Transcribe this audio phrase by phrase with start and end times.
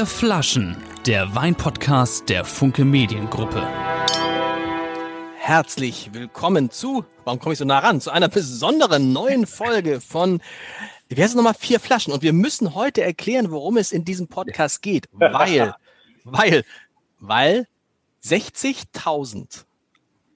[0.00, 3.68] Vier Flaschen, der Weinpodcast der Funke Mediengruppe.
[5.36, 10.40] Herzlich willkommen zu, warum komme ich so nah ran, zu einer besonderen neuen Folge von,
[11.10, 12.14] wie heißt es nochmal, Vier Flaschen.
[12.14, 15.74] Und wir müssen heute erklären, worum es in diesem Podcast geht, weil,
[16.24, 16.64] weil,
[17.18, 17.66] weil
[18.24, 19.66] 60.000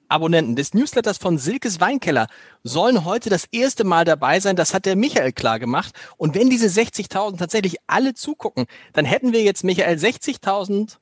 [0.09, 2.27] Abonnenten des Newsletters von Silkes Weinkeller
[2.62, 4.57] sollen heute das erste Mal dabei sein.
[4.57, 5.95] Das hat der Michael klar gemacht.
[6.16, 10.98] Und wenn diese 60.000 tatsächlich alle zugucken, dann hätten wir jetzt, Michael, 60.100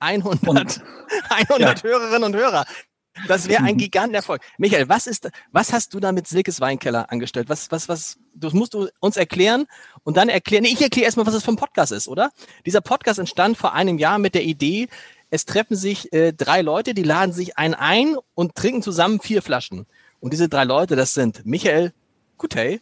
[0.00, 0.82] 100
[1.58, 1.74] ja.
[1.82, 2.64] Hörerinnen und Hörer.
[3.28, 4.42] Das wäre ein Gigantenerfolg.
[4.58, 7.48] Michael, was ist, was hast du da mit Silkes Weinkeller angestellt?
[7.48, 9.66] Was, was, was, das musst du uns erklären
[10.02, 10.64] und dann erklären.
[10.64, 12.32] Nee, ich erkläre erstmal, was es für ein Podcast ist, oder?
[12.66, 14.88] Dieser Podcast entstand vor einem Jahr mit der Idee,
[15.34, 19.42] es treffen sich äh, drei Leute, die laden sich einen ein und trinken zusammen vier
[19.42, 19.84] Flaschen.
[20.20, 21.92] Und diese drei Leute, das sind Michael
[22.38, 22.80] Gutey,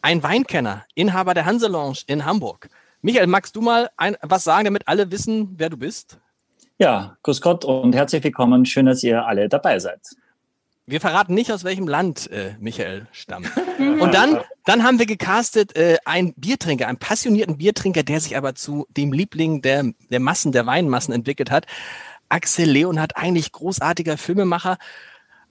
[0.00, 2.70] ein Weinkenner, Inhaber der Hanse Lounge in Hamburg.
[3.02, 6.18] Michael, magst du mal ein, was sagen, damit alle wissen, wer du bist?
[6.78, 8.64] Ja, grüß Gott und herzlich willkommen.
[8.64, 10.00] Schön, dass ihr alle dabei seid.
[10.86, 13.48] Wir verraten nicht, aus welchem Land äh, Michael stammt.
[13.78, 18.56] Und dann, dann haben wir gecastet äh, einen Biertrinker, einen passionierten Biertrinker, der sich aber
[18.56, 21.66] zu dem Liebling der, der Massen, der Weinmassen entwickelt hat.
[22.28, 24.76] Axel Leonhardt, eigentlich großartiger Filmemacher.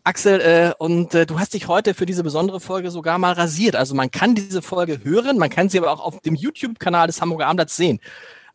[0.03, 3.77] Axel, äh, und äh, du hast dich heute für diese besondere Folge sogar mal rasiert.
[3.77, 7.21] Also man kann diese Folge hören, man kann sie aber auch auf dem YouTube-Kanal des
[7.21, 8.01] Hamburger Abendblatts sehen.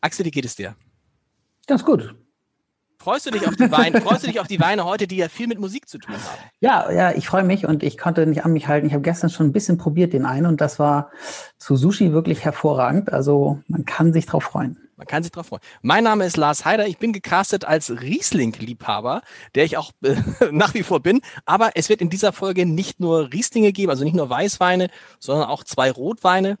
[0.01, 0.75] Axel, wie geht es dir?
[1.65, 2.13] Ganz gut.
[2.99, 4.01] Freust du dich auf die Weine?
[4.01, 6.49] freust du dich auf die Weine heute, die ja viel mit Musik zu tun haben?
[6.59, 8.87] Ja, ja, ich freue mich und ich konnte nicht an mich halten.
[8.87, 11.11] Ich habe gestern schon ein bisschen probiert den einen und das war
[11.57, 13.13] zu Sushi wirklich hervorragend.
[13.13, 14.77] Also man kann sich drauf freuen.
[14.97, 15.61] Man kann sich drauf freuen.
[15.83, 16.87] Mein Name ist Lars Heider.
[16.87, 19.21] Ich bin gecastet als Riesling-Liebhaber,
[19.53, 20.15] der ich auch äh,
[20.51, 21.21] nach wie vor bin.
[21.45, 24.89] Aber es wird in dieser Folge nicht nur Rieslinge geben, also nicht nur Weißweine,
[25.19, 26.57] sondern auch zwei Rotweine.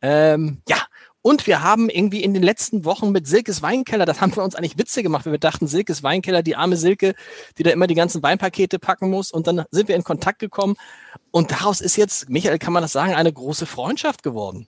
[0.00, 0.78] Ähm, ja,
[1.22, 4.56] und wir haben irgendwie in den letzten Wochen mit Silkes Weinkeller, das haben wir uns
[4.56, 7.14] eigentlich Witze gemacht, weil wir dachten, Silkes Weinkeller, die arme Silke,
[7.56, 9.30] die da immer die ganzen Weinpakete packen muss.
[9.30, 10.74] Und dann sind wir in Kontakt gekommen.
[11.30, 14.66] Und daraus ist jetzt, Michael, kann man das sagen, eine große Freundschaft geworden.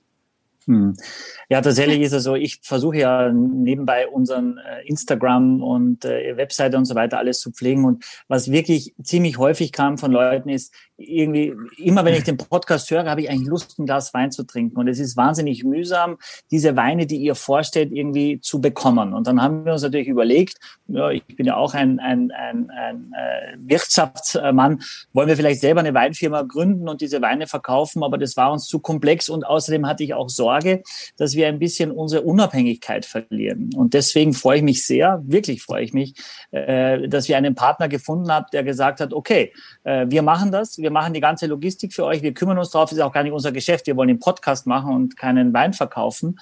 [0.67, 0.97] Hm.
[1.51, 6.79] Ja, tatsächlich ist es so, ich versuche ja nebenbei unseren äh, Instagram und äh, Webseite
[6.79, 7.85] und so weiter alles zu pflegen.
[7.85, 12.91] Und was wirklich ziemlich häufig kam von Leuten ist, irgendwie, immer wenn ich den Podcast
[12.91, 14.77] höre, habe ich eigentlich Lust, ein Glas Wein zu trinken.
[14.77, 16.19] Und es ist wahnsinnig mühsam,
[16.51, 19.13] diese Weine, die ihr vorstellt, irgendwie zu bekommen.
[19.13, 22.71] Und dann haben wir uns natürlich überlegt, ja, ich bin ja auch ein, ein, ein,
[22.71, 24.83] ein äh, Wirtschaftsmann,
[25.13, 28.67] wollen wir vielleicht selber eine Weinfirma gründen und diese Weine verkaufen, aber das war uns
[28.67, 30.83] zu komplex und außerdem hatte ich auch Sorge,
[31.17, 33.71] dass wir ein bisschen unsere Unabhängigkeit verlieren.
[33.75, 36.15] Und deswegen freue ich mich sehr, wirklich freue ich mich,
[36.53, 40.79] äh, dass wir einen Partner gefunden haben, der gesagt hat, okay, äh, wir machen das,
[40.85, 43.33] wir machen die ganze Logistik für euch, wir kümmern uns drauf, ist auch gar nicht
[43.33, 46.39] unser Geschäft, wir wollen den Podcast machen und keinen Wein verkaufen.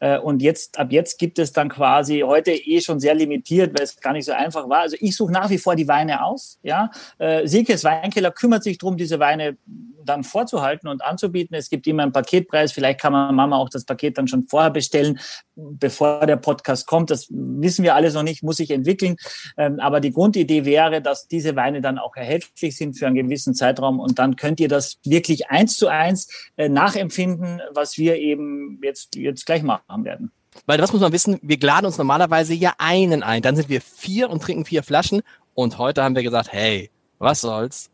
[0.00, 3.84] Äh, und jetzt, ab jetzt gibt es dann quasi heute eh schon sehr limitiert, weil
[3.84, 4.80] es gar nicht so einfach war.
[4.80, 6.90] Also ich suche nach wie vor die Weine aus, ja.
[7.18, 9.58] Äh, Silkes Weinkeller kümmert sich darum, diese Weine
[10.04, 11.56] dann vorzuhalten und anzubieten.
[11.56, 12.72] Es gibt immer einen Paketpreis.
[12.72, 15.18] Vielleicht kann man Mama auch das Paket dann schon vorher bestellen,
[15.54, 17.10] bevor der Podcast kommt.
[17.10, 19.16] Das wissen wir alles noch nicht, muss sich entwickeln.
[19.56, 23.54] Ähm, aber die Grundidee wäre, dass diese Weine dann auch erhältlich sind für einen gewissen
[23.54, 28.80] Zeitraum und dann könnt ihr das wirklich eins zu eins äh, nachempfinden, was wir eben
[28.82, 30.32] jetzt, jetzt gleich machen werden.
[30.66, 33.80] Weil was muss man wissen, wir laden uns normalerweise ja einen ein, dann sind wir
[33.80, 35.22] vier und trinken vier Flaschen
[35.54, 37.90] und heute haben wir gesagt, hey, was soll's?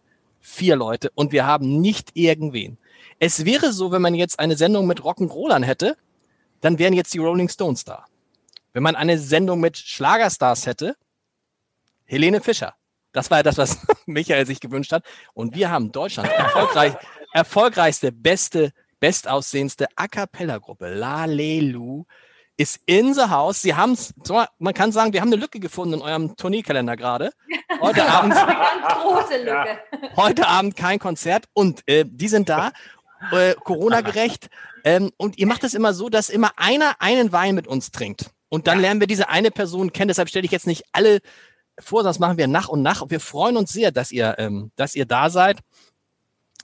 [0.48, 2.78] vier Leute und wir haben nicht irgendwen.
[3.18, 5.96] Es wäre so, wenn man jetzt eine Sendung mit Rock'n'Rollern hätte,
[6.60, 8.06] dann wären jetzt die Rolling Stones da.
[8.72, 10.96] Wenn man eine Sendung mit Schlagerstars hätte,
[12.04, 12.74] Helene Fischer.
[13.18, 15.04] Das war ja das, was Michael sich gewünscht hat.
[15.34, 16.94] Und wir haben Deutschland erfolgreich,
[17.32, 22.04] erfolgreichste, beste, bestaussehendste A Cappella-Gruppe, La Lelu,
[22.56, 23.60] ist in the house.
[23.60, 24.14] Sie haben es,
[24.58, 27.32] man kann sagen, wir haben eine Lücke gefunden in eurem Tourneekalender gerade.
[27.80, 28.34] Heute Abend.
[28.34, 29.78] große Lücke.
[30.16, 32.70] Heute Abend kein Konzert und äh, die sind da,
[33.32, 34.48] äh, Corona-gerecht.
[34.84, 38.30] Ähm, und ihr macht es immer so, dass immer einer einen Wein mit uns trinkt.
[38.48, 40.08] Und dann lernen wir diese eine Person kennen.
[40.08, 41.20] Deshalb stelle ich jetzt nicht alle
[41.80, 43.02] vor, das machen wir nach und nach.
[43.02, 45.60] Und wir freuen uns sehr, dass ihr, ähm, dass ihr da seid.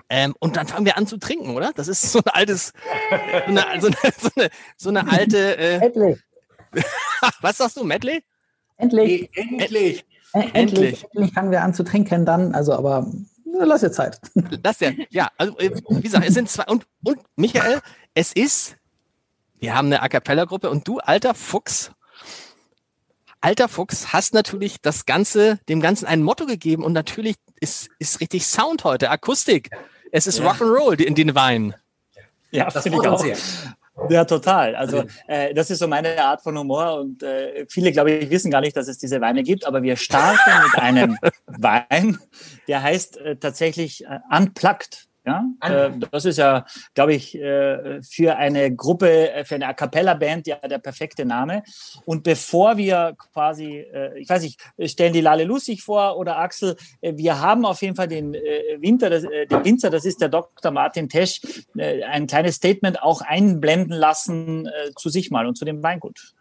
[0.09, 1.73] Ähm, und dann fangen wir an zu trinken, oder?
[1.75, 2.73] Das ist so ein altes,
[3.11, 3.15] so
[3.47, 5.57] eine, so eine, so eine, so eine alte.
[5.57, 6.19] Äh, Medley.
[7.41, 8.23] Was sagst du, Medley?
[8.77, 9.31] Endlich.
[9.35, 10.05] endlich.
[10.53, 11.05] endlich.
[11.15, 12.55] Endlich fangen wir an zu trinken dann.
[12.55, 13.07] Also, aber
[13.45, 14.21] lass dir Zeit.
[14.65, 15.31] Lass dir, ja.
[15.39, 16.65] Also, äh, wie gesagt, es sind zwei.
[16.65, 17.81] Und, und Michael,
[18.15, 18.77] es ist,
[19.59, 21.93] wir haben eine A Cappella-Gruppe und du, alter Fuchs,
[23.45, 28.21] alter Fuchs, hast natürlich das Ganze, dem Ganzen ein Motto gegeben und natürlich ist, ist
[28.21, 29.71] richtig Sound heute, Akustik.
[30.11, 30.51] Es ist ja.
[30.51, 31.75] Rock'n'Roll in den Weinen.
[32.51, 33.21] Ja, das finde ich auch.
[33.21, 33.37] Sehr.
[34.09, 34.75] Ja, total.
[34.75, 38.51] Also äh, das ist so meine Art von Humor und äh, viele, glaube ich, wissen
[38.51, 42.19] gar nicht, dass es diese Weine gibt, aber wir starten mit einem Wein,
[42.67, 45.07] der heißt äh, tatsächlich äh, Unplugged.
[45.27, 49.73] Ja, äh, das ist ja, glaube ich, äh, für eine Gruppe, äh, für eine A
[49.73, 51.63] cappella-Band ja der perfekte Name.
[52.05, 56.77] Und bevor wir quasi, äh, ich weiß nicht, stellen die Lale Lustig vor oder Axel,
[57.01, 60.21] äh, wir haben auf jeden Fall den äh, Winter, das, äh, den Winzer, das ist
[60.21, 60.71] der Dr.
[60.71, 61.41] Martin Tesch,
[61.75, 66.35] äh, ein kleines Statement auch einblenden lassen äh, zu sich mal und zu dem Weingut.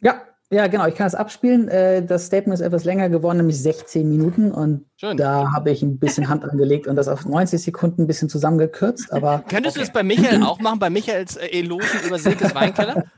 [0.00, 0.86] Ja, ja, genau.
[0.86, 1.68] Ich kann es abspielen.
[1.68, 4.50] Äh, das Statement ist etwas länger geworden, nämlich 16 Minuten.
[4.50, 5.16] Und Schön.
[5.16, 9.12] da habe ich ein bisschen Hand angelegt und das auf 90 Sekunden ein bisschen zusammengekürzt.
[9.12, 9.80] Aber Könntest okay.
[9.80, 13.04] du das bei Michael auch machen, bei Michaels äh, Elogen über Silkes Weinkeller?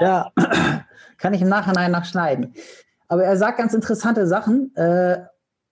[0.00, 0.30] Ja,
[1.18, 2.52] kann ich im Nachhinein nachschneiden.
[3.08, 4.76] Aber er sagt ganz interessante Sachen.
[4.76, 5.24] Äh,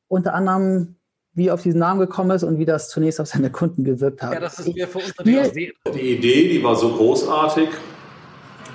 [0.08, 0.96] unter anderem,
[1.34, 4.22] wie er auf diesen Namen gekommen ist und wie das zunächst auf seine Kunden gewirkt
[4.22, 4.32] hat.
[4.32, 7.68] Ja, das ist mir für uns natürlich Die Idee, die war so großartig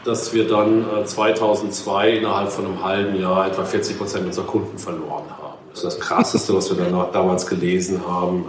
[0.06, 4.78] dass wir dann 2002 äh, innerhalb von einem halben Jahr etwa 40 Prozent unserer Kunden
[4.78, 5.50] verloren haben.
[5.72, 8.46] Das ist das Krasseste, was wir dann damals gelesen haben.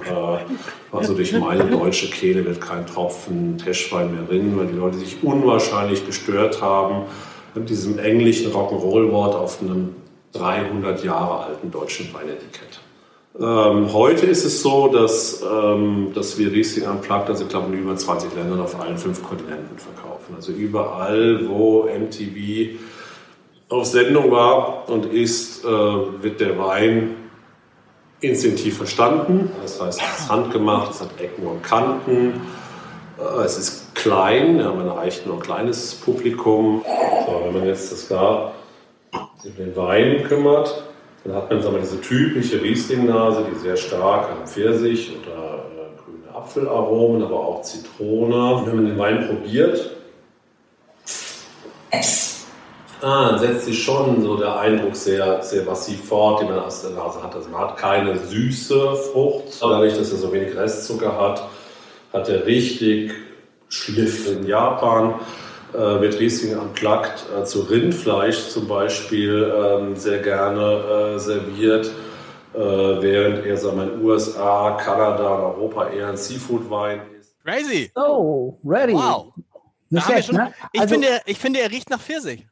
[0.91, 5.23] Also durch meine deutsche Kehle wird kein Tropfen Teschwein mehr rinnen, weil die Leute sich
[5.23, 7.03] unwahrscheinlich gestört haben
[7.55, 9.95] mit diesem englischen Rock'n'Roll-Wort auf einem
[10.33, 12.70] 300 Jahre alten deutschen Weinetikett.
[13.39, 17.81] Ähm, heute ist es so, dass, ähm, dass wir Riesling Unplugged, also ich glaube in
[17.81, 20.35] über 20 Ländern auf allen fünf Kontinenten verkaufen.
[20.35, 22.81] Also überall, wo MTV
[23.69, 27.17] auf Sendung war und ist, äh, wird der Wein
[28.21, 29.51] instinktiv verstanden.
[29.63, 32.41] Das heißt, es ist handgemacht, es hat Ecken und Kanten,
[33.17, 36.83] äh, es ist klein, ja, man erreicht nur ein kleines Publikum.
[37.27, 38.53] So, wenn man jetzt das da
[39.45, 40.90] um den Wein kümmert,
[41.25, 46.03] dann hat man sagen wir, diese typische Riesling-Nase, die sehr stark an Pfirsich oder äh,
[46.03, 48.55] grüne Apfelaromen, aber auch Zitrone.
[48.55, 49.91] Und wenn man den Wein probiert,
[53.03, 56.93] ah, setzt sich schon so der Eindruck sehr, sehr massiv fort, den man aus der
[56.93, 57.35] Nase hat.
[57.35, 61.49] Also man hat keine süße Frucht, dadurch, dass er so wenig Restzucker hat,
[62.13, 63.13] hat er richtig
[63.69, 65.15] Schliff in Japan
[65.73, 71.93] wird Riesling Unplugged äh, zu Rindfleisch zum Beispiel ähm, sehr gerne äh, serviert,
[72.55, 77.35] äh, während er sagen wir, in USA, Kanada und Europa eher ein Seafood-Wein ist.
[77.45, 77.91] Crazy!
[77.95, 78.95] Oh, ready!
[78.95, 79.33] Wow!
[79.99, 80.53] Schlecht, schon, ne?
[80.73, 82.47] ich, also, finde, ich finde, er riecht nach Pfirsich.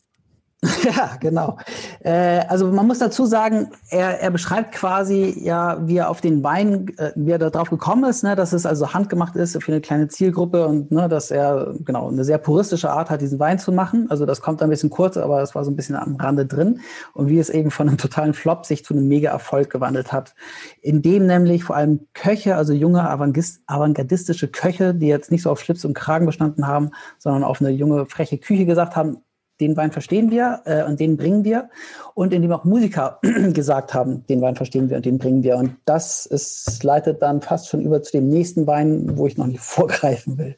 [0.85, 1.59] Ja, genau.
[2.01, 6.43] Äh, also man muss dazu sagen, er, er beschreibt quasi ja, wie er auf den
[6.43, 9.81] Wein, äh, wie er darauf gekommen ist, ne, dass es also handgemacht ist für eine
[9.81, 13.71] kleine Zielgruppe und ne, dass er genau eine sehr puristische Art hat, diesen Wein zu
[13.71, 14.11] machen.
[14.11, 16.81] Also das kommt ein bisschen kurz, aber das war so ein bisschen am Rande drin
[17.13, 20.35] und wie es eben von einem totalen Flop sich zu einem Mega-Erfolg gewandelt hat,
[20.81, 25.61] in dem nämlich vor allem Köche, also junge avantgardistische Köche, die jetzt nicht so auf
[25.61, 29.19] Schlips und Kragen bestanden haben, sondern auf eine junge freche Küche gesagt haben,
[29.61, 31.69] den Wein verstehen wir äh, und den bringen wir.
[32.15, 33.19] Und indem auch Musiker
[33.53, 35.57] gesagt haben, den Wein verstehen wir und den bringen wir.
[35.57, 39.47] Und das ist, leitet dann fast schon über zu dem nächsten Wein, wo ich noch
[39.47, 40.57] nicht vorgreifen will.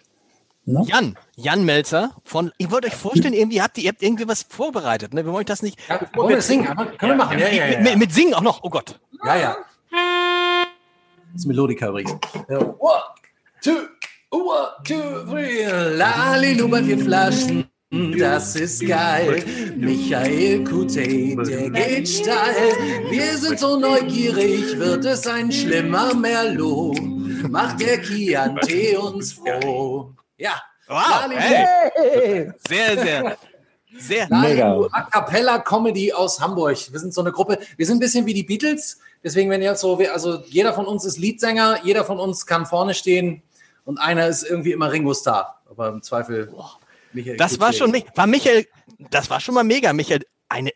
[0.66, 0.84] No?
[0.86, 4.42] Jan, Jan Melzer von, ich wollte euch vorstellen, irgendwie habt ihr, ihr habt irgendwie was
[4.42, 5.24] vorbereitet, ne?
[5.24, 5.78] Wir wollen das nicht.
[5.88, 6.66] Ja, wollen wir das singen?
[6.66, 7.38] Können wir machen.
[7.38, 9.00] Ja, ja, ja, mit, mit, Singen auch noch, oh Gott.
[9.24, 9.56] Ja, ja.
[11.32, 12.12] Das ist Melodika übrigens.
[12.48, 13.02] One,
[13.62, 13.70] two,
[14.30, 15.64] one, two, three.
[15.96, 17.69] Lali, nur bei vier Flaschen.
[17.92, 19.42] Das ist geil.
[19.76, 22.70] Michael Kute, der geht steil.
[23.10, 27.00] Wir sind so neugierig, wird es ein schlimmer Merlot.
[27.50, 30.12] Macht der Chianti uns froh.
[30.38, 30.62] Ja.
[30.86, 31.30] Wow.
[31.30, 32.52] Hey.
[32.68, 33.38] Sehr, sehr.
[33.98, 34.86] Sehr Mega.
[34.92, 36.78] A Cappella Comedy aus Hamburg.
[36.92, 37.58] Wir sind so eine Gruppe.
[37.76, 39.00] Wir sind ein bisschen wie die Beatles.
[39.24, 42.94] Deswegen, wenn jetzt so, also jeder von uns ist Leadsänger, jeder von uns kann vorne
[42.94, 43.42] stehen
[43.84, 45.60] und einer ist irgendwie immer Ringo Starr.
[45.68, 46.46] Aber im Zweifel.
[46.46, 46.79] Boah.
[47.12, 48.66] Michael das war schon, war Michael,
[49.10, 50.22] das war schon mal mega, Michael.
[50.48, 50.72] Eine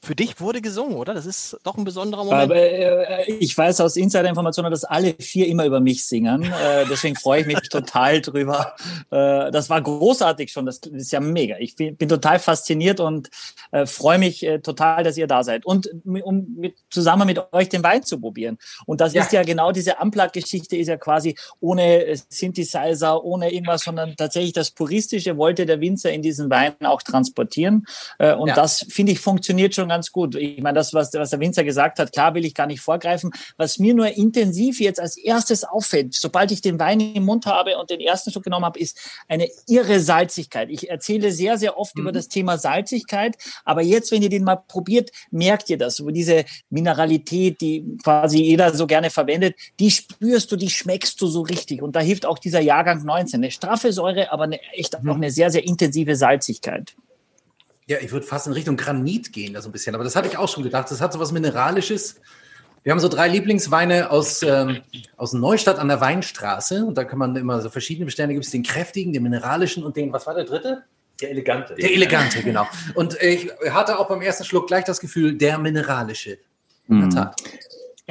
[0.00, 1.12] für dich wurde gesungen, oder?
[1.12, 2.42] Das ist doch ein besonderer Moment.
[2.42, 6.44] Aber, äh, ich weiß aus Insider-Informationen, dass alle vier immer über mich singen.
[6.44, 8.76] Äh, deswegen freue ich mich total drüber.
[9.10, 10.66] Äh, das war großartig schon.
[10.66, 11.56] Das ist ja mega.
[11.58, 13.30] Ich bin, bin total fasziniert und
[13.72, 15.66] äh, freue mich äh, total, dass ihr da seid.
[15.66, 18.58] Und um mit, zusammen mit euch den Wein zu probieren.
[18.86, 19.22] Und das ja.
[19.22, 24.52] ist ja genau diese Unplugged-Geschichte, ist ja quasi ohne äh, Synthesizer, ohne irgendwas, sondern tatsächlich
[24.52, 27.86] das Puristische wollte der Winzer in diesen Wein auch transportieren.
[28.18, 28.54] und ja.
[28.54, 30.34] das, finde ich, funktioniert schon ganz gut.
[30.34, 33.30] Ich meine, das, was, was der Winzer gesagt hat, klar will ich gar nicht vorgreifen.
[33.56, 37.76] Was mir nur intensiv jetzt als erstes auffällt, sobald ich den Wein im Mund habe
[37.78, 38.98] und den ersten Schluck genommen habe, ist
[39.28, 40.70] eine irre Salzigkeit.
[40.70, 42.02] Ich erzähle sehr, sehr oft mhm.
[42.02, 45.96] über das Thema Salzigkeit, aber jetzt, wenn ihr den mal probiert, merkt ihr das.
[45.96, 51.26] So diese Mineralität, die quasi jeder so gerne verwendet, die spürst du, die schmeckst du
[51.26, 51.82] so richtig.
[51.82, 53.40] Und da hilft auch dieser Jahrgang 19.
[53.40, 56.94] Eine straffe Säure, aber eine, echt auch eine sehr, sehr intensive Salzigkeit.
[57.86, 59.94] Ja, ich würde fast in Richtung Granit gehen, da so ein bisschen.
[59.94, 60.90] Aber das hatte ich auch schon gedacht.
[60.90, 62.20] Das hat so was Mineralisches.
[62.84, 64.80] Wir haben so drei Lieblingsweine aus, ähm,
[65.16, 66.84] aus Neustadt an der Weinstraße.
[66.84, 68.28] Und da kann man immer so verschiedene bestellen.
[68.28, 70.84] Da gibt es den kräftigen, den mineralischen und den, was war der dritte?
[71.20, 71.74] Der elegante.
[71.74, 72.66] Der elegante, genau.
[72.94, 76.38] Und ich hatte auch beim ersten Schluck gleich das Gefühl, der mineralische.
[76.88, 77.30] In der Mhm.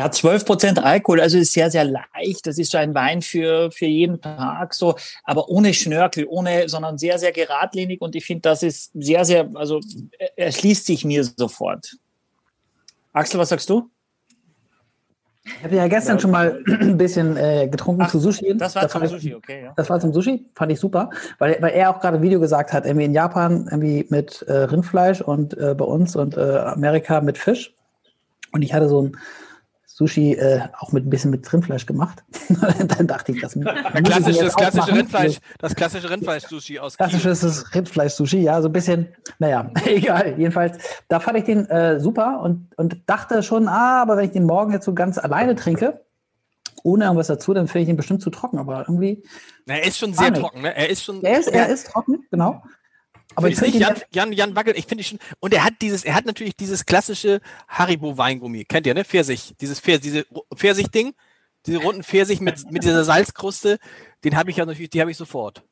[0.02, 2.48] Ja, 12 Prozent Alkohol, also ist sehr, sehr leicht.
[2.48, 6.98] Das ist so ein Wein für, für jeden Tag, so, aber ohne Schnörkel, ohne, sondern
[6.98, 8.02] sehr, sehr geradlinig.
[8.02, 9.80] Und ich finde, das ist sehr, sehr, also
[10.18, 11.98] er- erschließt sich mir sofort.
[13.14, 13.92] Axel, was sagst du?
[15.46, 18.58] Ich habe ja gestern schon mal ein bisschen äh, getrunken Ach, zu Sushi.
[18.58, 19.74] Das war Da zum Sushi, okay, ja.
[19.78, 22.74] Das war zum Sushi, fand ich super, weil, weil er auch gerade ein Video gesagt
[22.74, 27.22] hat, irgendwie in Japan irgendwie mit äh, Rindfleisch und äh, bei uns und äh, Amerika
[27.22, 27.76] mit Fisch.
[28.52, 29.18] Und ich hatte so ein
[29.94, 32.24] Sushi äh, auch mit ein bisschen mit Rindfleisch gemacht.
[32.98, 34.94] Dann dachte ich, das Klassisch, das klassische.
[34.94, 36.98] Rindfleisch, das klassische Rindfleisch-Sushi aus.
[36.98, 40.36] Klassisches Rindfleisch-Sushi, ja, so ein bisschen, naja, egal.
[40.38, 44.32] Jedenfalls, da fand ich den äh, super und, und dachte schon, ah, aber wenn ich
[44.32, 46.02] den morgen jetzt so ganz alleine trinke,
[46.84, 48.58] ohne irgendwas dazu, dann finde ich den bestimmt zu trocken.
[48.60, 49.24] Aber irgendwie,
[49.66, 50.76] Na, Er ist schon sehr trocken, ne?
[50.76, 51.22] Er ist schon.
[51.24, 52.64] er ist, er ist trocken, genau.
[53.36, 55.20] Aber ich Ist nicht finde Jan, Jan, Jan Wackel, ich finde schon.
[55.40, 58.66] Und er hat dieses, er hat natürlich dieses klassische Haribo-Weingummi.
[58.66, 59.06] Kennt ihr, ne?
[59.06, 59.56] Pfirsich.
[59.60, 61.14] Dieses Pfirsich, diese Pfirsich-Ding.
[61.66, 63.78] Diese runden Pfirsich mit, mit dieser Salzkruste.
[64.24, 65.64] Den habe ich ja natürlich, die habe ich sofort.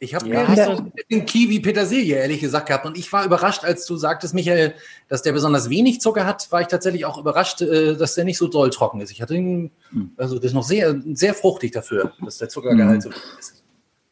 [0.00, 3.86] Ich habe Ja, so den Kiwi Petersilie ehrlich gesagt gehabt und ich war überrascht, als
[3.86, 4.74] du sagtest, Michael,
[5.08, 8.38] dass der besonders wenig Zucker hat, war ich tatsächlich auch überrascht, äh, dass der nicht
[8.38, 9.12] so doll trocken ist.
[9.12, 9.70] Ich hatte ihn,
[10.16, 13.63] also das ist noch sehr, sehr fruchtig dafür, dass der Zuckergehalt so hoch ist.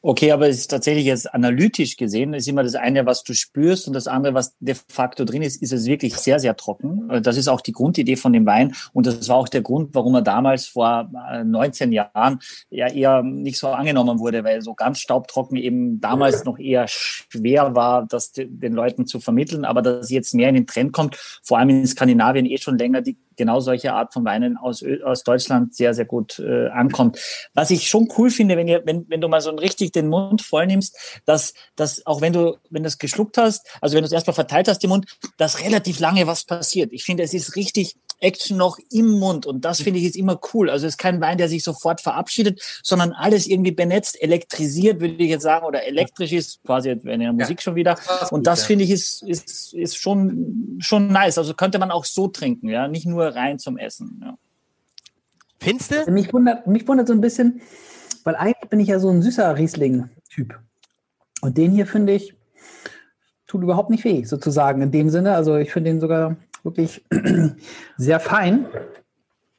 [0.05, 3.87] Okay, aber es ist tatsächlich jetzt analytisch gesehen, ist immer das eine, was du spürst
[3.87, 7.09] und das andere, was de facto drin ist, ist es wirklich sehr, sehr trocken.
[7.09, 9.95] Äh, Das ist auch die Grundidee von dem Wein und das war auch der Grund,
[9.95, 12.41] warum er damals vor äh, 19 Jahren
[12.71, 17.77] ja eher nicht so angenommen wurde, weil so ganz staubtrocken eben damals noch eher schwer
[17.77, 21.15] war, das de- den Leuten zu vermitteln, aber dass jetzt mehr in den Trend kommt,
[21.45, 25.23] vor allem in Skandinavien eh schon länger, die genau solche Art von Weinen aus, aus
[25.23, 27.19] Deutschland sehr, sehr gut äh, ankommt.
[27.55, 30.43] Was ich schon cool finde, wenn, ihr, wenn, wenn du mal so richtig den Mund
[30.43, 34.07] voll nimmst, dass, dass auch wenn du, wenn du es geschluckt hast, also wenn du
[34.07, 36.93] es erstmal verteilt hast, den Mund, dass relativ lange was passiert.
[36.93, 40.41] Ich finde, es ist richtig Action noch im Mund und das finde ich ist immer
[40.53, 40.71] cool.
[40.71, 45.15] Also es ist kein Wein, der sich sofort verabschiedet, sondern alles irgendwie benetzt, elektrisiert, würde
[45.15, 47.99] ich jetzt sagen, oder elektrisch ist, quasi in der Musik schon wieder.
[48.31, 48.67] Und das ja.
[48.69, 51.39] finde ich ist, ist, ist schon, schon nice.
[51.39, 54.21] Also könnte man auch so trinken, ja, nicht nur rein zum Essen.
[54.25, 54.39] Ja.
[55.61, 56.11] Findest du?
[56.11, 57.61] mich wundert, mich wundert so ein bisschen,
[58.25, 60.59] weil eigentlich bin ich ja so ein süßer Riesling-Typ.
[61.41, 62.35] Und den hier finde ich,
[63.47, 65.35] tut überhaupt nicht weh, sozusagen, in dem Sinne.
[65.35, 67.05] Also ich finde den sogar wirklich
[67.97, 68.67] sehr fein.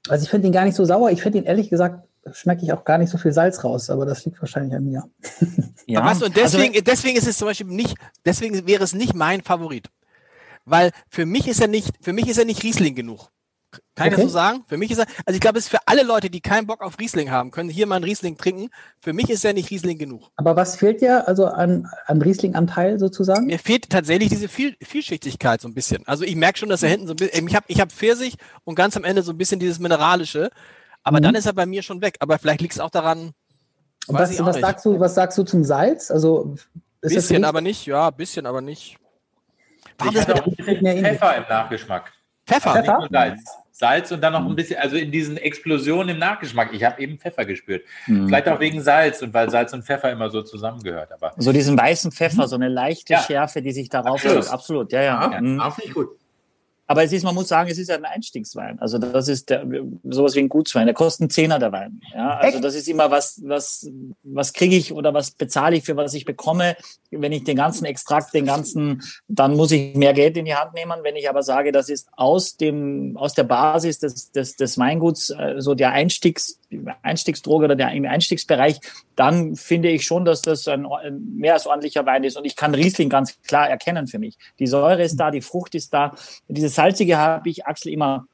[0.09, 1.11] Also ich finde ihn gar nicht so sauer.
[1.11, 4.05] Ich finde ihn ehrlich gesagt, schmecke ich auch gar nicht so viel Salz raus, aber
[4.05, 5.03] das liegt wahrscheinlich an mir.
[5.85, 9.13] Ja, du, und also- deswegen, deswegen ist es zum Beispiel nicht, deswegen wäre es nicht
[9.13, 9.89] mein Favorit.
[10.63, 13.27] Weil für mich ist er nicht, für mich ist er nicht Riesling genug.
[13.95, 14.21] Kann ich Okay.
[14.23, 14.63] das so sagen?
[14.67, 16.81] Für mich ist er, also ich glaube, es ist für alle Leute, die keinen Bock
[16.81, 18.69] auf Riesling haben, können hier mal einen Riesling trinken.
[18.99, 20.29] Für mich ist er nicht Riesling genug.
[20.35, 23.45] Aber was fehlt dir also an, an Riesling-Anteil sozusagen?
[23.45, 26.07] Mir fehlt tatsächlich diese Viel Vielschichtigkeit so ein bisschen.
[26.07, 28.35] Also ich merke schon, dass er hinten so ein bisschen, ich habe ich hab Pfirsich
[28.63, 30.49] und ganz am Ende so ein bisschen dieses Mineralische.
[31.03, 31.23] Aber Mhm.
[31.23, 32.15] dann ist er bei mir schon weg.
[32.19, 33.31] Aber vielleicht liegt es auch daran,
[34.07, 34.65] was, ich auch was, nicht.
[34.65, 36.11] sagst du, was sagst du zum Salz?
[36.11, 36.55] Also
[37.01, 38.97] ist bisschen, nicht- aber nicht, ja, bisschen, aber nicht.
[39.97, 41.11] Warum Ich das mit auch ein bisschen mehr ähnlich.
[41.19, 42.11] Pfeffer im Nachgeschmack.
[42.47, 42.73] Pfeffer?
[42.73, 42.99] Nicht Pfeffer?
[42.99, 43.41] nur Salz.
[43.83, 46.69] Salz und dann noch ein bisschen, also in diesen Explosionen im Nachgeschmack.
[46.71, 47.83] Ich habe eben Pfeffer gespürt.
[48.07, 48.27] Mhm.
[48.27, 51.11] Vielleicht auch wegen Salz und weil Salz und Pfeffer immer so zusammengehört.
[51.11, 53.19] Aber So diesen weißen Pfeffer, so eine leichte Ja.
[53.19, 54.47] Schärfe, die sich darauf Absolut.
[54.47, 55.31] Absolut, ja, ja.
[55.33, 55.59] Ja, Mhm.
[55.73, 56.09] finde ich gut.
[56.85, 58.77] Aber es ist, man muss sagen, es ist ein Einstiegswein.
[58.79, 59.65] Also das ist der,
[60.03, 60.85] sowas wie ein Gutswein.
[60.85, 62.01] Der kostet einen Zehner der Wein.
[62.13, 62.65] Ja, also Echt?
[62.65, 63.89] das ist immer was, was,
[64.23, 66.75] was kriege ich oder was bezahle ich für was ich bekomme.
[67.09, 70.73] Wenn ich den ganzen Extrakt, den ganzen, dann muss ich mehr Geld in die Hand
[70.73, 70.99] nehmen.
[71.03, 75.29] Wenn ich aber sage, das ist aus dem, aus der Basis des, des, des Weinguts,
[75.29, 76.59] äh, so der Einstiegs,
[77.01, 78.79] Einstiegsdroge oder der im Einstiegsbereich,
[79.15, 82.35] dann finde ich schon, dass das ein, ein mehr als ordentlicher Wein ist.
[82.35, 84.37] Und ich kann Riesling ganz klar erkennen für mich.
[84.59, 86.15] Die Säure ist da, die Frucht ist da.
[86.47, 88.25] Dieses Salzige habe ich, Axel, immer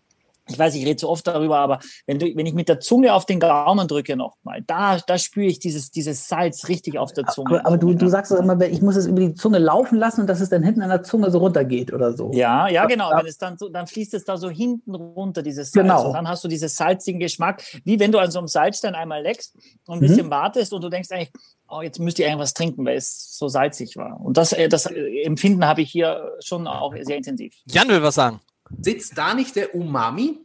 [0.50, 3.14] ich weiß, ich rede zu oft darüber, aber wenn, du, wenn ich mit der Zunge
[3.14, 7.26] auf den Gaumen drücke nochmal, da, da spüre ich dieses, dieses Salz richtig auf der
[7.28, 7.60] Zunge.
[7.60, 10.22] Aber, aber du, du sagst doch immer, ich muss es über die Zunge laufen lassen
[10.22, 12.32] und dass es dann hinten an der Zunge so runtergeht oder so.
[12.34, 13.12] Ja, ja, genau.
[13.16, 15.84] Wenn es dann, so, dann fließt es da so hinten runter, dieses Salz.
[15.84, 16.08] Genau.
[16.08, 19.22] Und dann hast du diesen salzigen Geschmack, wie wenn du an so einem Salzstein einmal
[19.22, 19.56] leckst
[19.86, 20.08] und ein Mhm.
[20.08, 21.32] bisschen wartest und du denkst eigentlich,
[21.70, 24.20] oh, jetzt müsste ich irgendwas trinken, weil es so salzig war.
[24.22, 27.56] Und das, äh, das äh, Empfinden habe ich hier schon auch sehr intensiv.
[27.66, 28.40] Jan will was sagen.
[28.82, 30.38] Sitzt da nicht der Umami?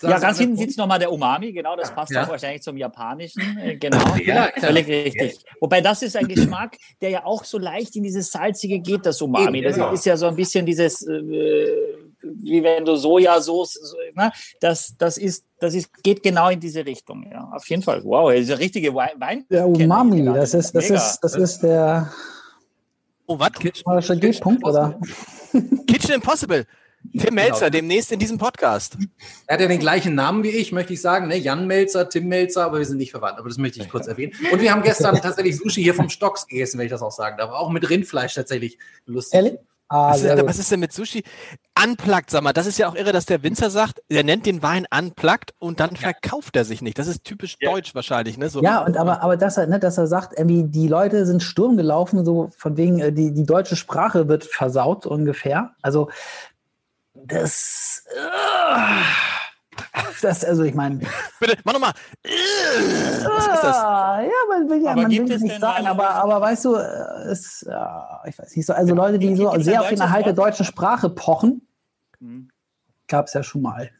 [0.00, 2.22] Da ja, ganz hinten sitzt nochmal der Umami, genau, das passt Ja.
[2.24, 3.58] auch wahrscheinlich zum Japanischen.
[3.58, 5.40] äh, Genau, Ja, völlig richtig.
[5.60, 9.20] Wobei das ist ein Geschmack, der ja auch so leicht in dieses Salzige geht, das
[9.20, 9.58] Umami.
[9.58, 9.92] Eben, Das genau.
[9.92, 11.66] ist ja so ein bisschen dieses, äh,
[12.22, 14.32] wie wenn du Sojasauce, so, ne?
[14.60, 17.28] das, das ist, das ist, geht genau in diese Richtung.
[17.30, 18.02] Ja, auf jeden Fall.
[18.04, 19.44] Wow, das ist eine richtige Wein.
[19.50, 20.96] Der Umami, das ist, das Mega.
[20.96, 22.12] ist, das ist der
[23.30, 23.50] Oh, was?
[23.84, 24.98] magische G-Punkt, oder?
[25.86, 26.66] Kitchen Impossible.
[27.16, 28.96] Tim Melzer, demnächst in diesem Podcast.
[29.46, 31.28] Er hat ja den gleichen Namen wie ich, möchte ich sagen.
[31.28, 31.36] Ne?
[31.36, 33.38] Jan Melzer, Tim Melzer, aber wir sind nicht verwandt.
[33.38, 34.32] Aber das möchte ich kurz erwähnen.
[34.50, 37.36] Und wir haben gestern tatsächlich Sushi hier vom Stocks gegessen, wenn ich das auch sagen
[37.36, 37.50] darf.
[37.50, 39.36] Auch mit Rindfleisch tatsächlich lustig.
[39.36, 39.58] Ehrlich?
[39.90, 41.24] Ah, Was ist, was ist denn mit Sushi?
[41.82, 44.62] Unplugged, sag mal, das ist ja auch irre, dass der Winzer sagt, er nennt den
[44.62, 46.98] Wein unplugged und dann verkauft er sich nicht.
[46.98, 47.70] Das ist typisch Ja.
[47.70, 48.50] deutsch wahrscheinlich, ne?
[48.50, 48.62] So.
[48.62, 51.76] Ja, und aber, aber dass er, ne, dass er sagt, irgendwie, die Leute sind Sturm
[51.78, 55.70] gelaufen, so von wegen, äh, die, die deutsche Sprache wird versaut ungefähr.
[55.80, 56.10] Also
[57.14, 59.37] das, äh,
[60.22, 61.00] das also ich meine,
[61.40, 61.92] Bitte, mach nochmal.
[62.24, 63.76] Was ist das?
[63.76, 66.40] Ah, ja, man will ja, Aber man gibt will es nicht denn sagen, aber, aber
[66.40, 69.88] weißt du, äh, es, ja, ich weiß nicht so, also Leute, die so sehr auf
[69.88, 71.62] den Erhalt der deutschen Sprache pochen,
[72.20, 72.48] Mhm.
[73.06, 73.90] gab es ja schon mal.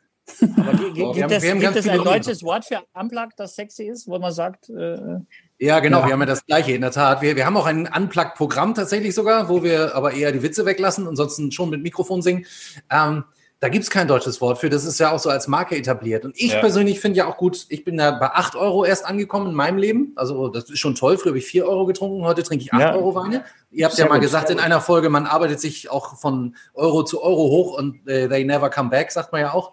[0.57, 2.11] Aber gibt haben- es, gibt es ein Runde.
[2.13, 5.21] deutsches Wort für Unplugged, das sexy ist, wo man sagt, äh,
[5.61, 6.07] Ja, genau, Ja.
[6.07, 7.23] wir haben ja das gleiche in der Tat.
[7.23, 11.07] Wir, wir haben auch ein Unplugged-Programm tatsächlich sogar, wo wir aber eher die Witze weglassen,
[11.09, 12.45] ansonsten schon mit Mikrofon singen.
[12.91, 13.25] Ähm,
[13.61, 16.25] da gibt es kein deutsches Wort für, das ist ja auch so als Marke etabliert.
[16.25, 16.61] Und ich Ja.
[16.61, 19.79] persönlich finde ja auch gut, ich bin da bei 8 Euro erst angekommen in meinem
[19.79, 20.13] Leben.
[20.15, 22.81] Also das ist schon toll, früher habe ich 4 Euro getrunken, heute trinke ich 8
[22.81, 22.95] Ja.
[22.95, 23.45] Euro Weine.
[23.73, 26.57] Ihr habt Sehr ja mal gut, gesagt in einer Folge, man arbeitet sich auch von
[26.75, 29.73] Euro zu Euro hoch und äh, they never come back, sagt man ja auch.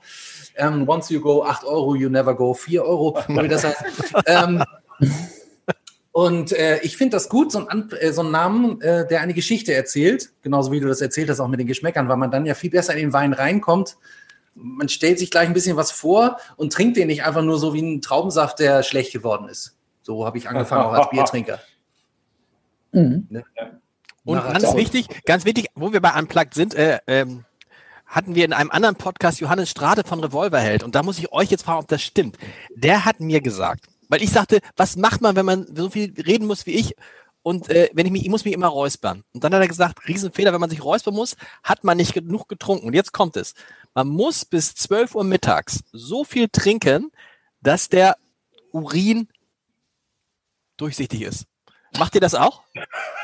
[0.55, 3.83] Ähm, once you go 8 Euro, you never go 4 Euro, wie das heißt.
[4.25, 4.63] ähm,
[6.15, 9.19] und äh, ich finde das gut, so ein, An- äh, so ein Namen, äh, der
[9.19, 12.31] eine Geschichte erzählt, genauso wie du das erzählt hast, auch mit den Geschmäckern, weil man
[12.31, 13.97] dann ja viel besser in den Wein reinkommt.
[14.53, 17.73] Man stellt sich gleich ein bisschen was vor und trinkt den nicht einfach nur so
[17.73, 19.75] wie ein Traubensaft, der schlecht geworden ist.
[20.03, 21.59] So habe ich angefangen, auch als Biertrinker.
[22.93, 23.27] Mhm.
[24.23, 24.61] Und Narrativ.
[24.61, 27.43] ganz wichtig, ganz wichtig, wo wir bei Unplugged sind, äh, ähm,
[28.05, 30.81] hatten wir in einem anderen Podcast Johannes Strate von Revolverheld.
[30.81, 32.37] Und da muss ich euch jetzt fragen, ob das stimmt.
[32.73, 36.47] Der hat mir gesagt, weil ich sagte, was macht man, wenn man so viel reden
[36.47, 36.95] muss wie ich?
[37.43, 39.23] Und äh, wenn ich mich, ich muss mich immer räuspern.
[39.33, 42.49] Und dann hat er gesagt, Riesenfehler, wenn man sich räuspern muss, hat man nicht genug
[42.49, 42.87] getrunken.
[42.87, 43.53] Und jetzt kommt es.
[43.93, 47.11] Man muss bis 12 Uhr mittags so viel trinken,
[47.61, 48.17] dass der
[48.71, 49.27] Urin
[50.77, 51.45] durchsichtig ist.
[51.99, 52.63] Macht ihr das auch?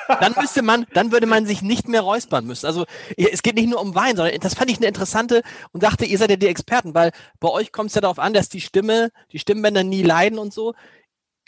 [0.07, 2.65] Dann müsste man, dann würde man sich nicht mehr räuspern müssen.
[2.65, 2.85] Also
[3.17, 6.17] es geht nicht nur um Wein, sondern das fand ich eine interessante und dachte, ihr
[6.17, 9.11] seid ja die Experten, weil bei euch kommt es ja darauf an, dass die Stimme,
[9.31, 10.73] die Stimmbänder nie leiden und so.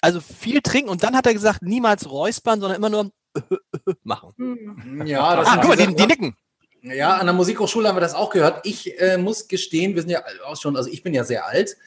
[0.02, 3.12] Also viel trinken und dann hat er gesagt, niemals räuspern, sondern immer nur
[4.04, 5.04] machen.
[5.06, 6.36] Ja, das Ah, guck mal, die, die nicken.
[6.82, 8.66] Ja, an der Musikhochschule haben wir das auch gehört.
[8.66, 11.78] Ich äh, muss gestehen, wir sind ja auch schon, also ich bin ja sehr alt.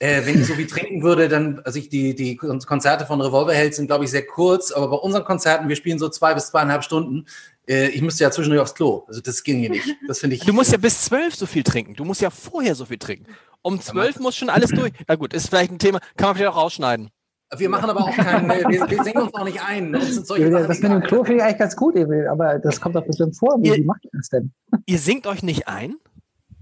[0.00, 3.74] Äh, wenn ich so viel trinken würde, dann, also ich, die, die Konzerte von Revolverheld
[3.74, 6.84] sind, glaube ich, sehr kurz, aber bei unseren Konzerten, wir spielen so zwei bis zweieinhalb
[6.84, 7.26] Stunden.
[7.68, 9.04] Äh, ich müsste ja zwischendurch aufs Klo.
[9.08, 9.88] Also das ging hier nicht.
[10.06, 10.44] Das finde ich.
[10.44, 11.94] Du musst ja bis zwölf so viel trinken.
[11.94, 13.26] Du musst ja vorher so viel trinken.
[13.60, 14.92] Um zwölf muss schon alles durch.
[15.08, 17.10] Na gut, ist vielleicht ein Thema, kann man vielleicht auch rausschneiden.
[17.56, 19.96] Wir machen aber auch keinen, äh, wir, wir singen uns auch nicht ein.
[20.00, 21.00] Solche Sachen Das mit dem.
[21.02, 23.56] Klo finde ich eigentlich ganz gut, Emil, aber das kommt doch bestimmt vor.
[23.60, 24.52] Wie, Ihr- wie macht ihr das denn?
[24.86, 25.96] Ihr singt euch nicht ein?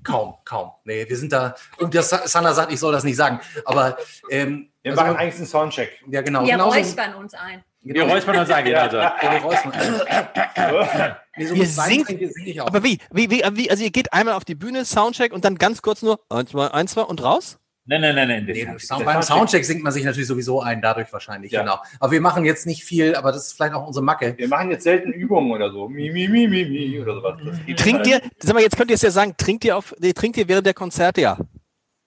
[0.07, 0.71] Kaum, kaum.
[0.85, 1.55] Nee, wir sind da.
[1.79, 3.41] Und das, Sanna sagt, ich soll das nicht sagen.
[3.65, 3.97] Aber
[4.31, 6.01] ähm, Wir also- machen eigentlich einen Soundcheck.
[6.09, 6.45] ja, genau.
[6.45, 7.65] Wir genauso- räuspern uns ein.
[7.83, 8.13] Wir genau.
[8.15, 8.91] räuspern uns genau.
[8.91, 8.97] so.
[8.97, 9.73] Ja, wir räuspern.
[11.39, 12.61] Nee, so Ihr singt-.
[12.61, 15.57] Aber wie, wie, wie, wie, also ihr geht einmal auf die Bühne, Soundcheck und dann
[15.57, 17.59] ganz kurz nur eins, zwei, eins, zwei und raus?
[17.89, 18.45] Nein, nein, nein, nein.
[18.47, 21.61] Nee, Sound, beim Soundcheck singt man sich natürlich sowieso ein, dadurch wahrscheinlich, Ja.
[21.61, 21.79] genau.
[22.01, 24.35] Aber wir machen jetzt nicht viel, aber das ist vielleicht auch unsere Macke.
[24.37, 25.89] Wir machen jetzt selten Übungen oder so.
[25.89, 27.39] Mi, mi, mi, mi, mi oder sowas.
[27.65, 28.25] Geht Trinkt halt.
[28.25, 30.49] ihr, sag mal, jetzt könnt ihr es ja sagen, trinkt ihr auf, nee, trinkt ihr
[30.49, 31.39] während der Konzerte ja?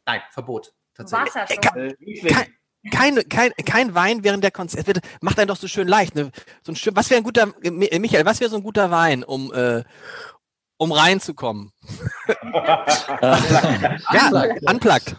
[0.05, 0.73] Nein, Verbot.
[0.95, 1.33] Tatsächlich.
[1.33, 1.61] Wasser schon.
[1.61, 2.45] Ka- Äh.
[2.91, 4.99] Kein, kein, kein, kein Wein während der Konzerte.
[5.21, 6.15] Macht einen doch so schön leicht.
[6.15, 6.31] Ne?
[6.63, 9.23] So ein schön, was wäre ein guter, äh, Michael, was wäre so ein guter Wein,
[9.23, 9.83] um, äh,
[10.77, 11.71] um reinzukommen?
[13.21, 14.31] Ja,
[14.69, 15.15] unplugged.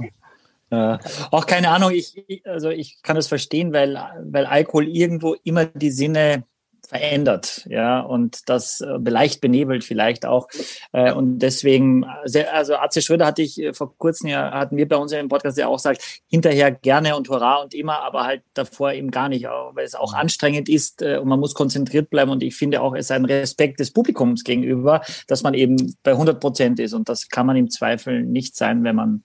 [0.70, 0.98] Äh,
[1.30, 5.90] auch keine Ahnung, ich, also ich kann das verstehen, weil, weil Alkohol irgendwo immer die
[5.90, 6.44] Sinne
[6.90, 10.48] verändert, ja, und das äh, leicht benebelt vielleicht auch.
[10.92, 15.12] Äh, und deswegen, also Atze Schröder hatte ich vor kurzem ja, hatten wir bei uns
[15.12, 19.12] im Podcast ja auch gesagt, hinterher gerne und hurra und immer, aber halt davor eben
[19.12, 22.32] gar nicht, weil es auch anstrengend ist äh, und man muss konzentriert bleiben.
[22.32, 26.12] Und ich finde auch, es ist ein Respekt des Publikums gegenüber, dass man eben bei
[26.12, 26.92] 100 Prozent ist.
[26.92, 29.22] Und das kann man im Zweifel nicht sein, wenn man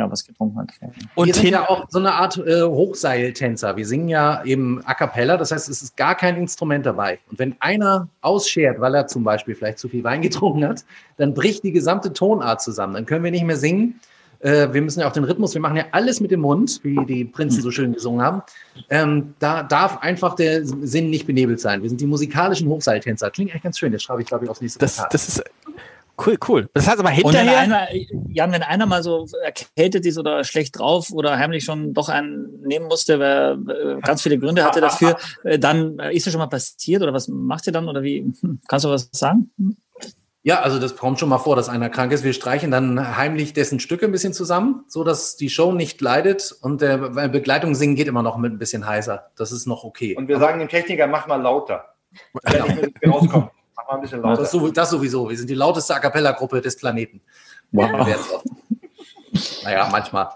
[0.00, 0.68] ja, was getrunken hat.
[1.14, 3.76] Und wir sind ja auch so eine Art äh, Hochseiltänzer.
[3.76, 7.18] Wir singen ja eben a cappella, das heißt, es ist gar kein Instrument dabei.
[7.30, 10.84] Und wenn einer ausschert, weil er zum Beispiel vielleicht zu viel Wein getrunken hat,
[11.16, 12.94] dann bricht die gesamte Tonart zusammen.
[12.94, 14.00] Dann können wir nicht mehr singen.
[14.40, 17.04] Äh, wir müssen ja auch den Rhythmus, wir machen ja alles mit dem Mund, wie
[17.04, 18.42] die Prinzen so schön gesungen haben.
[18.88, 21.82] Ähm, da darf einfach der Sinn nicht benebelt sein.
[21.82, 23.30] Wir sind die musikalischen Hochseiltänzer.
[23.30, 23.92] Klingt eigentlich ganz schön.
[23.92, 25.44] Das schreibe ich, glaube ich, aufs nächste das, das ist
[26.24, 26.68] Cool, cool.
[26.74, 27.46] Das heißt aber hinterher.
[27.46, 27.88] wenn einer,
[28.28, 32.60] Jan, wenn einer mal so erkältet ist oder schlecht drauf oder heimlich schon doch einen
[32.62, 36.40] nehmen musste, weil äh, ganz viele Gründe hatte dafür, äh, dann äh, ist das schon
[36.40, 38.32] mal passiert oder was macht ihr dann oder wie?
[38.40, 39.50] Hm, kannst du was sagen?
[40.42, 42.24] Ja, also das kommt schon mal vor, dass einer krank ist.
[42.24, 46.54] Wir streichen dann heimlich dessen Stücke ein bisschen zusammen, so dass die Show nicht leidet
[46.62, 49.30] und der Begleitung singen geht immer noch mit ein bisschen heißer.
[49.36, 50.16] Das ist noch okay.
[50.16, 51.94] Und wir sagen dem Techniker, mach mal lauter.
[52.42, 53.48] Wenn ich rauskommen.
[53.52, 53.59] Mach
[53.90, 54.42] mal ein bisschen lauter.
[54.42, 55.28] Das, das sowieso.
[55.28, 57.20] Wir sind die lauteste A Cappella-Gruppe des Planeten.
[57.72, 58.42] Wow.
[59.64, 60.28] naja, manchmal.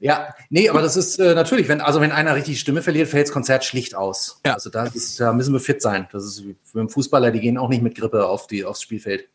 [0.00, 3.26] Ja, nee, aber das ist äh, natürlich, wenn, also wenn einer richtig Stimme verliert, fällt
[3.26, 4.40] das Konzert schlicht aus.
[4.44, 4.54] Ja.
[4.54, 6.08] Also da, ist, da müssen wir fit sein.
[6.12, 9.28] Das ist wie beim Fußballer, die gehen auch nicht mit Grippe auf die, aufs Spielfeld.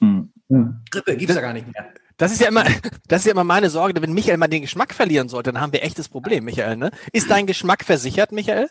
[0.00, 0.30] Hm.
[0.48, 0.80] Hm.
[0.90, 1.86] Grippe gibt es ja gar nicht mehr.
[2.16, 2.64] Das ist ja immer,
[3.08, 5.72] das ist ja immer meine Sorge, wenn Michael mal den Geschmack verlieren sollte, dann haben
[5.72, 6.76] wir echtes Problem, Michael.
[6.76, 6.90] Ne?
[7.12, 8.68] Ist dein Geschmack versichert, Michael?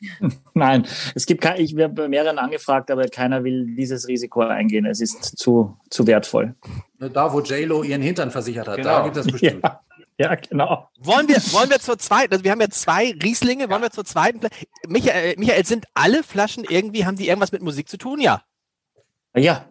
[0.54, 4.86] Nein, es gibt kein, ich werde bei mehreren angefragt, aber keiner will dieses Risiko eingehen.
[4.86, 6.54] Es ist zu, zu wertvoll.
[6.98, 8.90] Da, wo JLo ihren Hintern versichert hat, genau.
[8.90, 9.62] da gibt es bestimmt.
[9.62, 9.80] Ja.
[10.18, 10.88] Ja, genau.
[10.98, 14.06] Wollen wir, wollen wir zur zweiten, also wir haben ja zwei Rieslinge, wollen wir zur
[14.06, 14.40] zweiten
[14.88, 18.20] Michael, Michael, sind alle Flaschen irgendwie, haben die irgendwas mit Musik zu tun?
[18.20, 18.42] Ja.
[19.34, 19.68] Ja,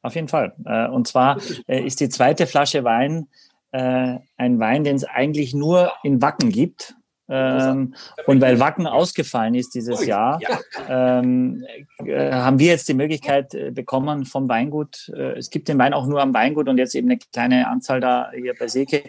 [0.00, 0.54] auf jeden Fall.
[0.64, 3.28] Äh, und zwar äh, ist die zweite Flasche Wein
[3.72, 6.94] äh, ein Wein, den es eigentlich nur in Wacken gibt.
[7.28, 7.94] Ähm,
[8.26, 10.40] und weil Wacken ausgefallen ist dieses Jahr,
[10.88, 11.64] ähm,
[12.04, 15.10] äh, haben wir jetzt die Möglichkeit äh, bekommen vom Weingut.
[15.14, 18.00] Äh, es gibt den Wein auch nur am Weingut und jetzt eben eine kleine Anzahl
[18.00, 19.04] da hier bei Seke.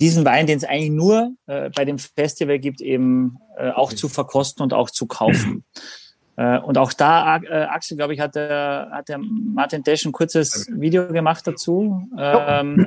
[0.00, 4.08] Diesen Wein, den es eigentlich nur äh, bei dem Festival gibt, eben äh, auch zu
[4.08, 5.64] verkosten und auch zu kaufen.
[6.36, 10.12] Äh, und auch da, äh, Axel, glaube ich, hat der, hat der Martin Desch ein
[10.12, 12.08] kurzes Video gemacht dazu.
[12.18, 12.86] Ähm,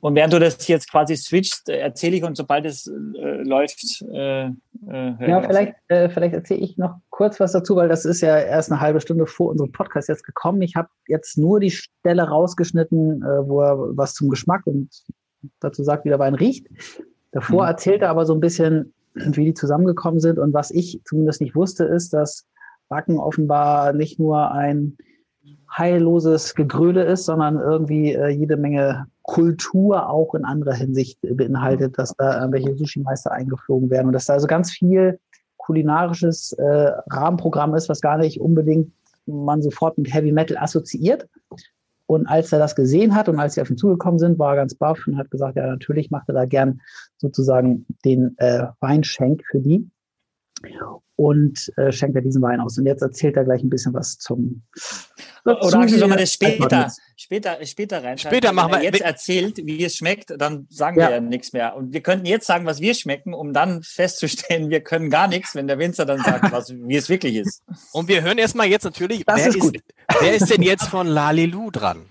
[0.00, 4.02] und während du das jetzt quasi switcht, erzähle ich und sobald es äh, läuft.
[4.12, 4.50] Äh, äh,
[5.28, 8.70] ja, vielleicht, äh, vielleicht erzähle ich noch kurz was dazu, weil das ist ja erst
[8.70, 10.60] eine halbe Stunde vor unserem Podcast jetzt gekommen.
[10.60, 14.90] Ich habe jetzt nur die Stelle rausgeschnitten, wo er was zum Geschmack und
[15.60, 16.66] dazu sagt, wie der Wein riecht.
[17.32, 17.68] Davor mhm.
[17.68, 20.38] erzählt er aber so ein bisschen, wie die zusammengekommen sind.
[20.38, 22.46] Und was ich zumindest nicht wusste, ist, dass
[22.90, 24.98] Backen offenbar nicht nur ein
[25.70, 32.14] heilloses Gegröle ist, sondern irgendwie äh, jede Menge Kultur auch in anderer Hinsicht beinhaltet, dass
[32.16, 35.20] da irgendwelche Sushi-Meister eingeflogen werden und dass da also ganz viel
[35.56, 38.92] kulinarisches äh, Rahmenprogramm ist, was gar nicht unbedingt
[39.26, 41.28] man sofort mit Heavy Metal assoziiert.
[42.06, 44.56] Und als er das gesehen hat und als sie auf ihn zugekommen sind, war er
[44.56, 46.80] ganz baff und hat gesagt, ja, natürlich macht er da gern
[47.18, 49.88] sozusagen den äh, Weinschenk für die
[51.16, 52.78] und äh, schenkt er diesen Wein aus.
[52.78, 54.62] Und jetzt erzählt er gleich ein bisschen was zum.
[55.44, 58.38] Oder soll man das später, später, später reinschreiben?
[58.38, 58.82] Später machen wir.
[58.82, 61.08] jetzt erzählt, wie es schmeckt, dann sagen ja.
[61.08, 61.76] wir ja nichts mehr.
[61.76, 65.54] Und wir könnten jetzt sagen, was wir schmecken, um dann festzustellen, wir können gar nichts,
[65.54, 67.62] wenn der Winzer dann sagt, was, wie es wirklich ist.
[67.92, 69.72] Und wir hören erstmal jetzt natürlich, wer ist, ist
[70.20, 72.06] wer ist denn jetzt von Lalilu dran?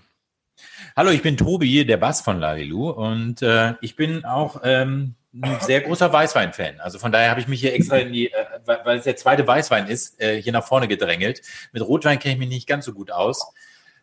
[0.96, 5.60] Hallo, ich bin Tobi, der Bass von Lalilu und äh, ich bin auch ähm, ein
[5.60, 6.80] sehr großer Weißwein-Fan.
[6.80, 9.46] Also von daher habe ich mich hier extra in die, äh, weil es der zweite
[9.46, 11.42] Weißwein ist, äh, hier nach vorne gedrängelt.
[11.72, 13.52] Mit Rotwein kenne ich mich nicht ganz so gut aus.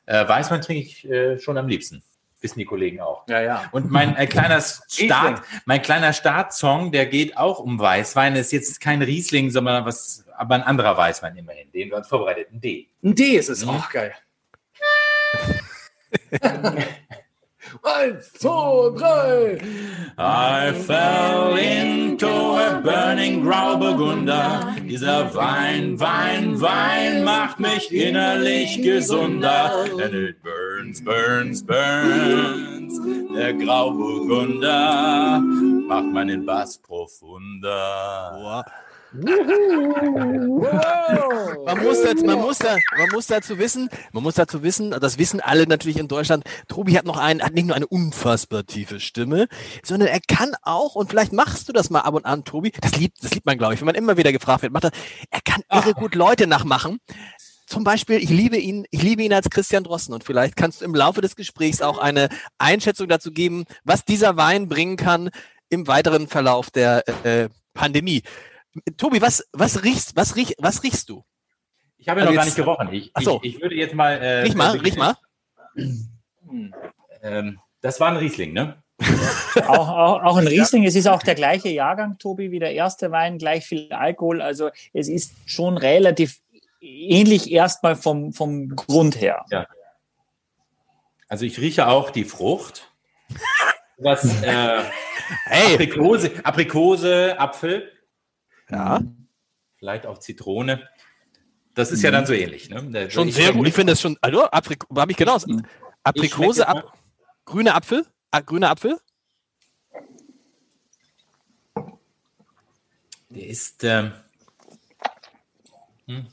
[0.06, 2.02] Äh, Weißwein trinke ich äh, schon am liebsten.
[2.40, 3.28] Wissen die Kollegen auch.
[3.28, 3.64] Ja, ja.
[3.72, 8.36] Und mein äh, kleiner Start, mein kleiner Startsong, der geht auch um Weißwein.
[8.36, 12.08] Das ist jetzt kein Riesling, sondern was, aber ein anderer Weißwein immerhin, den wir uns
[12.08, 12.48] vorbereitet.
[12.54, 12.88] Ein D.
[13.04, 13.68] Ein D ist es.
[13.68, 14.14] auch geil.
[17.84, 19.58] Eins, zwei, drei.
[20.18, 24.76] I fell into a burning Grauburgunder.
[24.84, 29.86] Dieser Wein, Wein, Wein macht mich innerlich gesunder.
[30.02, 33.00] And it burns, burns, burns.
[33.36, 38.64] Der Grauburgunder macht meinen Bass profunder.
[39.14, 39.24] Man
[41.84, 45.40] muss, das, man, muss da, man muss dazu wissen, man muss dazu wissen, das wissen
[45.40, 49.48] alle natürlich in Deutschland, Tobi hat noch einen, hat nicht nur eine unfassbar tiefe Stimme,
[49.84, 52.98] sondern er kann auch, und vielleicht machst du das mal ab und an, Tobi, das
[52.98, 54.92] liebt, das liebt man, glaube ich, wenn man immer wieder gefragt wird, macht er,
[55.30, 57.00] er kann irre gut Leute nachmachen.
[57.66, 60.86] Zum Beispiel, ich liebe ihn, ich liebe ihn als Christian Drosten und vielleicht kannst du
[60.86, 65.30] im Laufe des Gesprächs auch eine Einschätzung dazu geben, was dieser Wein bringen kann
[65.70, 68.24] im weiteren Verlauf der äh, Pandemie.
[68.98, 71.24] Tobi, was, was riechst, was riech, was riechst du?
[71.98, 72.94] Ich habe ja Also noch gar nicht gerochen.
[72.94, 73.40] Ich, Ach so.
[73.42, 74.12] ich, ich würde jetzt mal.
[74.14, 75.16] Äh, Riech mal, äh, riech mal.
[77.22, 78.82] Ähm, das war ein Riesling, ne?
[79.68, 83.12] Auch, auch, auch ein Riesling, es ist auch der gleiche Jahrgang, Tobi, wie der erste
[83.12, 84.42] Wein, gleich viel Alkohol.
[84.42, 86.40] Also es ist schon relativ
[86.80, 89.46] ähnlich erstmal vom, vom Grund her.
[91.28, 92.92] Also ich rieche auch die Frucht.
[93.98, 94.84] Was äh,
[95.46, 97.92] Hey, Aprikose, Aprikose, Apfel,
[98.70, 99.02] ja,
[99.78, 100.88] vielleicht auch Zitrone.
[101.74, 102.84] Das ist ja dann so ähnlich, ne?
[102.90, 103.68] Da- schon ich- sehr gut.
[103.68, 105.38] Ich finde das schon, also Aprik habe ich genau.
[106.04, 106.98] Aprikose, schmecke Ap
[107.46, 108.98] grüne Apfel, ah, grüner Apfel.
[113.30, 113.84] Der ist.
[113.84, 114.14] Ähm,
[116.08, 116.28] hm.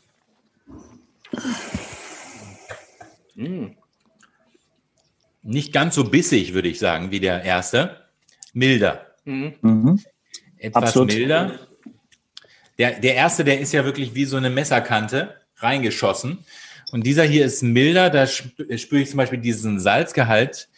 [3.37, 3.77] Mm.
[5.43, 8.07] nicht ganz so bissig, würde ich sagen, wie der erste.
[8.53, 9.07] Milder.
[9.25, 9.55] Mhm.
[9.61, 10.01] Mhm.
[10.57, 11.09] Etwas Absolut.
[11.13, 11.59] milder.
[12.79, 16.39] Der, der erste, der ist ja wirklich wie so eine Messerkante reingeschossen.
[16.93, 18.11] Und dieser hier ist milder.
[18.11, 20.69] Da sp- spüre ich zum Beispiel diesen Salzgehalt,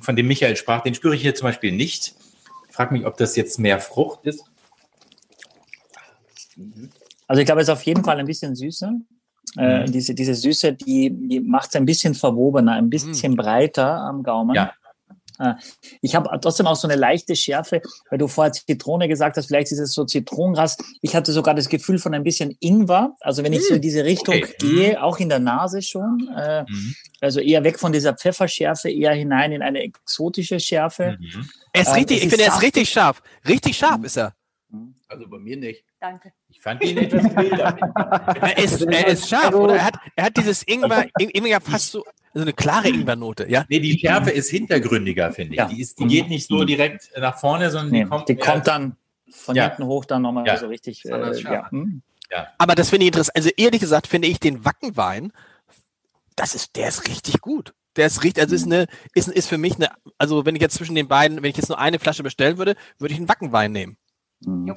[0.00, 0.82] von dem Michael sprach.
[0.82, 2.14] Den spüre ich hier zum Beispiel nicht.
[2.68, 4.44] Ich frage mich, ob das jetzt mehr Frucht ist.
[7.26, 8.92] Also ich glaube, es ist auf jeden Fall ein bisschen süßer.
[9.58, 9.92] Äh, Mhm.
[9.92, 14.54] diese, diese Süße, die, die macht es ein bisschen verwobener, ein bisschen breiter am Gaumen.
[14.54, 14.72] Ja.
[15.40, 15.54] Äh,
[16.02, 19.72] Ich habe trotzdem auch so eine leichte Schärfe, weil du vorher Zitrone gesagt hast, vielleicht
[19.72, 20.76] ist es so Zitronengras.
[21.00, 23.16] Ich hatte sogar das Gefühl von ein bisschen Ingwer.
[23.20, 24.54] Also wenn ich so in diese Richtung Okay.
[24.58, 26.30] gehe, auch in der Nase schon.
[26.36, 26.94] Äh, Mhm.
[27.22, 31.16] Also eher weg von dieser Pfefferschärfe, eher hinein in eine exotische Schärfe.
[31.18, 31.48] Mhm.
[31.72, 33.22] Er ist Ähm, richtig, es ich finde, er ist richtig scharf.
[33.48, 34.34] Richtig scharf ist er.
[35.08, 35.84] Also bei mir nicht.
[36.00, 36.32] Danke.
[36.48, 37.76] Ich fand ihn etwas milder.
[38.40, 39.74] Er ist, er ist scharf, oder?
[39.76, 43.66] Er hat, er hat dieses Ingwer, Ingwer fast so, so eine klare Ingwernote, ja?
[43.68, 45.58] Nee, die Schärfe ist hintergründiger, finde ich.
[45.58, 45.66] Ja.
[45.66, 48.66] Die, ist, die geht nicht so direkt nach vorne, sondern Nee, die kommt, die kommt
[48.66, 48.96] dann
[49.30, 49.68] von Ja.
[49.68, 50.56] hinten hoch dann nochmal Ja.
[50.56, 51.04] so richtig.
[51.04, 51.34] Äh, ja.
[51.34, 51.70] scharf.
[51.70, 52.02] hm.
[52.58, 53.36] Aber das finde ich interessant.
[53.36, 55.32] Also ehrlich gesagt finde ich den Wackenwein,
[56.36, 57.74] das ist, der ist richtig gut.
[57.96, 60.76] Der ist richtig, also ist eine, ist, ist für mich eine, also wenn ich jetzt
[60.76, 63.72] zwischen den beiden, wenn ich jetzt nur eine Flasche bestellen würde, würde ich einen Wackenwein
[63.72, 63.96] nehmen.
[64.46, 64.72] Mhm.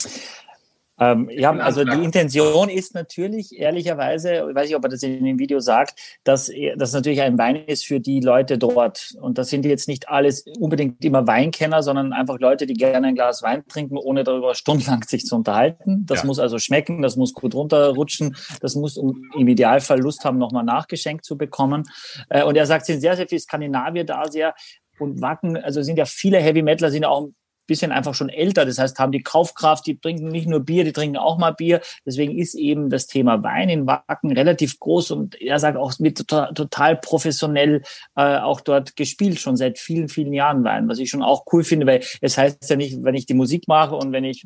[0.99, 5.23] Ähm, ja, also die Intention ist natürlich, ehrlicherweise, ich weiß nicht, ob er das in
[5.23, 9.15] dem Video sagt, dass das natürlich ein Wein ist für die Leute dort.
[9.19, 13.15] Und das sind jetzt nicht alles unbedingt immer Weinkenner, sondern einfach Leute, die gerne ein
[13.15, 16.05] Glas Wein trinken, ohne darüber stundenlang sich zu unterhalten.
[16.05, 16.25] Das Ja.
[16.27, 20.63] muss also schmecken, das muss gut runterrutschen, das muss um, im Idealfall Lust haben, nochmal
[20.63, 21.83] nachgeschenkt zu bekommen.
[22.29, 24.53] Äh, und er sagt, es sind sehr, sehr viele Skandinavier da, sehr
[24.99, 27.29] und Wacken, also sind ja viele Heavy Metaler, sind ja auch
[27.67, 28.65] bisschen einfach schon älter.
[28.65, 31.81] Das heißt, haben die Kaufkraft, die trinken nicht nur Bier, die trinken auch mal Bier.
[32.05, 36.17] Deswegen ist eben das Thema Wein in Wacken relativ groß und er sagt auch mit
[36.17, 37.81] total, total professionell
[38.15, 41.63] äh, auch dort gespielt, schon seit vielen, vielen Jahren Wein, was ich schon auch cool
[41.63, 44.45] finde, weil es heißt ja nicht, wenn ich die Musik mache und wenn ich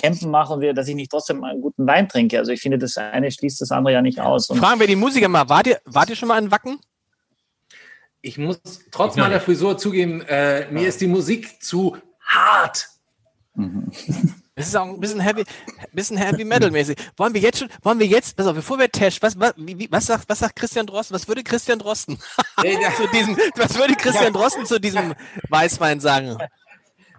[0.00, 2.38] Campen mache und wir, dass ich nicht trotzdem einen guten Wein trinke.
[2.38, 4.50] Also ich finde, das eine schließt das andere ja nicht aus.
[4.50, 6.78] Und Fragen wir die Musiker mal, wart ihr, wart ihr schon mal in Wacken?
[8.24, 8.60] Ich muss
[8.92, 9.40] trotz meiner.
[9.40, 12.88] Frisur zugeben, äh, mir ist die Musik zu hart.
[14.54, 15.44] Es ist auch ein bisschen heavy,
[15.92, 16.98] bisschen heavy metal mäßig.
[17.16, 19.88] Wollen wir jetzt schon, wollen wir jetzt, pass auf, bevor wir Tash, was, was, wie,
[19.90, 21.14] was sagt, was sagt Christian Drosten?
[21.14, 22.18] Was würde Christian Drosten
[22.96, 25.14] zu diesem, was würde Christian Drosten zu diesem
[25.48, 26.36] Weißwein sagen?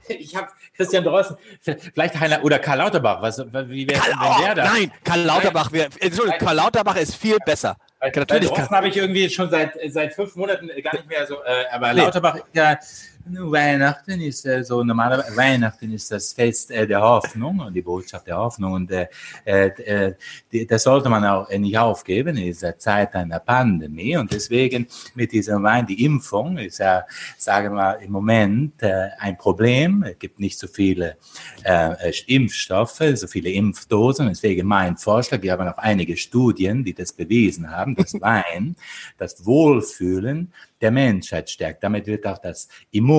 [0.10, 3.22] Ich habe Christian Drosten, vielleicht Heiner oder Karl Lauterbach.
[3.22, 4.64] Was, wie wäre wenn der da?
[4.66, 7.78] nein, Karl Lauterbach wäre, Entschuldigung, Karl Lauterbach ist viel besser.
[8.00, 11.42] Weil, Natürlich Drosten habe ich irgendwie schon seit, seit fünf Monaten gar nicht mehr so,
[11.44, 12.78] äh, aber Lauterbach ist ja,
[13.26, 18.28] Weihnachten ist äh, so normalerweise, Weihnachten ist das Fest äh, der Hoffnung und die Botschaft
[18.28, 19.08] der Hoffnung und äh,
[19.46, 20.14] äh,
[20.52, 25.32] die, das sollte man auch nicht aufgeben in dieser Zeit einer Pandemie und deswegen mit
[25.32, 27.06] diesem Wein, die Impfung ist ja,
[27.38, 30.04] sagen wir mal, im Moment äh, ein Problem.
[30.04, 31.18] Es gibt nicht so viele
[31.64, 34.28] äh, Impfstoffe, so viele Impfdosen.
[34.28, 38.76] Deswegen mein Vorschlag, wir haben auch einige Studien, die das bewiesen haben, dass Wein
[39.18, 40.52] das Wohlfühlen
[40.84, 41.82] der Menschheit stärkt.
[41.82, 42.68] Damit wird auch das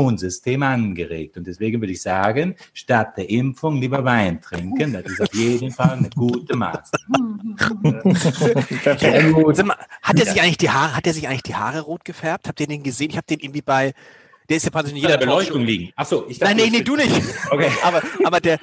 [0.00, 1.36] Immunsystem angeregt.
[1.36, 4.92] Und deswegen würde ich sagen, statt der Impfung lieber Wein trinken.
[4.92, 8.04] Das ist auf jeden Fall eine gute Maßnahme.
[10.02, 12.48] Hat er sich eigentlich die Haare, hat er sich eigentlich die Haare rot gefärbt?
[12.48, 13.10] Habt ihr den gesehen?
[13.10, 13.92] Ich habe den irgendwie bei,
[14.48, 15.92] der ist ja praktisch in Jeder jeder Beleuchtung Talkshow- liegen.
[15.96, 17.12] Ach so, ich Nein, nee, nee, du nicht.
[17.50, 17.70] Okay.
[17.82, 18.58] Aber, aber der,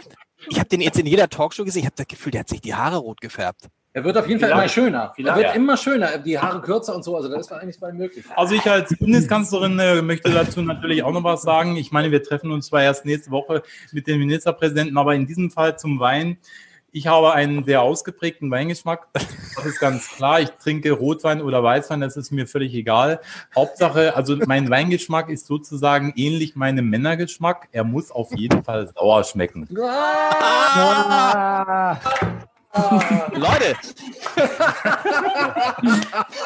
[0.50, 1.82] Ich habe den jetzt in jeder Talkshow gesehen.
[1.82, 3.68] Ich habe das Gefühl, der hat sich die Haare rot gefärbt.
[3.94, 5.14] Er wird auf jeden Fall immer schöner.
[5.18, 5.52] Er wird Ja.
[5.52, 6.18] immer schöner.
[6.18, 7.16] Die Haare kürzer und so.
[7.18, 8.24] Also da ist eigentlich mal möglich.
[8.36, 11.76] Also ich als Bundeskanzlerin äh, möchte dazu natürlich auch noch was sagen.
[11.76, 15.52] Ich meine, wir treffen uns zwar erst nächste Woche mit dem Ministerpräsidenten, aber in diesem
[15.52, 16.38] Fall zum Wein.
[16.94, 19.08] Ich habe einen sehr ausgeprägten Weingeschmack.
[19.56, 20.40] Das ist ganz klar.
[20.40, 23.20] Ich trinke Rotwein oder Weißwein, das ist mir völlig egal.
[23.54, 27.68] Hauptsache, also mein Weingeschmack ist sozusagen ähnlich meinem Männergeschmack.
[27.74, 29.68] Er muss auf jeden Fall sauer schmecken.
[32.74, 33.76] Ah, Leute,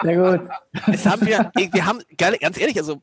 [0.03, 0.49] sehr gut.
[0.88, 3.01] jetzt haben wir, wir haben, ganz ehrlich, also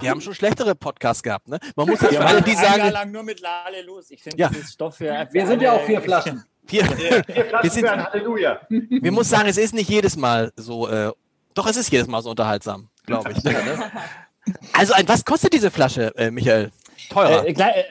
[0.00, 1.48] wir haben schon schlechtere Podcasts gehabt.
[1.48, 1.58] Ne?
[1.76, 4.10] Man muss jetzt für alle, die Ein Jahr sagen, lang nur mit Lale los.
[4.10, 4.48] Ich finde, Ja.
[4.48, 5.28] das ist Stoff für.
[5.32, 6.44] Wir sind ja auch vier Flaschen.
[6.66, 8.60] wir, Vier wir, Flaschen sind, für ein Halleluja.
[8.68, 11.12] wir muss sagen, es ist nicht jedes Mal so, äh,
[11.54, 13.42] doch es ist jedes Mal so unterhaltsam, glaube ich.
[13.44, 13.52] ne?
[14.72, 16.72] Also ein, was kostet diese Flasche, äh, Michael?
[17.10, 17.46] Teurer.
[17.46, 17.84] Äh, klar, äh,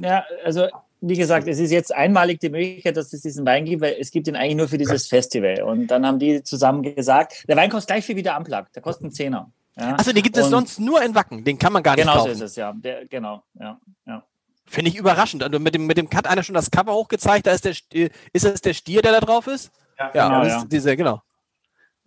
[0.00, 0.66] ja, also
[1.08, 4.10] wie gesagt, es ist jetzt einmalig die Möglichkeit, dass es diesen Wein gibt, weil es
[4.10, 5.62] gibt ihn eigentlich nur für dieses Festival.
[5.62, 8.82] Und dann haben die zusammen gesagt, der Wein kostet gleich viel wie der Unplugged, der
[8.82, 9.50] kostet einen Zehner.
[9.76, 9.94] Ja?
[9.94, 11.44] Achso, den gibt es Und sonst nur in Wacken.
[11.44, 12.32] Den kann man gar nicht Genau so kaufen.
[12.32, 12.72] ist es, ja.
[12.72, 14.22] Der, genau, ja, ja.
[14.66, 15.42] Finde ich überraschend.
[15.42, 17.46] Also mit dem, mit dem hat einer schon das Cover hochgezeigt.
[17.46, 19.70] Da ist der, Stier- ist das der Stier, der da drauf ist?
[19.98, 20.64] Ja, genau, das ja.
[20.66, 21.20] diese, genau.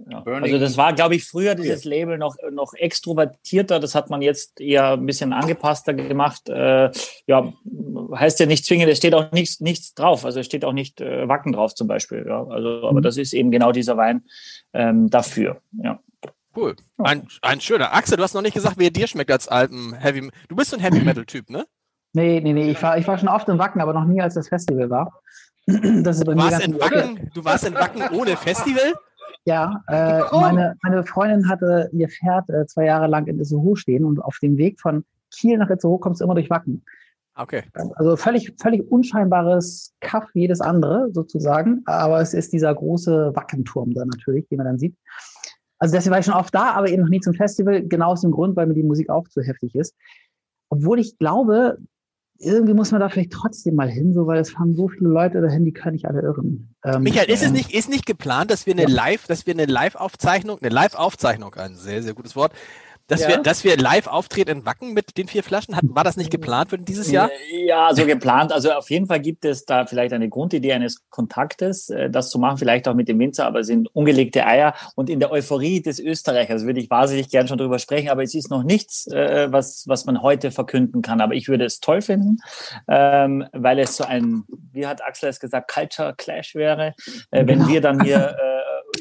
[0.10, 0.24] Ja.
[0.24, 3.80] Also das war, glaube ich, früher dieses Label noch, noch extrovertierter.
[3.80, 6.50] Das hat man jetzt eher ein bisschen angepasster gemacht.
[6.50, 6.92] Äh,
[7.26, 7.52] ja,
[8.14, 10.24] heißt ja nicht zwingend, es steht auch nichts, nichts drauf.
[10.24, 12.26] Also es steht auch nicht äh, Wacken drauf zum Beispiel.
[12.28, 12.46] Ja.
[12.46, 14.24] Also, aber das ist eben genau dieser Wein
[14.74, 15.62] ähm, dafür.
[15.82, 16.00] Ja.
[16.56, 16.76] Cool.
[16.98, 17.94] Ein, ein schöner.
[17.94, 20.30] Axel, du hast noch nicht gesagt, wie er dir schmeckt als alten Heavy.
[20.48, 21.66] Du bist so ein Heavy Metal Typ, ne?
[22.14, 22.72] Nee, nee, nee.
[22.72, 25.22] Ich war, ich war schon oft in Wacken, aber noch nie, als das Festival war.
[25.68, 26.84] Das ist bei Du mir warst ganz in Ecke.
[26.84, 28.94] Wacken, du warst in Wacken ohne Festival?
[29.48, 34.04] Ja, äh, meine, meine Freundin hatte ihr Pferd äh, zwei Jahre lang in Itzehoe stehen
[34.04, 36.84] und auf dem Weg von Kiel nach Itzehoe kommst du immer durch Wacken.
[37.34, 37.64] Okay.
[37.96, 43.94] Also völlig, völlig unscheinbares Kaff wie jedes andere sozusagen, aber es ist dieser große Wackenturm
[43.94, 44.98] da natürlich, den man dann sieht.
[45.80, 48.22] Also deswegen war ich schon oft da, aber eben noch nie zum Festival, genau aus
[48.22, 49.96] dem Grund, weil mir die Musik auch zu heftig ist.
[50.68, 51.78] Obwohl ich glaube,
[52.40, 55.42] irgendwie muss man da vielleicht trotzdem mal hin, so weil es fahren so viele Leute
[55.42, 56.76] dahin, die können nicht alle irren.
[56.84, 58.90] Ähm, Michael, ist es ähm, nicht, ist nicht geplant, dass wir eine Ja.
[58.90, 62.54] Live, dass wir eine Live-Aufzeichnung, eine Live-Aufzeichnung, ein sehr, sehr gutes Wort,
[63.08, 63.30] dass Ja.
[63.30, 65.76] wir, dass wir live auftreten in Wacken mit den vier Flaschen?
[65.76, 67.30] Hat, war das nicht geplant für dieses Jahr?
[67.66, 68.52] Ja, so geplant.
[68.52, 72.38] Also auf jeden Fall gibt es da vielleicht eine Grundidee eines Kontaktes, äh, das zu
[72.40, 74.74] machen, vielleicht auch mit dem Winzer, aber es sind ungelegte Eier.
[74.96, 78.36] Und in der Euphorie des Österreichers würde ich wahnsinnig gern schon drüber sprechen, aber es
[78.36, 81.22] ist noch nichts, äh, was, was man heute verkünden kann.
[81.22, 82.38] Aber ich würde es toll finden,
[82.88, 86.94] ähm, weil es so ein, wie hat Axel es gesagt, Culture Clash wäre,
[87.32, 87.68] äh, wenn Genau.
[87.70, 88.36] wir dann hier,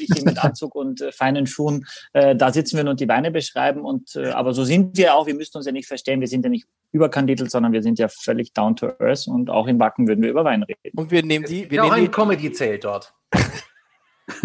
[0.07, 3.31] ich hier mit Anzug und äh, feinen Schuhen, äh, da sitzen wir und die Weine
[3.31, 3.81] beschreiben.
[3.81, 5.27] Und äh, aber so sind wir auch.
[5.27, 6.19] Wir müssen uns ja nicht verstehen.
[6.19, 9.27] Wir sind ja nicht überkandidelt, sondern wir sind ja völlig down to earth.
[9.27, 10.97] Und auch in Wacken würden wir über Wein reden.
[10.97, 13.13] Und wir nehmen die, wir Ja, auch nehmen ein die, Comedy-Zelt dort.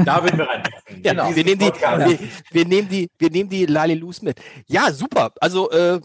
[0.04, 0.62] Da würden wir rein.
[1.02, 1.34] ja, genau.
[1.34, 2.18] wir nehmen die, wir,
[2.52, 4.40] wir nehmen die, wir nehmen die Lalilus mit.
[4.68, 5.32] Ja, super.
[5.40, 6.00] Also, äh,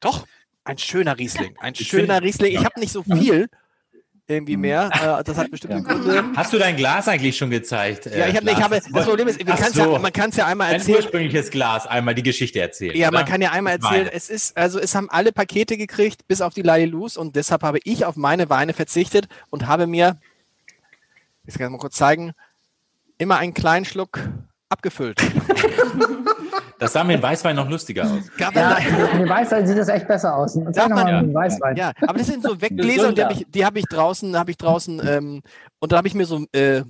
[0.00, 0.26] doch,
[0.64, 1.54] ein schöner Riesling.
[1.58, 2.52] Ein Ich schöner Riesling.
[2.52, 3.48] Ich habe nicht so viel
[4.28, 4.90] irgendwie mehr.
[4.92, 6.24] Äh, das hat bestimmte Gründe.
[6.34, 8.06] Hast du dein Glas eigentlich schon gezeigt?
[8.06, 9.40] Ja, äh, ich habe, ich habe, das Problem ist,
[9.74, 9.92] so.
[9.92, 10.96] ja, man kann es ja einmal Ein erzählen.
[10.96, 12.96] ursprüngliches Glas, einmal die Geschichte erzählen.
[12.96, 13.30] Ja, man oder?
[13.30, 16.62] kann ja einmal erzählen, es ist, also es haben alle Pakete gekriegt, bis auf die
[16.62, 20.18] Lalilus und deshalb habe ich auf meine Weine verzichtet und habe mir,
[21.46, 22.32] ich kann mal kurz zeigen,
[23.18, 24.20] immer einen kleinen Schluck
[24.68, 25.20] abgefüllt.
[26.78, 28.30] Das sah mit dem Weißwein noch lustiger aus.
[28.36, 28.76] Gab Ja,
[29.14, 30.56] mit dem Weißwein sieht das echt besser aus.
[30.56, 31.74] Und Sag Darf man- mal mit dem Weißwein.
[31.74, 34.50] ja, aber das sind so Weggläser und die habe ich, die habe ich draußen, habe
[34.50, 35.42] ich draußen, ähm,
[35.78, 36.82] und da habe ich mir so, äh,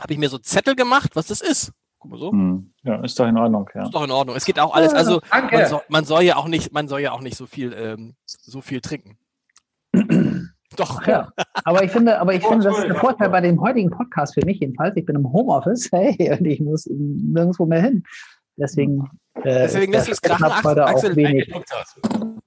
[0.00, 1.70] habe ich mir so Zettel gemacht, was das ist.
[2.00, 2.32] Guck mal so.
[2.32, 2.72] Hm.
[2.82, 3.70] Ja, ist doch in Ordnung.
[3.74, 3.84] Ja.
[3.84, 4.34] Ist doch in Ordnung.
[4.34, 7.12] Es geht auch alles, also man soll, man soll ja auch nicht, man soll ja
[7.12, 9.18] auch nicht so viel, ähm, so viel trinken.
[10.76, 11.06] Doch.
[11.06, 11.32] Ja,
[11.64, 14.44] aber ich finde, aber ich finde, das ist der Vorteil bei dem heutigen Podcast für
[14.44, 14.96] mich jedenfalls.
[14.96, 18.04] Ich bin im Homeoffice, hey, und ich muss nirgendwo mehr hin.
[18.56, 20.80] Deswegen, äh, Deswegen lässt du es krachen, Axel.
[20.82, 21.50] auch wenig.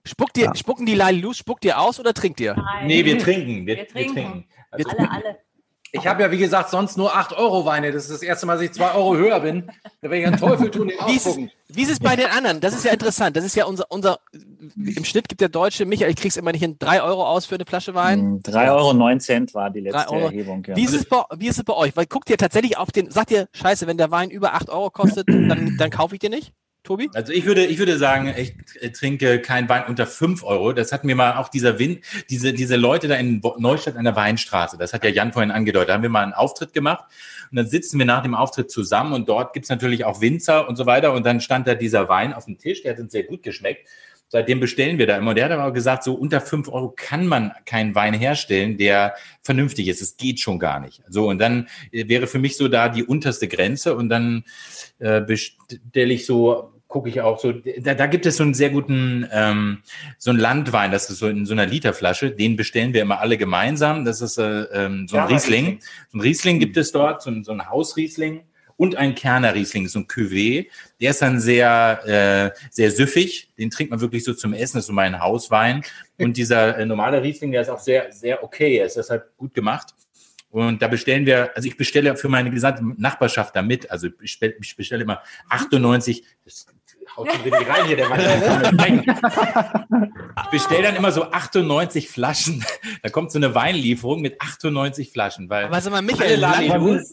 [0.06, 2.56] Spuckt dir, spucken die Lalilus, spuckt ihr aus oder trinkt ihr?
[2.56, 2.88] Nein.
[2.88, 3.66] Nee, wir trinken.
[3.66, 4.46] Wir, Wir trinken.
[4.70, 5.38] Also, Alle, alle.
[5.96, 7.92] Ich habe ja, wie gesagt, sonst nur 8 Euro Weine.
[7.92, 9.70] Das ist das erste Mal, dass ich 2 Euro höher bin.
[10.02, 12.26] Da werde ich einen Teufel tun, den Wie ist, es, wie ist es bei den
[12.26, 12.60] anderen?
[12.62, 13.38] Das ist ja interessant.
[13.38, 14.18] Das ist ja unser, unser
[14.76, 17.56] im Schnitt gibt der Deutsche, Michael, ich krieg's immer nicht hin, drei Euro aus für
[17.56, 18.20] eine Flasche Wein.
[18.20, 20.26] Hm, 3,09 Euro neun Cent war die letzte Euro.
[20.26, 20.64] Erhebung.
[20.66, 20.76] Ja.
[20.76, 21.96] Wie ist, es bei, wie ist es bei euch?
[21.96, 24.90] Weil guckt ihr tatsächlich auf den, sagt ihr, scheiße, wenn der Wein über 8 Euro
[24.90, 26.54] kostet, dann, dann kaufe ich den nicht?
[26.84, 27.10] Tobi?
[27.14, 28.54] Also ich würde, ich würde sagen, ich
[28.92, 30.74] trinke keinen Wein unter 5 Euro.
[30.74, 34.16] Das hat mir mal auch dieser Wind, diese, diese Leute da in Neustadt an der
[34.16, 37.06] Weinstraße, das hat ja Jan vorhin angedeutet, da haben wir mal einen Auftritt gemacht
[37.52, 40.76] und dann sitzen wir nach dem Auftritt zusammen und dort gibt's natürlich auch Winzer und
[40.76, 43.24] so weiter und dann stand da dieser Wein auf dem Tisch, der hat uns sehr
[43.24, 43.88] gut geschmeckt.
[44.28, 45.30] seitdem bestellen wir da immer.
[45.30, 49.14] Und der hat aber gesagt, so unter fünf Euro kann man keinen Wein herstellen, der
[49.44, 50.02] vernünftig ist.
[50.02, 51.04] Es geht schon gar nicht.
[51.08, 54.44] So, und dann äh, wäre für mich so da die unterste Grenze und dann
[54.98, 58.70] äh, bestelle ich so gucke ich auch so, da, da gibt es so einen sehr
[58.70, 59.80] guten, ähm,
[60.20, 63.36] so einen Landwein, das ist so in so einer Literflasche, den bestellen wir immer alle
[63.36, 64.06] gemeinsam.
[64.06, 65.80] Das ist äh, ähm, so ein ja, Riesling.
[66.12, 68.44] So ein Riesling gibt es dort, so ein, so ein Hausriesling
[68.78, 70.68] und ein Kerner Riesling, so ein Cuvée.
[71.02, 73.50] Der ist dann sehr, äh, sehr süffig.
[73.58, 75.82] Den trinkt man wirklich so zum Essen, das ist so mein Hauswein.
[76.20, 78.78] Und dieser äh, normale Riesling, der ist auch sehr, sehr okay.
[78.78, 79.96] Er ist deshalb gut gemacht.
[80.54, 83.90] Und da bestellen wir, also ich bestelle für meine gesamte Nachbarschaft da mit.
[83.90, 86.68] Also ich bestelle, ich bestelle immer 98, das
[87.16, 89.04] haut schon richtig rein hier, der Mann.
[90.46, 92.66] Ich bestelle dann immer so 98 Flaschen.
[93.02, 95.50] Da kommt so eine Weinlieferung mit 98 Flaschen.
[95.50, 97.04] Weil Aber sag mal, Michael, Land,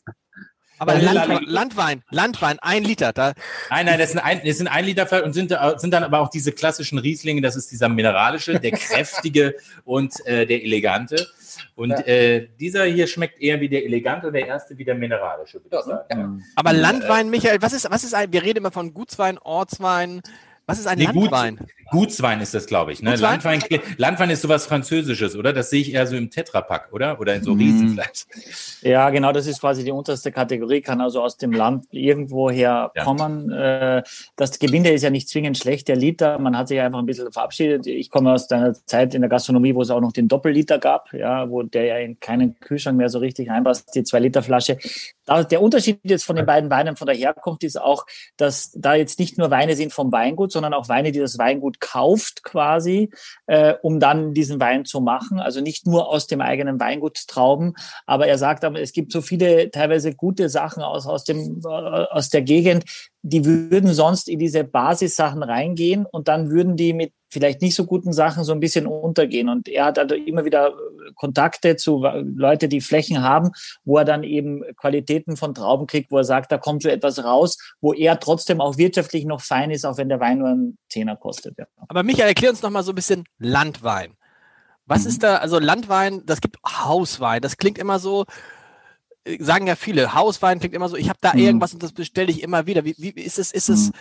[0.80, 3.12] aber Land, Landwein, Landwein, ein Liter.
[3.12, 3.34] Da
[3.68, 6.30] nein, nein, das sind ein, das sind ein Liter und sind, sind dann aber auch
[6.30, 7.42] diese klassischen Rieslinge.
[7.42, 11.26] Das ist dieser mineralische, der kräftige und äh, der elegante.
[11.74, 11.98] Und ja.
[12.06, 15.76] äh, dieser hier schmeckt eher wie der elegante und der erste wie der mineralische, würde
[15.78, 16.38] ich sagen.
[16.38, 16.46] Ja.
[16.56, 20.22] Aber Landwein, Michael, was ist, was ist ein, wir reden immer von Gutswein, Ortswein,
[20.70, 21.56] was ist ein nee, Landwein?
[21.56, 23.02] Gut, Gutswein ist das, glaube ich.
[23.02, 23.16] Ne?
[23.16, 23.60] Landwein,
[23.96, 25.52] Landwein ist sowas Französisches, oder?
[25.52, 27.20] Das sehe ich eher so im Tetrapack, oder?
[27.20, 27.60] Oder in so mhm.
[27.60, 28.26] Riesenfleisch.
[28.82, 33.04] Ja, genau, das ist quasi die unterste Kategorie, kann also aus dem Land irgendwoher ja.
[33.04, 33.50] kommen.
[33.50, 34.02] Äh,
[34.36, 37.32] das Gebinde ist ja nicht zwingend schlecht, der Liter, man hat sich einfach ein bisschen
[37.32, 37.86] verabschiedet.
[37.88, 41.12] Ich komme aus einer Zeit in der Gastronomie, wo es auch noch den Doppelliter gab,
[41.12, 44.78] ja, wo der ja in keinen Kühlschrank mehr so richtig reinpasst, die zwei Liter Flasche.
[45.50, 48.04] Der Unterschied jetzt von den beiden Weinen von der Herkunft ist auch,
[48.36, 51.80] dass da jetzt nicht nur Weine sind vom Weingut, sondern auch Weine, die das Weingut
[51.80, 53.10] kauft quasi,
[53.46, 55.40] äh, um dann diesen Wein zu machen.
[55.40, 57.74] Also nicht nur aus dem eigenen Weingut Trauben,
[58.06, 61.68] aber er sagt aber, es gibt so viele teilweise gute Sachen aus, aus, dem, äh,
[61.68, 62.84] aus der Gegend,
[63.22, 67.84] die würden sonst in diese Basissachen reingehen und dann würden die mit vielleicht nicht so
[67.84, 69.48] guten Sachen so ein bisschen untergehen.
[69.48, 70.74] Und er hat also immer wieder
[71.14, 72.04] Kontakte zu
[72.34, 73.50] Leute, die Flächen haben,
[73.84, 77.22] wo er dann eben Qualitäten von Trauben kriegt, wo er sagt, da kommt so etwas
[77.22, 80.78] raus, wo er trotzdem auch wirtschaftlich noch fein ist, auch wenn der Wein nur einen
[80.88, 81.56] Zehner kostet.
[81.58, 81.66] Ja.
[81.88, 84.14] Aber Michael, erklär uns noch mal so ein bisschen Landwein.
[84.86, 85.08] Was mhm.
[85.08, 88.24] ist da, also Landwein, das gibt Hauswein, das klingt immer so, äh,
[89.38, 91.40] sagen ja viele, Hauswein klingt immer so, ich habe da mhm.
[91.40, 92.84] irgendwas und das bestelle ich immer wieder.
[92.84, 93.92] Wie, wie ist es, ist es, mhm.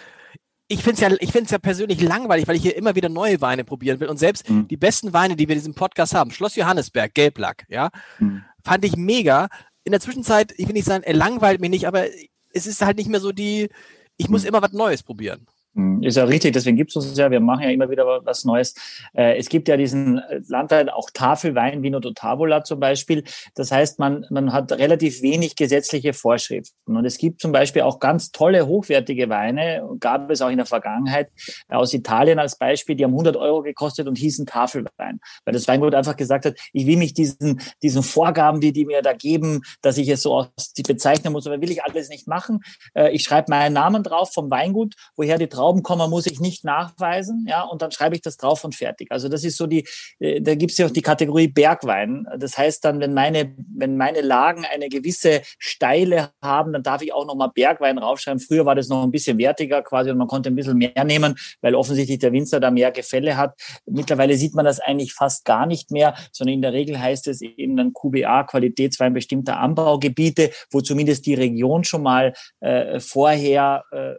[0.67, 3.09] ich finde es ja, ich finde es ja persönlich langweilig, weil ich hier immer wieder
[3.09, 4.07] neue Weine probieren will.
[4.07, 4.67] Und selbst mhm.
[4.67, 7.89] die besten Weine, die wir in diesem Podcast haben, Schloss Johannesberg, Gelblack, ja,
[8.19, 8.43] mhm.
[8.63, 9.49] fand ich mega.
[9.83, 12.05] In der Zwischenzeit, ich will nicht sagen, er langweilt mich nicht, aber
[12.53, 13.69] es ist halt nicht mehr so die,
[14.17, 14.49] ich muss mhm.
[14.49, 15.47] immer was Neues probieren.
[15.79, 18.43] Hm, ist ja richtig, deswegen gibt es uns ja, wir machen ja immer wieder was
[18.43, 18.75] Neues.
[19.13, 23.23] Äh, es gibt ja diesen Landteil, auch Tafelwein, Vino do Tavola zum Beispiel.
[23.55, 26.97] Das heißt, man, man hat relativ wenig gesetzliche Vorschriften.
[26.97, 30.65] Und es gibt zum Beispiel auch ganz tolle, hochwertige Weine, gab es auch in der
[30.65, 31.29] Vergangenheit,
[31.69, 35.21] aus Italien als Beispiel, die haben 100 Euro gekostet und hießen Tafelwein.
[35.45, 39.01] Weil das Weingut einfach gesagt hat, ich will mich diesen, diesen Vorgaben, die die mir
[39.01, 42.27] da geben, dass ich es so aus, die bezeichnen muss, aber will ich alles nicht
[42.27, 42.59] machen.
[42.93, 47.45] Äh, ich schreibe meinen Namen drauf vom Weingut, woher die Traubenkomma muss ich nicht nachweisen,
[47.47, 49.11] ja, und dann schreibe ich das drauf und fertig.
[49.11, 49.85] Also das ist so die,
[50.19, 52.25] äh, da gibt es ja auch die Kategorie Bergwein.
[52.37, 57.13] Das heißt dann, wenn meine, wenn meine Lagen eine gewisse Steile haben, dann darf ich
[57.13, 58.39] auch nochmal Bergwein raufschreiben.
[58.39, 61.35] Früher war das noch ein bisschen wertiger quasi und man konnte ein bisschen mehr nehmen,
[61.61, 63.53] weil offensichtlich der Winzer da mehr Gefälle hat.
[63.85, 67.41] Mittlerweile sieht man das eigentlich fast gar nicht mehr, sondern in der Regel heißt es
[67.41, 74.15] eben dann QBA, Qualitätswein bestimmter Anbaugebiete, wo zumindest die Region schon mal äh, vorher äh,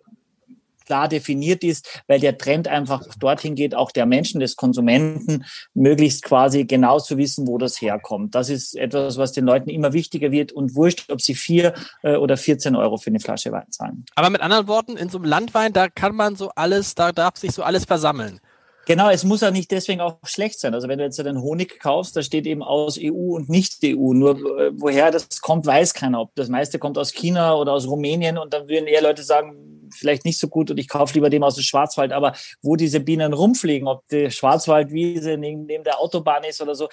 [0.90, 6.24] klar definiert ist, weil der Trend einfach dorthin geht, auch der Menschen, des Konsumenten, möglichst
[6.24, 8.34] quasi genau zu wissen, wo das herkommt.
[8.34, 12.16] Das ist etwas, was den Leuten immer wichtiger wird und wurscht, ob sie vier äh,
[12.16, 14.04] oder 14 Euro für eine Flasche Wein zahlen.
[14.16, 17.36] Aber mit anderen Worten, in so einem Landwein, da kann man so alles, da darf
[17.36, 18.40] sich so alles versammeln.
[18.86, 20.74] Genau, es muss ja nicht deswegen auch schlecht sein.
[20.74, 24.12] Also wenn du jetzt den Honig kaufst, da steht eben aus EU und nicht EU.
[24.12, 26.20] Nur äh, woher das kommt, weiß keiner.
[26.20, 29.69] Ob das meiste kommt aus China oder aus Rumänien und dann würden eher Leute sagen,
[29.92, 32.12] vielleicht nicht so gut und ich kaufe lieber dem aus dem Schwarzwald.
[32.12, 36.88] Aber wo diese Bienen rumfliegen, ob die Schwarzwaldwiese neben, neben der Autobahn ist oder so,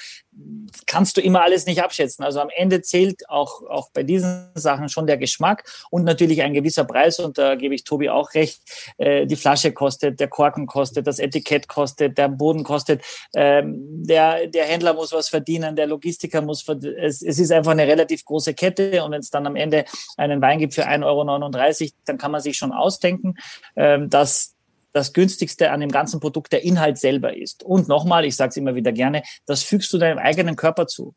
[0.85, 2.23] kannst du immer alles nicht abschätzen.
[2.23, 6.53] Also am Ende zählt auch, auch bei diesen Sachen schon der Geschmack und natürlich ein
[6.53, 7.19] gewisser Preis.
[7.19, 8.61] Und da gebe ich Tobi auch recht.
[8.97, 13.01] Äh, die Flasche kostet, der Korken kostet, das Etikett kostet, der Boden kostet.
[13.35, 16.67] Ähm, der, der Händler muss was verdienen, der Logistiker muss.
[16.67, 19.03] Es, es ist einfach eine relativ große Kette.
[19.03, 19.85] Und wenn es dann am Ende
[20.17, 23.35] einen Wein gibt für 1,39 Euro, dann kann man sich schon aus ausdenken,
[23.75, 24.55] ähm, dass
[24.93, 27.63] das günstigste an dem ganzen Produkt der Inhalt selber ist.
[27.63, 31.13] Und nochmal, ich sage es immer wieder gerne, das fügst du deinem eigenen Körper zu.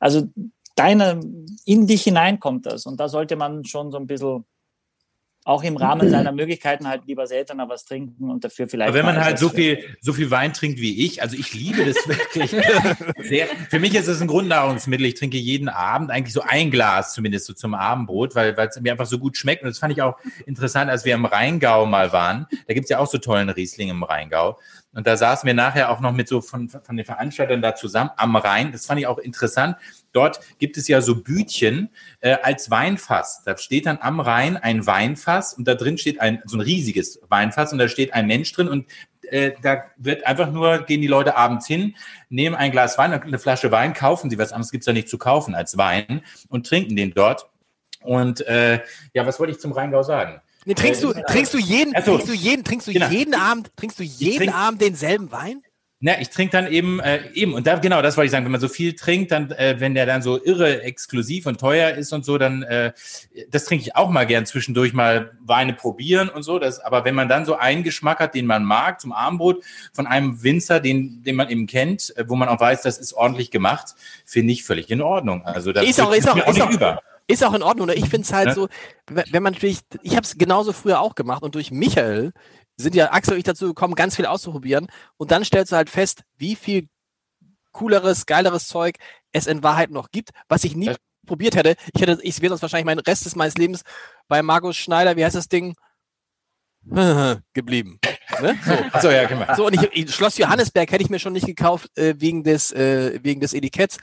[0.00, 0.28] Also
[0.74, 1.20] deine,
[1.64, 2.86] in dich hinein kommt das.
[2.86, 4.44] Und da sollte man schon so ein bisschen
[5.44, 8.88] auch im Rahmen seiner Möglichkeiten halt lieber seltener was trinken und dafür vielleicht.
[8.88, 11.84] Aber wenn man halt so viel, so viel Wein trinkt wie ich, also ich liebe
[11.84, 12.50] das wirklich
[13.28, 13.46] sehr.
[13.68, 15.06] Für mich ist es ein Grundnahrungsmittel.
[15.06, 18.80] Ich trinke jeden Abend eigentlich so ein Glas zumindest so zum Abendbrot, weil weil es
[18.80, 19.62] mir einfach so gut schmeckt.
[19.62, 22.46] Und das fand ich auch interessant, als wir im Rheingau mal waren.
[22.66, 24.58] Da gibt's ja auch so tollen Riesling im Rheingau.
[24.94, 28.10] Und da saßen wir nachher auch noch mit so von, von den Veranstaltern da zusammen
[28.16, 28.72] am Rhein.
[28.72, 29.76] Das fand ich auch interessant.
[30.14, 31.90] Dort gibt es ja so Bütchen
[32.20, 33.42] äh, als Weinfass.
[33.44, 37.20] Da steht dann am Rhein ein Weinfass und da drin steht ein so ein riesiges
[37.28, 38.86] Weinfass und da steht ein Mensch drin und
[39.30, 41.96] äh, da wird einfach nur, gehen die Leute abends hin,
[42.28, 45.18] nehmen ein Glas Wein, eine Flasche Wein, kaufen sie was anderes gibt's da nicht zu
[45.18, 47.48] kaufen als Wein und trinken den dort.
[48.02, 48.80] Und äh,
[49.14, 50.40] ja, was wollte ich zum Rheingau sagen?
[50.66, 52.12] Nee, trinkst du, trinkst du jeden, Ach so.
[52.12, 53.08] trinkst du jeden, trinkst du Genau.
[53.08, 55.62] jeden Abend, trinkst du jeden trink- Abend denselben Wein?
[56.06, 58.52] Na, ich trinke dann eben, äh, eben, und da, genau, das wollte ich sagen, wenn
[58.52, 62.12] man so viel trinkt, dann, äh, wenn der dann so irre exklusiv und teuer ist
[62.12, 62.92] und so, dann, äh,
[63.50, 66.58] das trinke ich auch mal gern zwischendurch mal Weine probieren und so.
[66.58, 70.06] Das, aber wenn man dann so einen Geschmack hat, den man mag, zum Abendbrot, von
[70.06, 73.50] einem Winzer, den, den man eben kennt, äh, wo man auch weiß, das ist ordentlich
[73.50, 73.94] gemacht,
[74.26, 75.46] finde ich völlig in Ordnung.
[75.46, 77.00] Also das Ist auch- ist auch- mir ist nicht auch- über.
[77.26, 77.84] Ist auch in Ordnung.
[77.88, 78.54] Oder ich finde es halt Ja.
[78.54, 78.68] so,
[79.06, 82.32] wenn wenn man natürlich, ich habe es genauso früher auch gemacht und durch Michael
[82.76, 84.88] sind ja Axel und ich dazu gekommen, ganz viel auszuprobieren.
[85.16, 86.88] Und dann stellst du halt fest, wie viel
[87.72, 88.96] cooleres, geileres Zeug
[89.32, 90.96] es in Wahrheit noch gibt, was ich nie Das-
[91.26, 91.76] probiert hätte.
[91.94, 93.82] Ich hätte, ich wäre sonst wahrscheinlich meinen Rest des meines Lebens
[94.28, 95.74] bei Markus Schneider, wie heißt das Ding?
[97.54, 97.98] geblieben.
[98.40, 98.58] Ne?
[98.64, 98.72] So.
[98.92, 99.54] Achso, ja, wir.
[99.56, 102.72] So, und ich, ich, Schloss Johannesberg hätte ich mir schon nicht gekauft äh, wegen, des,
[102.72, 103.98] äh, wegen des Etiketts.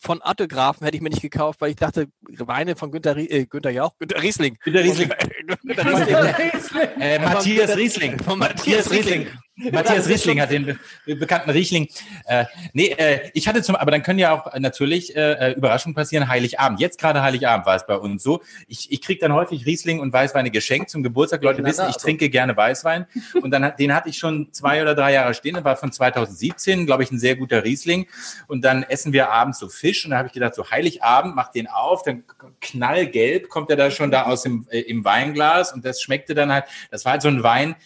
[0.00, 3.70] Von Autografen hätte ich mir nicht gekauft, weil ich dachte, Weine von Günter, äh, Günther
[3.70, 4.58] Jauch, Günter Riesling.
[4.64, 5.08] Günter Riesling.
[5.62, 6.88] Günter Riesling.
[7.00, 8.18] Äh, Matthias Riesling.
[8.18, 9.28] von Matthias Riesling.
[9.56, 11.88] Matthias Riesling hat den be bekannten Riesling.
[12.26, 15.52] Äh, nee, äh, ich hatte zum, aber dann können ja auch äh, natürlich äh, äh,
[15.52, 16.28] Überraschungen passieren.
[16.28, 16.80] Heiligabend.
[16.80, 18.42] Jetzt gerade Heiligabend war es bei uns so.
[18.66, 21.42] Ich, ich krieg dann häufig Riesling und Weißweine geschenkt zum Geburtstag.
[21.42, 23.06] Leute wissen, ich trinke gerne Weißwein.
[23.42, 25.54] Und dann hat, den hatte ich schon zwei oder drei Jahre stehen.
[25.54, 28.06] Der war von 2017, glaube ich, ein sehr guter Riesling.
[28.48, 30.04] Und dann essen wir abends so Fisch.
[30.04, 32.02] Und da habe ich gedacht, so Heiligabend, mach den auf.
[32.02, 32.24] Dann
[32.60, 35.72] knallgelb kommt er da schon da aus dem äh, im Weinglas.
[35.72, 37.76] Und das schmeckte dann halt, das war halt so ein Wein,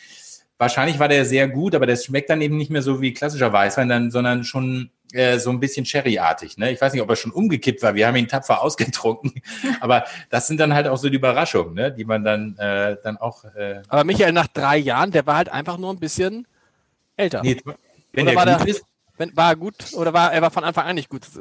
[0.58, 3.52] Wahrscheinlich war der sehr gut, aber das schmeckt dann eben nicht mehr so wie klassischer
[3.52, 6.58] Weißwein, dann, sondern schon äh, so ein bisschen Sherry-artig.
[6.58, 6.72] Ne?
[6.72, 7.94] Ich weiß nicht, ob er schon umgekippt war.
[7.94, 9.40] Wir haben ihn tapfer ausgetrunken.
[9.80, 11.92] aber das sind dann halt auch so die Überraschungen, ne?
[11.92, 13.44] die man dann, äh, dann auch.
[13.44, 16.46] Äh, Aber Michael nach drei Jahren, der war halt einfach nur ein bisschen
[17.16, 17.42] älter.
[17.42, 17.56] nee,
[18.12, 18.84] wenn Oder der gut ist.
[19.18, 21.22] Wenn, war er gut oder war er war von Anfang an nicht gut?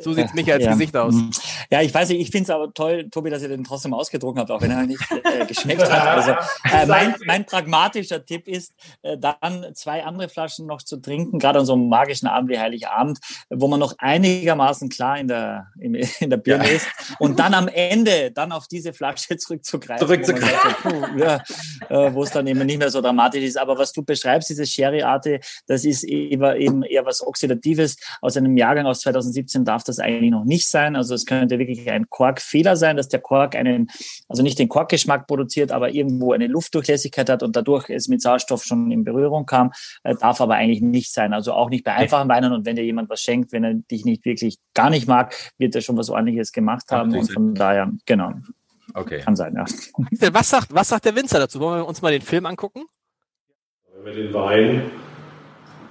[0.00, 0.72] So sieht Michaels Ja.
[0.72, 1.14] Gesicht aus.
[1.14, 1.30] Mhm.
[1.70, 4.38] Ja, ich weiß nicht, ich finde es aber toll, Tobi, dass ihr den trotzdem ausgedruckt
[4.38, 6.08] habt, auch wenn er nicht äh, geschmeckt hat.
[6.08, 6.30] Also,
[6.74, 8.72] äh, mein, mein pragmatischer Tipp ist,
[9.02, 12.58] äh, dann zwei andere Flaschen noch zu trinken, gerade an so einem magischen Abend wie
[12.58, 13.18] Heiligabend,
[13.50, 16.86] wo man noch einigermaßen klar in der, in, in der Birne ist
[17.18, 20.06] und dann am Ende dann auf diese Flasche zurückzugreifen.
[20.06, 20.84] Zurückzugreifen.
[20.84, 21.42] Wo, ja,
[21.88, 23.58] äh, wo es dann eben nicht mehr so dramatisch ist.
[23.58, 27.96] Aber was du beschreibst, dieses Sherry-Arte, das ist eben, eben eher was Oxidatives.
[28.20, 30.96] Aus einem Jahrgang aus 2017 darf das eigentlich noch nicht sein.
[30.96, 33.88] Also es könnte wirklich ein Korkfehler sein, dass der Kork einen,
[34.28, 38.64] also nicht den Korkgeschmack produziert, aber irgendwo eine Luftdurchlässigkeit hat und dadurch es mit Sauerstoff
[38.64, 39.70] schon in Berührung kam,
[40.02, 41.32] äh, darf aber eigentlich nicht sein.
[41.32, 44.04] Also auch nicht bei einfachen Weinen und wenn dir jemand was schenkt, wenn er dich
[44.04, 47.54] nicht wirklich gar nicht mag, wird er schon was ordentliches gemacht Ach, haben und von
[47.54, 48.32] daher, genau,
[48.94, 49.20] Okay.
[49.20, 49.64] kann sein, ja.
[50.32, 51.60] Was sagt, was sagt der Winzer dazu?
[51.60, 52.84] Wollen wir uns mal den Film angucken?
[53.94, 54.90] Wenn wir den Wein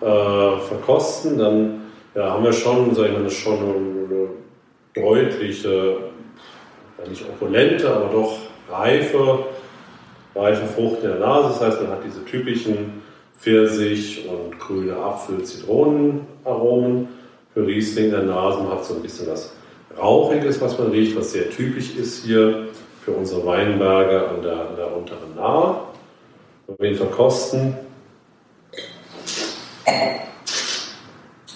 [0.02, 1.82] äh, verkosten, dann
[2.16, 4.30] ja, haben wir schon, sag ich mal, schon eine
[4.94, 5.98] deutliche,
[6.98, 8.38] ja nicht opulente, aber doch
[8.70, 9.46] reife,
[10.36, 11.50] reife Frucht in der Nase.
[11.50, 13.02] Das heißt, man hat diese typischen
[13.40, 17.08] Pfirsich- und grüne Apfel-, Zitronenaromen.
[17.54, 19.54] Für Riesling in der Nase man hat so ein bisschen was
[19.98, 22.68] Rauchiges, was man riecht, was sehr typisch ist hier
[23.04, 25.76] für unsere Weinberge an der, an der unteren Nahe.
[26.68, 27.76] Wenn wir ihn verkosten,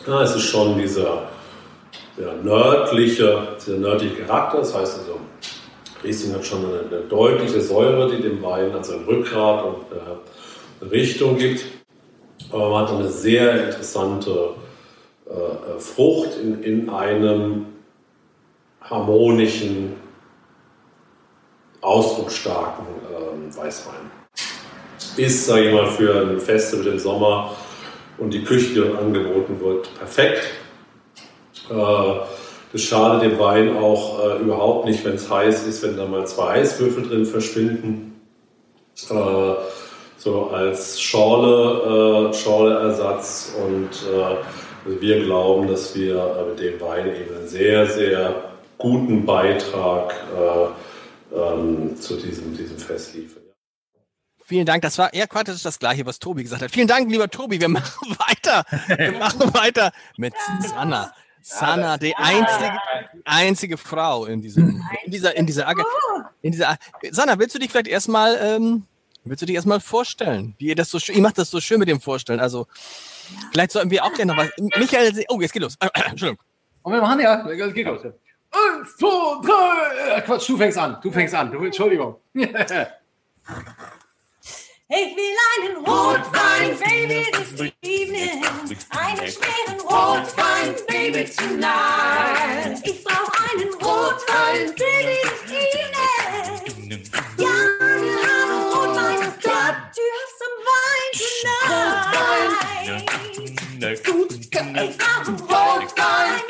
[0.07, 1.29] ja, es ist schon dieser
[2.17, 4.59] ja, nördliche, dieser nördliche Charakter.
[4.59, 5.19] Das heißt also,
[6.03, 10.81] Riesling hat schon eine, eine deutliche Säure, die dem Wein also ein Rückgrat und äh,
[10.81, 11.65] eine Richtung gibt.
[12.51, 14.55] Aber man hat eine sehr interessante
[15.27, 17.65] äh, äh, Frucht in, in einem
[18.81, 19.93] harmonischen,
[21.81, 24.11] ausdrucksstarken ähm, Weißwein.
[25.17, 27.55] Ist, sage ich mal, für ein Festival im Sommer
[28.17, 30.43] und die Küche, die dort angeboten wird, perfekt.
[31.69, 31.73] Äh,
[32.71, 36.27] das schadet dem Wein auch äh, überhaupt nicht, wenn es heiß ist, wenn da mal
[36.27, 38.21] zwei Eiswürfel drin verschwinden.
[39.09, 39.53] Äh,
[40.17, 47.47] so als Schorle, Schorleersatz und äh, wir glauben, dass wir mit dem Wein eben einen
[47.47, 48.35] sehr, sehr
[48.77, 53.44] guten Beitrag äh, ähm, zu diesem, diesem Fest liefern.
[54.47, 54.83] Vielen Dank.
[54.83, 56.71] Das war eher quasi das Gleiche, was Tobi gesagt hat.
[56.71, 57.59] Vielen Dank, lieber Tobi.
[57.59, 58.63] Wir machen weiter.
[58.97, 61.11] Wir machen weiter mit Sanna.
[61.41, 62.79] Sanna, die einzige,
[63.23, 65.83] einzige Frau in diesem, in dieser, in dieser, Ag-
[66.41, 66.77] in dieser.
[67.11, 68.83] Sanna, willst du dich vielleicht erstmal, ähm,
[69.23, 70.55] willst du dich erstmal vorstellen?
[70.57, 72.39] Wie ihr das so schön, ihr macht das so schön mit dem Vorstellen.
[72.39, 72.65] Also,
[73.51, 74.49] vielleicht sollten wir auch gerne noch was.
[74.77, 75.75] Michael, oh, jetzt geht los.
[75.93, 76.43] Entschuldigung.
[76.81, 78.01] Und wir machen ja, es geht los.
[78.03, 80.17] Eins, zwei, drei.
[80.17, 80.97] Äh, Quatsch, du fängst an.
[81.01, 81.51] Du fängst an.
[81.51, 82.15] Du, Entschuldigung.
[84.87, 88.45] Ich will einen Rotwein, Baby, this evening.
[88.91, 92.81] Einen schweren Rotwein, Baby, tonight.
[92.83, 97.01] Ich brauch einen Rotwein, Baby, this evening.
[97.39, 97.47] Ja,
[97.79, 99.33] wir haben Rotwein.
[99.41, 101.13] Got to have some wine
[103.81, 104.03] tonight.
[104.05, 106.43] Gut, ich brauch einen Rotwein.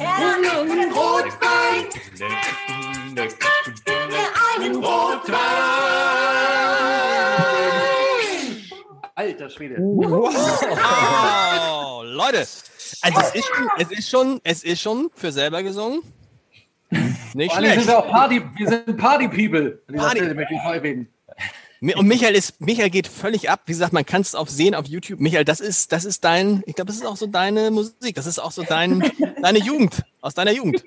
[0.00, 1.86] Einen Rotwein.
[9.46, 9.76] Alter Schwede.
[9.78, 10.32] Wow,
[12.04, 12.38] Leute,
[13.02, 16.00] also es ist, schon, es ist schon, es ist schon für selber gesungen.
[17.34, 17.86] Nicht sind schlecht.
[17.86, 19.80] wir auch Party, wir sind Party-People.
[19.86, 21.08] An dieser Party- Stelle möchte ich erwähnen.
[21.94, 23.60] Und Michael ist, Michael geht völlig ab.
[23.66, 25.20] Wie gesagt, man kann es auf sehen auf YouTube.
[25.20, 28.14] Michael, das ist, das ist dein, ich glaube, das ist auch so deine Musik.
[28.14, 29.04] Das ist auch so dein,
[29.42, 30.82] deine Jugend, aus deiner Jugend.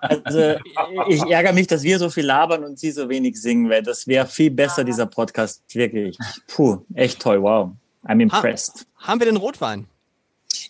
[0.00, 0.54] Also
[1.08, 4.06] ich ärgere mich, dass wir so viel labern und Sie so wenig singen, weil das
[4.06, 5.62] wäre viel besser, dieser Podcast.
[5.74, 6.16] Wirklich.
[6.48, 7.42] Puh, echt toll.
[7.42, 7.72] Wow.
[8.06, 8.86] I'm impressed.
[8.98, 9.86] Haben wir den Rotwein?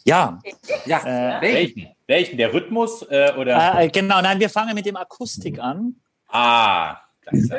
[0.04, 0.40] Ja.
[0.86, 1.00] Ja,
[1.38, 1.88] Äh, Welchen?
[2.06, 2.36] Welchen?
[2.38, 3.80] Der Rhythmus äh, oder?
[3.80, 5.96] äh, genau, nein, wir fangen mit dem Akustik an.
[6.28, 6.96] Ah,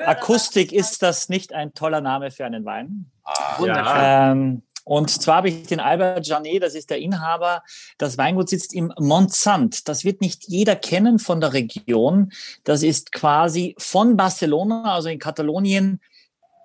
[0.06, 3.10] Akustik ist das nicht ein toller Name für einen Wein?
[3.58, 3.96] Wunderschön.
[3.98, 7.64] Ähm, und zwar habe ich den Albert Janet, das ist der Inhaber.
[7.98, 9.88] Das Weingut sitzt im Montsant.
[9.90, 12.32] Das wird nicht jeder kennen von der Region.
[12.64, 16.00] Das ist quasi von Barcelona, also in Katalonien,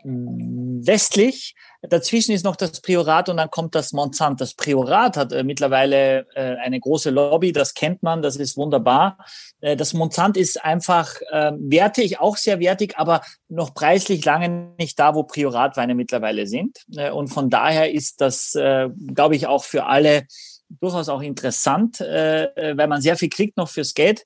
[0.05, 1.55] westlich.
[1.83, 4.41] Dazwischen ist noch das Priorat und dann kommt das Montsant.
[4.41, 9.17] Das Priorat hat äh, mittlerweile äh, eine große Lobby, das kennt man, das ist wunderbar.
[9.61, 14.99] Äh, das Montsant ist einfach äh, wertig, auch sehr wertig, aber noch preislich lange nicht
[14.99, 16.85] da, wo Prioratweine mittlerweile sind.
[16.95, 20.27] Äh, und von daher ist das, äh, glaube ich, auch für alle
[20.69, 24.23] durchaus auch interessant, äh, weil man sehr viel kriegt noch fürs Geld.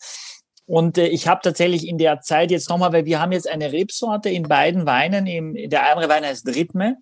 [0.67, 3.73] Und äh, ich habe tatsächlich in der Zeit jetzt nochmal, weil wir haben jetzt eine
[3.73, 5.27] Rebsorte in beiden Weinen.
[5.27, 6.97] Im, der andere Wein heißt Rhythme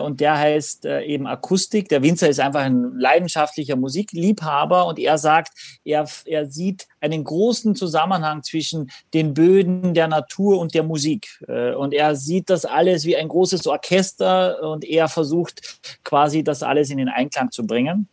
[0.00, 1.88] und der heißt äh, eben Akustik.
[1.88, 5.52] Der Winzer ist einfach ein leidenschaftlicher Musikliebhaber und er sagt,
[5.84, 11.28] er, er sieht einen großen Zusammenhang zwischen den Böden der Natur und der Musik.
[11.46, 16.62] Äh, Und er sieht das alles wie ein großes Orchester und er versucht quasi das
[16.62, 18.08] alles in den Einklang zu bringen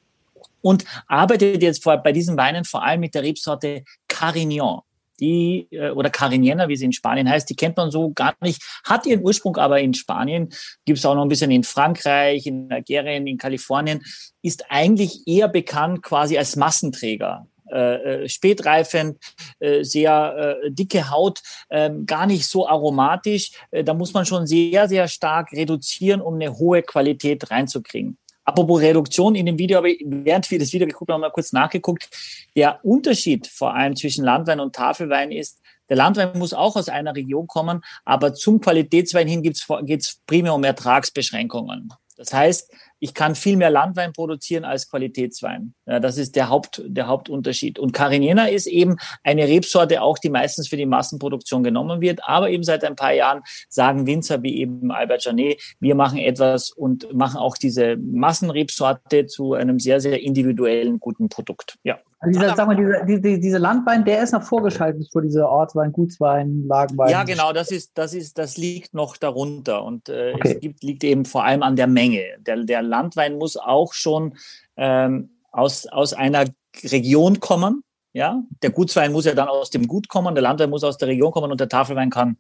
[0.61, 4.82] und arbeitet jetzt vor, bei diesen Weinen vor allem mit der Rebsorte Carignan.
[5.20, 8.61] Die, äh, oder Carignana, wie sie in Spanien heißt, die kennt man so gar nicht,
[8.84, 10.49] hat ihren Ursprung aber in Spanien,
[10.86, 14.01] gibt es auch noch ein bisschen in Frankreich, in Algerien, in Kalifornien,
[14.41, 17.47] ist eigentlich eher bekannt quasi als Massenträger.
[17.72, 19.20] Äh, äh, spätreifend,
[19.59, 23.51] äh, sehr äh, dicke Haut, ähm, gar nicht so aromatisch.
[23.70, 28.17] Äh, da muss man schon sehr, sehr stark reduzieren, um eine hohe Qualität reinzukriegen.
[28.49, 31.53] Apropos Reduktion, in dem Video habe ich, während wir das Video geguckt haben, mal kurz
[31.53, 32.09] nachgeguckt.
[32.55, 37.15] Der Unterschied vor allem zwischen Landwein und Tafelwein ist, der Landwein muss auch aus einer
[37.15, 39.57] Region kommen, aber zum Qualitätswein hin geht
[40.01, 41.93] es primär um Ertragsbeschränkungen.
[42.17, 45.73] Das heißt, ich kann viel mehr Landwein produzieren als Qualitätswein.
[45.85, 47.79] Ja, das ist der, Haupt, der Hauptunterschied.
[47.79, 52.19] Und Carignana ist eben eine Rebsorte, auch die meistens für die Massenproduktion genommen wird.
[52.27, 56.71] Aber eben seit ein paar Jahren sagen Winzer wie eben Albert Janet, wir machen etwas
[56.71, 61.77] und machen auch diese Massenrebsorte zu einem sehr, sehr individuellen, guten Produkt.
[61.83, 61.99] Ja.
[62.22, 65.93] Also dieser, sag mal, diese, diese, diese Landwein, der ist noch vorgeschaltet vor diese Ortswein,
[65.93, 67.11] Gutswein, Lagenwein.
[67.11, 70.55] Ja, genau, das ist, das ist, das liegt noch darunter und äh, Okay.
[70.55, 72.24] es gibt, liegt eben vor allem an der Menge.
[72.39, 74.38] Der, der Landwein muss auch schon
[74.76, 76.45] ähm, aus, aus einer
[76.84, 77.84] Region kommen.
[78.11, 81.07] Ja, der Gutswein muss ja dann aus dem Gut kommen, der Landwein muss aus der
[81.07, 82.38] Region kommen und der Tafelwein kann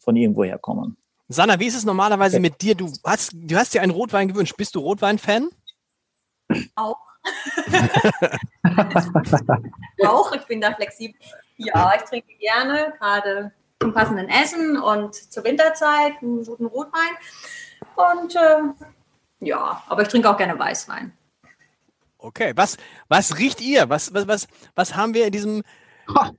[0.00, 0.96] von irgendwoher kommen.
[1.28, 2.74] Sanna, wie ist es normalerweise mit dir?
[2.74, 4.54] Du hast, du hast dir einen Rotwein gewünscht.
[4.56, 5.48] Bist du Rotwein-Fan?
[6.74, 6.96] Auch.
[10.06, 11.18] auch, ich bin da flexibel.
[11.56, 17.10] Ja, ich trinke gerne, gerade zum passenden Essen und zur Winterzeit einen guten Rotwein.
[17.96, 18.62] Und äh,
[19.40, 21.12] ja, aber ich trinke auch gerne Weißwein.
[22.18, 22.76] Okay, was,
[23.08, 23.88] was riecht ihr?
[23.88, 25.62] Was, was, was, was haben wir in diesem.
[26.06, 26.32] Was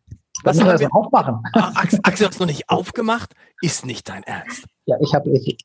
[0.44, 1.44] Was müssen wir haben das wir, aufmachen?
[1.54, 3.34] Ah, Axel, Axel hat es noch nicht aufgemacht?
[3.62, 4.66] Ist nicht dein Ernst.
[4.86, 5.58] Ja, ich habe ich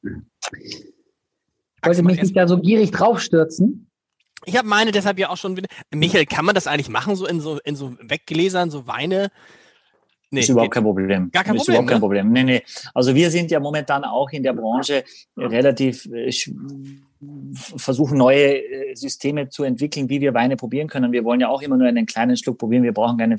[1.82, 3.87] wollte mich nicht da so gierig draufstürzen.
[4.44, 5.68] Ich habe meine deshalb ja auch schon wieder.
[5.92, 9.30] Michael, kann man das eigentlich machen, so in so, in so Weggläsern, so Weine
[10.30, 11.30] Nee, ist überhaupt kein Problem.
[11.30, 12.00] Gar kein ist Problem, Überhaupt kein ne?
[12.00, 12.32] Problem.
[12.32, 12.62] Nee, nee.
[12.94, 15.04] Also wir sind ja momentan auch in der Branche
[15.36, 16.30] relativ äh,
[17.76, 21.10] versuchen neue äh, Systeme zu entwickeln, wie wir Weine probieren können.
[21.10, 22.84] Wir wollen ja auch immer nur einen kleinen Schluck probieren.
[22.84, 23.36] Wir brauchen keine,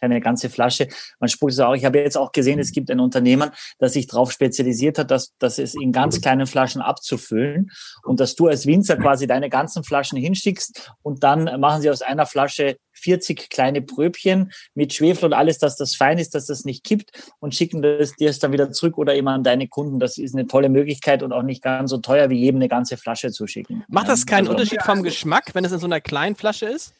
[0.00, 0.88] keine ganze Flasche.
[1.20, 1.74] Man spuckt es auch.
[1.74, 5.36] Ich habe jetzt auch gesehen, es gibt ein Unternehmen, das sich darauf spezialisiert hat, dass,
[5.38, 7.70] dass es in ganz kleinen Flaschen abzufüllen
[8.04, 12.02] und dass du als Winzer quasi deine ganzen Flaschen hinschickst und dann machen sie aus
[12.02, 16.64] einer Flasche 40 kleine Pröbchen mit Schwefel und alles, dass das fein ist, dass das
[16.64, 19.98] nicht kippt und schicken das dir es dann wieder zurück oder immer an deine Kunden.
[20.00, 22.96] Das ist eine tolle Möglichkeit und auch nicht ganz so teuer, wie jedem eine ganze
[22.96, 23.84] Flasche zu schicken.
[23.88, 26.94] Macht das keinen Also- Unterschied vom Geschmack, wenn es in so einer kleinen Flasche ist?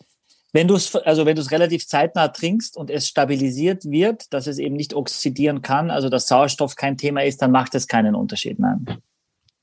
[0.52, 4.46] Wenn du es, also wenn du es relativ zeitnah trinkst und es stabilisiert wird, dass
[4.46, 8.14] es eben nicht oxidieren kann, also dass Sauerstoff kein Thema ist, dann macht es keinen
[8.14, 8.58] Unterschied.
[8.58, 8.86] Nein.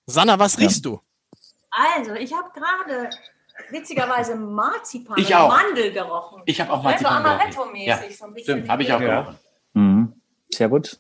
[0.05, 0.59] Sanna, was Ja.
[0.59, 0.99] riechst du?
[1.97, 3.09] Also, ich habe gerade
[3.69, 5.49] witzigerweise Marzipan Ich und auch.
[5.49, 6.41] Mandel gerochen.
[6.45, 7.41] Ich habe auch Marzipan gerochen.
[7.41, 7.85] Amaretto-mäßig.
[7.87, 9.21] Ja, so ein bisschen Stimmt, habe ich auch Ja.
[9.21, 9.39] gerochen.
[9.73, 10.21] Mhm.
[10.53, 10.99] Sehr gut.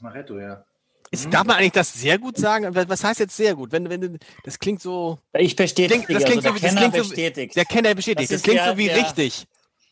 [0.00, 0.64] Amaretto, ja.
[1.10, 2.74] Ist, darf man eigentlich das sehr gut sagen?
[2.74, 3.70] Was heißt jetzt sehr gut?
[3.70, 5.18] Wenn, wenn, das klingt so.
[5.32, 7.56] Ich bestätige, Klingt- das klingt also so- der das Kenner klingt so- bestätigt.
[7.56, 8.30] Der Kenner bestätigt.
[8.32, 9.46] Das Das, klingt der- so wie der- richtig.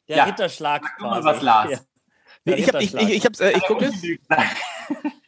[0.08, 0.24] der Ja.
[0.24, 1.70] Ritterschlag Sag mal was, Lars.
[1.70, 1.78] Ja.
[2.44, 3.88] Nee, ich, hab, ich, ich, ich, hab's, äh, ich gucke.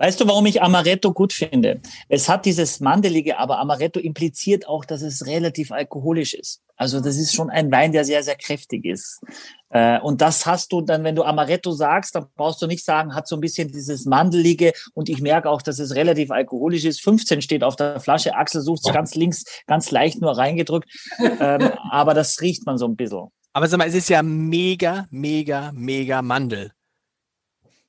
[0.00, 1.82] Weißt du, warum ich Amaretto gut finde?
[2.08, 6.62] Es hat dieses Mandelige, aber Amaretto impliziert auch, dass es relativ alkoholisch ist.
[6.74, 9.20] Also das ist schon ein Wein, der sehr, sehr kräftig ist.
[9.68, 13.14] Äh, Und das hast du dann, wenn du Amaretto sagst, dann brauchst du nicht sagen,
[13.14, 14.72] hat so ein bisschen dieses Mandelige.
[14.94, 17.02] Und ich merke auch, dass es relativ alkoholisch ist.
[17.02, 18.34] 15 steht auf der Flasche.
[18.34, 20.88] Axel sucht es ganz links, ganz leicht nur reingedrückt.
[21.18, 23.28] Ähm, Aber das riecht man so ein bisschen.
[23.52, 26.72] Aber sag mal, es ist ja mega, mega, mega Mandel.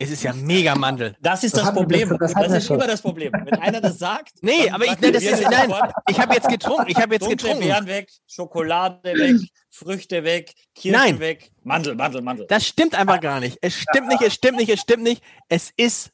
[0.02, 1.16] Es ist ja mega Mandel.
[1.22, 2.10] Das ist Das das, wir- Problem.
[2.10, 2.78] das- Das, das ist schon.
[2.78, 3.32] immer das Problem.
[3.34, 4.34] Wenn einer das sagt.
[4.42, 5.72] Nee, aber ich, nein, das ist, nein,
[6.10, 6.86] ich habe jetzt getrunken.
[6.88, 7.68] Ich habe jetzt Dunkle getrunken.
[7.68, 9.36] Beeren weg, Schokolade weg,
[9.70, 11.20] Früchte weg, Kirschen Nein.
[11.20, 12.48] weg, Mandel, Mandel, Mandel.
[12.48, 13.58] Das stimmt einfach gar nicht.
[13.62, 15.24] Es stimmt nicht, es stimmt nicht, es stimmt nicht.
[15.50, 16.10] Es ist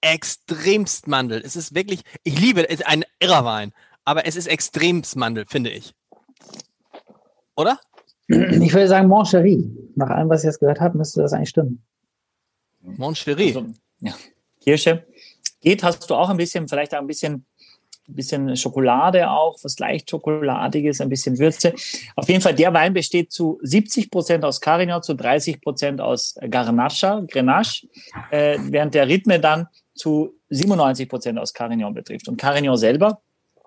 [0.00, 1.42] extremst Mandel.
[1.44, 3.72] Es ist wirklich, ich liebe es, ist ein irrer Wein,
[4.04, 5.92] aber es ist extremst Mandel, finde ich.
[7.56, 7.78] Oder?
[8.28, 9.70] Ich würde sagen Moncherie.
[9.96, 11.84] Nach allem, was ich jetzt gehört habe, müsste das eigentlich stimmen.
[12.84, 13.48] Moncherie.
[13.48, 13.66] Also,
[14.00, 14.14] ja.
[14.60, 15.06] Kirsche.
[15.60, 17.46] Geht, hast du auch ein bisschen, vielleicht auch ein bisschen,
[18.06, 21.74] ein bisschen Schokolade auch, was leicht Schokoladiges, ein bisschen Würze.
[22.16, 26.34] Auf jeden Fall, der Wein besteht zu 70 Prozent aus Carignan, zu 30 Prozent aus
[26.50, 27.88] Garnacha, Grenache,
[28.30, 32.28] äh, während der Rhythme dann zu 97 Prozent aus Carignan betrifft.
[32.28, 33.22] Und Carignan selber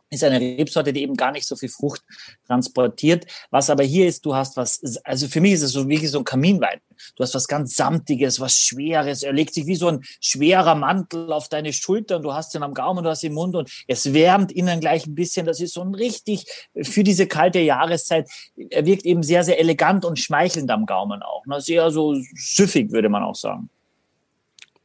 [0.09, 2.01] ist eine Rebsorte, die eben gar nicht so viel Frucht
[2.45, 3.25] transportiert.
[3.49, 6.19] Was aber hier ist, du hast was, also für mich ist es so wirklich so
[6.19, 6.79] ein Kaminwein.
[7.15, 9.23] Du hast was ganz Samtiges, was Schweres.
[9.23, 12.23] Er legt sich wie so ein schwerer Mantel auf deine Schultern.
[12.23, 15.05] Du hast ihn am Gaumen, du hast ihn im Mund und es wärmt innen gleich
[15.05, 15.45] ein bisschen.
[15.45, 16.45] Das ist so ein richtig
[16.81, 18.29] für diese kalte Jahreszeit.
[18.69, 21.45] Er wirkt eben sehr, sehr elegant und schmeichelnd am Gaumen auch.
[21.45, 21.59] Ne?
[21.59, 23.69] Sehr so süffig, würde man auch sagen.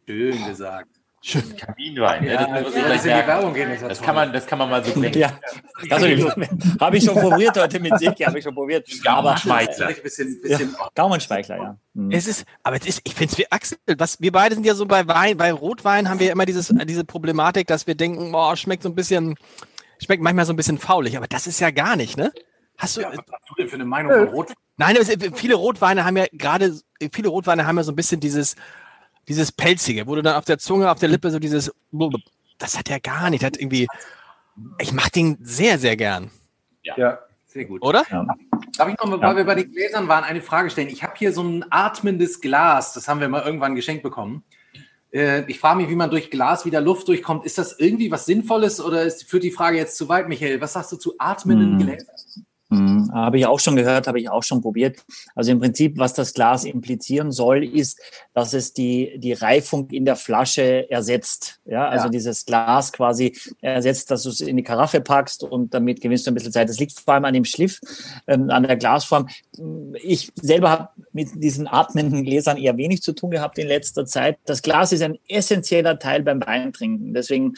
[0.06, 0.91] Schön gesagt.
[1.24, 1.56] Schön.
[1.56, 2.24] Kaminwein.
[2.24, 3.04] Ja, Ja, das, das, muss das.
[3.04, 3.70] Werbung gehen.
[3.70, 4.06] ja das, toll.
[4.06, 5.18] kann man, das kann man mal so denken.
[5.18, 5.38] Ja,
[5.88, 6.06] also,
[6.80, 8.88] habe ich schon probiert heute mit Seki, habe ich schon probiert.
[10.02, 11.78] Bisschen, bisschen Gaumenschmeicheln, ja.
[11.94, 12.10] Mhm.
[12.10, 14.74] Es ist, aber es ist, ich finde es wie Axel, was, wir beide sind ja
[14.74, 18.32] so bei Wein, bei Rotwein haben wir ja immer dieses, diese Problematik, dass wir denken,
[18.32, 19.36] boah, schmeckt so ein bisschen,
[20.02, 22.32] schmeckt manchmal so ein bisschen faulig, aber das ist ja gar nicht, ne?
[22.78, 24.52] Hast du, ja, was hast du denn für eine Meinung von Rot?
[24.76, 24.96] Nein,
[25.34, 26.76] viele Rotweine haben ja gerade,
[27.12, 28.56] viele Rotweine haben ja so ein bisschen dieses,
[29.28, 31.70] dieses Pelzige, wo du dann auf der Zunge, auf der Lippe so dieses,
[32.58, 33.86] das hat er gar nicht, hat irgendwie,
[34.80, 36.30] ich mach den sehr, sehr gern,
[36.82, 37.82] Ja, sehr gut.
[37.82, 38.04] oder?
[38.76, 40.88] Darf ich noch mal, weil wir bei den Gläsern waren, eine Frage stellen?
[40.88, 44.42] Ich habe hier so ein atmendes Glas, das haben wir mal irgendwann geschenkt bekommen.
[45.12, 47.44] Äh, Ich frage mich, wie man durch Glas wieder Luft durchkommt.
[47.44, 50.60] Ist das irgendwie was Sinnvolles oder ist, führt die Frage jetzt zu weit, Michael?
[50.62, 51.86] Was sagst du zu atmenden Hm.
[51.86, 52.16] Gläsern?
[52.72, 55.04] Mhm, Habe ich auch schon gehört, habe ich auch schon probiert.
[55.34, 58.00] Also im Prinzip, was das Glas implizieren soll, ist,
[58.34, 61.60] dass es die, die Reifung in der Flasche ersetzt.
[61.64, 62.10] Ja, also Ja.
[62.10, 66.30] dieses Glas quasi ersetzt, dass du es in die Karaffe packst und damit gewinnst du
[66.30, 66.68] ein bisschen Zeit.
[66.68, 67.80] Das liegt vor allem an dem Schliff,
[68.26, 69.28] ähm, an der Glasform.
[70.02, 74.38] Ich selber habe mit diesen atmenden Gläsern eher wenig zu tun gehabt in letzter Zeit.
[74.46, 77.12] Das Glas ist ein essentieller Teil beim Weintrinken.
[77.14, 77.54] Deswegen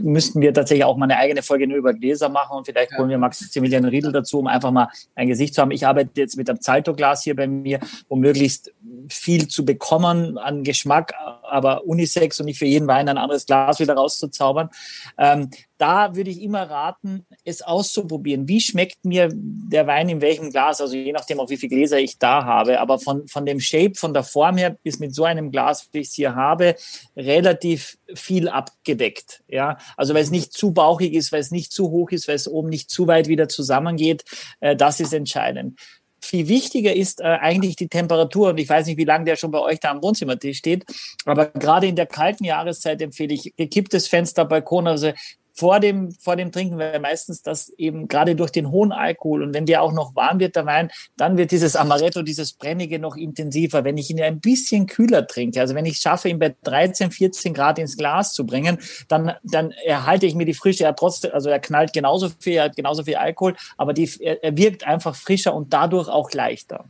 [0.00, 3.08] müssten wir tatsächlich auch mal eine eigene Folge nur über Gläser machen und vielleicht holen
[3.08, 5.70] wir Maximilian Riedel dazu, um einfach mal ein Gesicht zu haben.
[5.70, 8.72] Ich arbeite jetzt mit einem Zalto-Glas hier bei mir, um möglichst
[9.08, 13.80] viel zu bekommen an Geschmack, aber Unisex und nicht für jeden Wein ein anderes Glas
[13.80, 14.70] wieder rauszuzaubern.
[15.18, 15.50] Ähm,
[15.80, 18.46] da würde ich immer raten, es auszuprobieren.
[18.46, 20.80] Wie schmeckt mir der Wein in welchem Glas?
[20.80, 22.80] Also je nachdem auch, wie viele Gläser ich da habe.
[22.80, 26.00] Aber von, von dem Shape, von der Form her, ist mit so einem Glas, wie
[26.00, 26.76] ich es hier habe,
[27.16, 29.42] relativ viel abgedeckt.
[29.48, 32.36] Ja, also weil es nicht zu bauchig ist, weil es nicht zu hoch ist, weil
[32.36, 34.24] es oben nicht zu weit wieder zusammengeht.
[34.60, 35.80] Äh, das ist entscheidend
[36.22, 38.50] viel wichtiger ist äh, eigentlich die Temperatur.
[38.50, 40.84] Und ich weiß nicht, wie lange der schon bei euch da am Wohnzimmertisch steht,
[41.24, 45.12] aber gerade in der kalten Jahreszeit empfehle ich gekipptes Fenster, Balkon, also
[45.60, 49.52] vor dem, vor dem Trinken, weil meistens das eben gerade durch den hohen Alkohol und
[49.52, 53.14] wenn der auch noch warm wird, der Wein, dann wird dieses Amaretto, dieses Brennige noch
[53.14, 53.84] intensiver.
[53.84, 57.52] Wenn ich ihn ein bisschen kühler trinke, also wenn ich schaffe, ihn bei 13, 14
[57.52, 60.84] Grad ins Glas zu bringen, dann, dann erhalte ich mir die Frische.
[60.84, 64.42] Er trotzdem, also er knallt genauso viel, er hat genauso viel Alkohol, aber die, er,
[64.42, 66.86] er wirkt einfach frischer und dadurch auch leichter.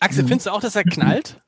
[0.00, 1.38] Axel, findest du auch, dass er knallt?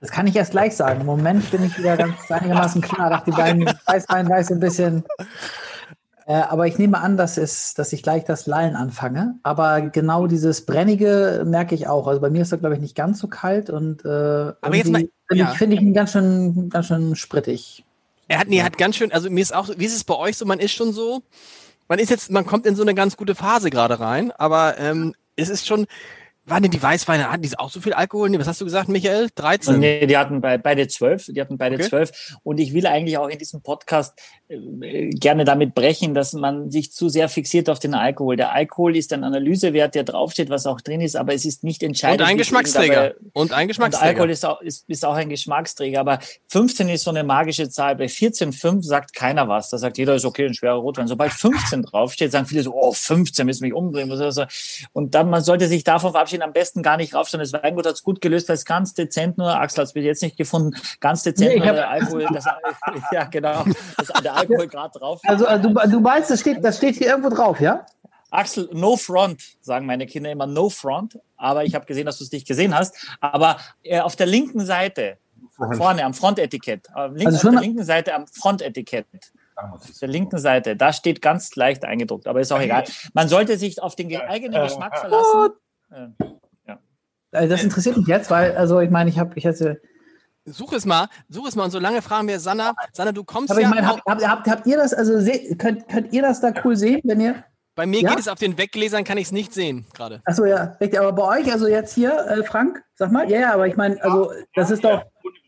[0.00, 1.00] Das kann ich erst gleich sagen.
[1.00, 3.10] Im Moment bin ich wieder ganz einigermaßen klar.
[3.10, 5.04] Dachte, die beiden Weißwein weiß ein bisschen.
[6.26, 9.36] Äh, aber ich nehme an, dass, es, dass ich gleich das Lallen anfange.
[9.42, 12.08] Aber genau dieses Brennige merke ich auch.
[12.08, 14.08] Also bei mir ist er, glaube ich, nicht ganz so kalt und äh,
[14.60, 15.52] Aber jetzt mal- ja.
[15.52, 17.84] ich, finde ich ihn ganz schön, ganz schön sprittig.
[18.28, 20.16] Er hat, nee, er hat ganz schön, also mir ist auch, wie ist es bei
[20.16, 21.22] euch so, man ist schon so,
[21.88, 25.14] man ist jetzt, man kommt in so eine ganz gute Phase gerade rein, aber ähm,
[25.36, 25.86] es ist schon,
[26.46, 28.30] waren denn die Weißweine, hatten die auch so viel Alkohol?
[28.30, 29.28] Nee, was hast du gesagt, Michael?
[29.34, 29.78] 13?
[29.78, 31.88] Nee, die hatten bei, beide zwölf, die hatten beide Okay.
[31.88, 32.38] zwölf.
[32.44, 34.18] Und ich will eigentlich auch in diesem Podcast
[34.48, 38.36] gerne damit brechen, dass man sich zu sehr fixiert auf den Alkohol.
[38.36, 41.82] Der Alkohol ist ein Analysewert, der draufsteht, was auch drin ist, aber es ist nicht
[41.82, 42.20] entscheidend.
[42.20, 43.14] Und ein Geschmacksträger.
[43.32, 44.08] Und ein Und Geschmacksträger.
[44.08, 47.96] Alkohol ist auch, ist, ist auch ein Geschmacksträger, aber 15 ist so eine magische Zahl.
[47.96, 49.70] Bei 14,5 sagt keiner was.
[49.70, 51.08] Da sagt jeder, ist okay, ein schwerer Rotwein.
[51.08, 54.16] Sobald 15 draufsteht, sagen viele so, oh, 15, müssen mich umbringen.
[54.92, 57.44] Und dann, man sollte sich davon verabschieden, am besten gar nicht raufstellen.
[57.44, 60.04] Das Weingut hat es gut gelöst, weil es ganz dezent nur, Axel hat es bis
[60.04, 62.44] jetzt nicht gefunden, ganz dezent Nee, ich nur der Alkohol, das,
[63.12, 63.64] ja genau,
[63.96, 65.20] das, der Alkohol gerade drauf.
[65.24, 67.84] Also äh, du, du meinst, das steht, das steht hier irgendwo drauf, ja?
[68.30, 71.18] Axel, no front, sagen meine Kinder immer no front.
[71.36, 72.94] Aber ich habe gesehen, dass du es nicht gesehen hast.
[73.20, 75.18] Aber äh, auf der linken Seite,
[75.76, 79.06] vorne am Frontetikett, äh, links, Also auf der linken Seite am Frontetikett,
[79.54, 82.84] auf der linken Seite, da steht ganz leicht eingedruckt, aber ist auch egal.
[83.14, 85.50] Man sollte sich auf den ge- eigenen Geschmack verlassen.
[85.90, 86.24] Äh,
[87.32, 89.80] Also das interessiert mich jetzt, weil, also ich meine, ich habe, ich hätte,
[90.46, 93.60] Such es mal, such es mal und solange fragen wir Sanna, Sanna, du kommst aber
[93.60, 95.14] ich ja, meine, auch, habt, habt, habt, ihr das, also
[95.58, 97.44] könnt, könnt ihr das da cool sehen, wenn ihr,
[97.74, 98.10] bei mir Ja?
[98.10, 100.22] geht es auf den Weggläsern, kann ich es nicht sehen gerade.
[100.24, 103.54] achso, ja, richtig, aber bei euch, also jetzt hier, äh, Frank, sag mal, ja, ja,
[103.54, 105.02] aber ich meine, also das ist doch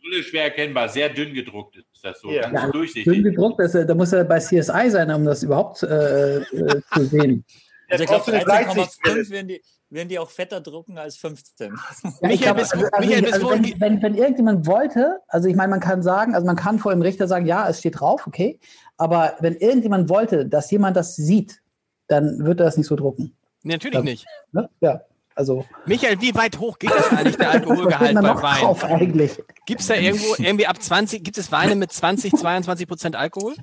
[0.09, 2.43] Brille schwer erkennbar, sehr dünn gedruckt ist das so, Ja.
[2.43, 3.23] ganz Ja, dünn durchsichtig.
[3.23, 7.05] gedruckt, das, äh, da muss er bei CSI sein, um das überhaupt äh, äh, zu
[7.07, 7.45] sehen.
[7.89, 9.31] also ich glaube, kostet eine 13,5 Weitsichtbrille.
[9.31, 11.69] werden die, werden die auch fetter drucken als 15.
[11.73, 15.21] Ja, Michael, ich glaub, bis- also, also, Michael, also wenn, die- wenn, wenn irgendjemand wollte,
[15.29, 17.79] also ich meine, man kann sagen, also man kann vor dem Richter sagen, ja, es
[17.79, 18.59] steht drauf, okay,
[18.97, 21.63] aber wenn irgendjemand wollte, dass jemand das sieht,
[22.07, 23.35] dann wird er das nicht so drucken.
[23.63, 24.03] Nee, natürlich Ja.
[24.03, 24.27] nicht.
[24.53, 24.69] Ne?
[24.81, 25.01] Ja,
[25.35, 28.61] also Michael, wie weit hoch geht das eigentlich, der Alkoholgehalt da bei noch Wein?
[28.61, 29.43] drauf eigentlich?
[29.67, 33.55] Gibt es da irgendwo, irgendwie ab 20, gibt es Weine mit 20, 22 Prozent Alkohol?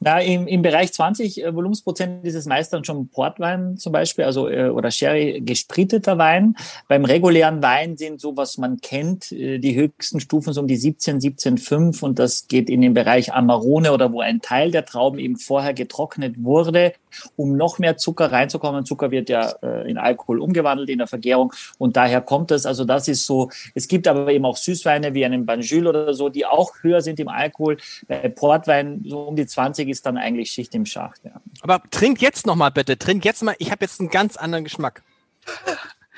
[0.00, 4.24] Na, im, im Bereich 20 äh, Volumensprozent ist es meist dann schon Portwein zum Beispiel,
[4.26, 6.54] also äh, oder Sherry gespriteter Wein.
[6.86, 10.76] Beim regulären Wein sind so, was man kennt, äh, die höchsten Stufen so um die
[10.76, 15.18] 17, 17,5 und das geht in den Bereich Amarone oder wo ein Teil der Trauben
[15.18, 16.92] eben vorher getrocknet wurde,
[17.34, 18.84] um noch mehr Zucker reinzukommen.
[18.84, 22.66] Zucker wird ja äh, in Alkohol umgewandelt in der Vergärung und daher kommt es.
[22.66, 23.50] Also das ist so.
[23.74, 27.18] Es gibt aber eben auch Süßweine wie einen Banjul oder so, die auch höher sind
[27.18, 27.78] im Alkohol.
[28.06, 31.24] Bei Portwein so um die 20 ist dann eigentlich Schicht im Schacht.
[31.24, 31.40] Ja.
[31.60, 34.64] Aber trink jetzt noch mal bitte, trink jetzt mal, ich habe jetzt einen ganz anderen
[34.64, 35.02] Geschmack.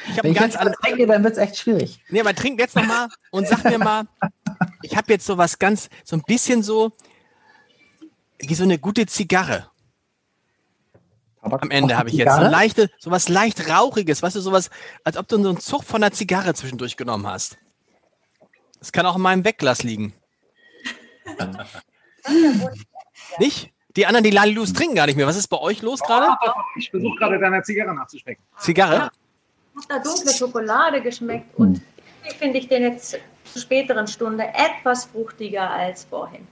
[0.08, 2.02] Ich habe Wenn einen ich ganz jetzt anderen, denke, dann wird es echt schwierig.
[2.08, 4.04] nee, aber trink jetzt noch mal und sag mir mal,
[4.82, 6.92] ich habe jetzt so was ganz, so ein bisschen so,
[8.38, 9.70] wie so eine gute Zigarre.
[11.42, 14.68] Am Ende habe ich jetzt so leichte, so was leicht rauchiges, weißt du, sowas,
[15.04, 17.56] als ob du so einen Zug von einer Zigarre zwischendurch genommen hast.
[18.78, 20.14] Das kann auch in meinem Wegglas liegen.
[23.38, 23.70] Nicht?
[23.96, 25.26] Die anderen, die Lalilus trinken gar nicht mehr.
[25.26, 26.28] Was ist bei euch los gerade?
[26.76, 28.44] Ich versuche gerade deiner Zigarre nachzuschmecken.
[28.58, 29.00] Zigarre?
[29.00, 29.12] Hat
[29.88, 31.80] da dunkle Schokolade geschmeckt und
[32.22, 36.46] irgendwie finde ich den jetzt zur späteren Stunde etwas fruchtiger als vorhin.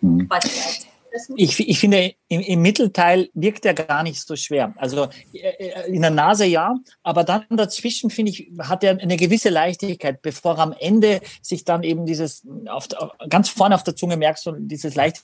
[0.00, 4.74] Weiß ich Ich, ich finde, im, im Mittelteil wirkt er gar nicht so schwer.
[4.76, 9.48] Also äh, in der Nase ja, aber dann dazwischen, finde ich, hat er eine gewisse
[9.48, 12.88] Leichtigkeit, bevor er am Ende sich dann eben dieses, auf,
[13.28, 15.22] ganz vorne auf der Zunge merkst du dieses leichte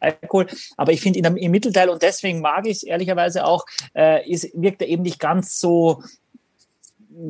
[0.00, 0.46] Alkohol.
[0.76, 4.82] Aber ich finde im Mittelteil und deswegen mag ich es ehrlicherweise auch, äh, ist, wirkt
[4.82, 6.02] er eben nicht ganz so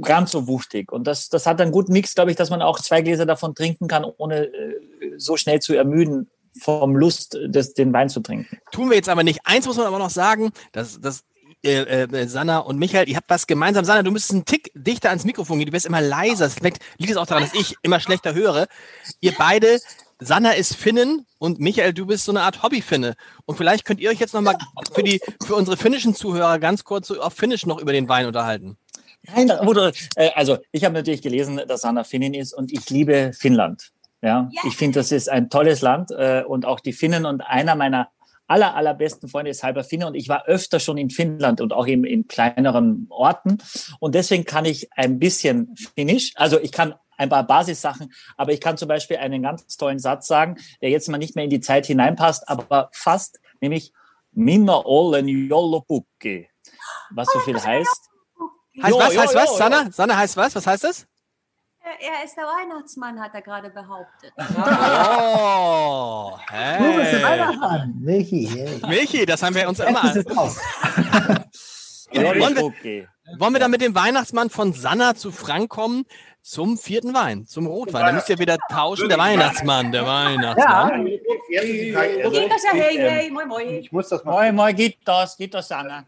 [0.01, 0.91] ganz so wuchtig.
[0.93, 3.55] Und das, das hat einen guten Mix, glaube ich, dass man auch zwei Gläser davon
[3.55, 4.81] trinken kann, ohne äh,
[5.17, 6.29] so schnell zu ermüden
[6.59, 8.59] vom Lust, des, den Wein zu trinken.
[8.73, 9.41] Tun wir jetzt aber nicht.
[9.45, 11.25] Eins muss man aber noch sagen, dass, dass
[11.65, 13.85] äh, äh, Sanna und Michael, ihr habt was gemeinsam.
[13.85, 15.67] Sanna, du müsstest einen Tick dichter ans Mikrofon gehen.
[15.67, 16.51] Du wirst immer leiser.
[16.61, 18.67] Liegt, liegt es auch daran, dass ich immer schlechter höre.
[19.21, 19.81] Ihr beide,
[20.19, 23.15] Sanna ist Finnen und Michael, du bist so eine Art Hobby-Finne.
[23.45, 24.57] Und vielleicht könnt ihr euch jetzt nochmal
[24.95, 28.27] für, die, für unsere finnischen Zuhörer ganz kurz so auf Finnisch noch über den Wein
[28.27, 28.79] unterhalten.
[29.35, 33.91] Nein, äh, also ich habe natürlich gelesen, dass Sanna Finnin ist und ich liebe Finnland.
[34.23, 34.63] Ja, Ja.
[34.67, 38.09] ich finde, das ist ein tolles Land äh, und auch die Finnen und einer meiner
[38.47, 41.87] aller, allerbesten Freunde ist halber Finne und ich war öfter schon in Finnland und auch
[41.87, 43.59] eben in kleineren Orten
[43.99, 48.61] und deswegen kann ich ein bisschen Finnisch, also ich kann ein paar Basissachen, aber ich
[48.61, 51.61] kann zum Beispiel einen ganz tollen Satz sagen, der jetzt mal nicht mehr in die
[51.61, 53.93] Zeit hineinpasst, aber fast, nämlich
[54.33, 56.49] Minna ollen jollopukki,
[57.11, 58.11] was so viel heißt.
[58.83, 59.15] Heißt Jo, was?
[59.15, 59.57] jo, heißt jo, was?
[59.57, 59.91] Sanna?
[59.91, 60.55] Sanna heißt was?
[60.55, 61.07] Was heißt das?
[62.01, 64.33] Er ist der Weihnachtsmann, hat er gerade behauptet.
[65.39, 67.23] Oh, Du bist der hey.
[67.23, 67.95] Weihnachtsmann.
[68.01, 68.81] Michi, hey.
[68.89, 70.03] Michi, das haben wir uns immer.
[72.15, 72.39] Raus.
[72.39, 76.05] Wollen wir, wollen wir dann mit dem Weihnachtsmann von Sanna zu Frank kommen
[76.43, 78.07] zum vierten Wein, zum Rotwein?
[78.07, 79.09] Da müsst ihr wieder tauschen.
[79.09, 81.07] Der Weihnachtsmann, der Weihnachtsmann.
[81.07, 83.63] Kiitos ja hei hei, moi moi.
[83.63, 84.33] Ich muss das mal.
[84.33, 86.05] Moin, moin, geht das, geht das, Sanna.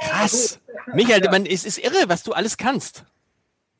[0.00, 0.60] Krass.
[0.94, 3.04] Michael, man, es ist irre, was du alles kannst.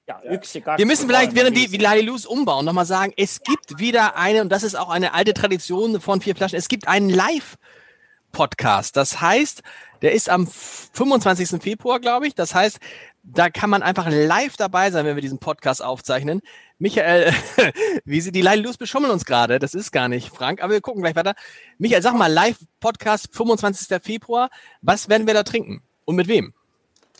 [0.07, 3.79] Ja, Gacki, Wir müssen vielleicht, Moin, während die wie Lalilus umbauen, nochmal sagen, es gibt
[3.79, 7.09] wieder eine, und das ist auch eine alte Tradition von vier Flaschen, es gibt einen
[7.09, 8.99] Live-Podcast.
[8.99, 9.63] Das heißt,
[10.05, 11.63] der ist am 25.
[11.63, 12.35] Februar, glaube ich.
[12.35, 12.79] Das heißt,
[13.23, 16.43] da kann man einfach live dabei sein, wenn wir diesen Podcast aufzeichnen.
[16.77, 17.33] Michael,
[18.05, 21.03] wie sie die Lalilus beschummeln uns gerade, das ist gar nicht, Frank, aber wir gucken
[21.03, 21.35] gleich weiter.
[21.79, 24.03] Michael, sag mal, Live-Podcast 25.
[24.03, 24.51] Februar,
[24.83, 25.83] was werden wir da trinken?
[26.05, 26.53] Und mit wem?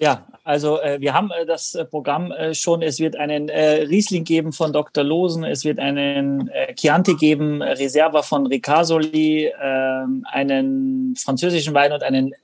[0.01, 2.83] Ja, also äh, wir haben äh, das äh, Programm äh, schon.
[2.83, 5.05] Es wird einen äh, Riesling geben von Dr.
[5.05, 12.03] Losen, es wird einen äh, Chianti geben, Reserva von Ricasoli, äh, einen französischen Wein und
[12.03, 12.35] einen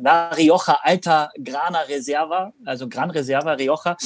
[0.00, 3.96] La Rioja Alta Grana Reserva, also Gran Reserva Rioja.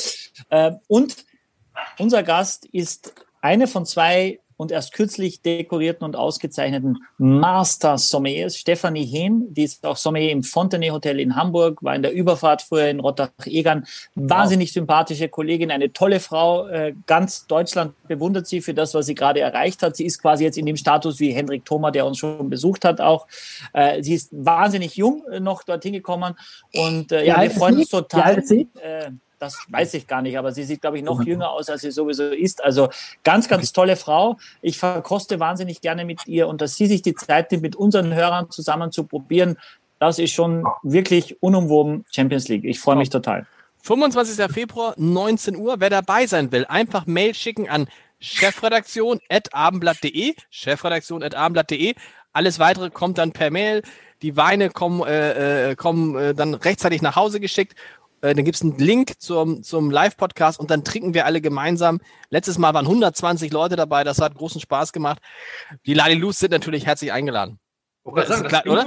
[0.49, 1.17] Äh, und
[1.99, 9.05] unser Gast ist eine von zwei und erst kürzlich dekorierten und ausgezeichneten Master Sommeliers, Stefanie
[9.05, 12.89] Hehn, die ist auch Sommelier im Fontenay Hotel in Hamburg, war in der Überfahrt früher
[12.89, 18.95] in Rottach-Egern, wahnsinnig sympathische Kollegin, eine tolle Frau, äh, ganz Deutschland bewundert sie für das,
[18.95, 19.97] was sie gerade erreicht hat.
[19.97, 23.01] Sie ist quasi jetzt in dem Status wie Hendrik Thoma, der uns schon besucht hat
[23.01, 23.27] auch.
[23.73, 26.35] Äh, sie ist wahnsinnig jung äh, noch dorthin gekommen
[26.75, 28.23] und Wie ja, wir freuen uns Wie total.
[28.23, 28.69] alt ist sie?
[29.39, 31.91] Das weiß ich gar nicht, aber sie sieht, glaube ich, noch jünger aus, als sie
[31.91, 32.65] sowieso ist.
[32.65, 32.89] Also
[33.23, 34.39] ganz, ganz tolle Frau.
[34.63, 38.15] Ich verkoste wahnsinnig gerne mit ihr und dass sie sich die Zeit nimmt, mit unseren
[38.15, 39.59] Hörern zusammen zu probieren,
[39.99, 42.65] das ist schon wirklich unumwoben Champions League.
[42.65, 43.47] Ich freue mich total.
[43.83, 44.53] 25.
[44.53, 45.77] Februar, 19 Uhr.
[45.79, 50.35] Wer dabei sein will, einfach Mail schicken an chefredaktion.abendblatt.de.
[50.51, 51.95] Chefredaktion.abendblatt.de.
[52.33, 53.83] Alles weitere kommt dann per Mail.
[54.23, 57.75] Die Weine kommen, äh, äh, kommen äh, dann rechtzeitig nach Hause geschickt.
[58.21, 62.01] Äh, dann gibt es einen Link zum, zum Live-Podcast und dann trinken wir alle gemeinsam.
[62.31, 64.05] Letztes Mal waren 120 Leute dabei.
[64.05, 65.21] Das hat großen Spaß gemacht.
[65.87, 67.59] Die Lalilus sind natürlich herzlich eingeladen.
[68.15, 68.85] Das ist klar, oder?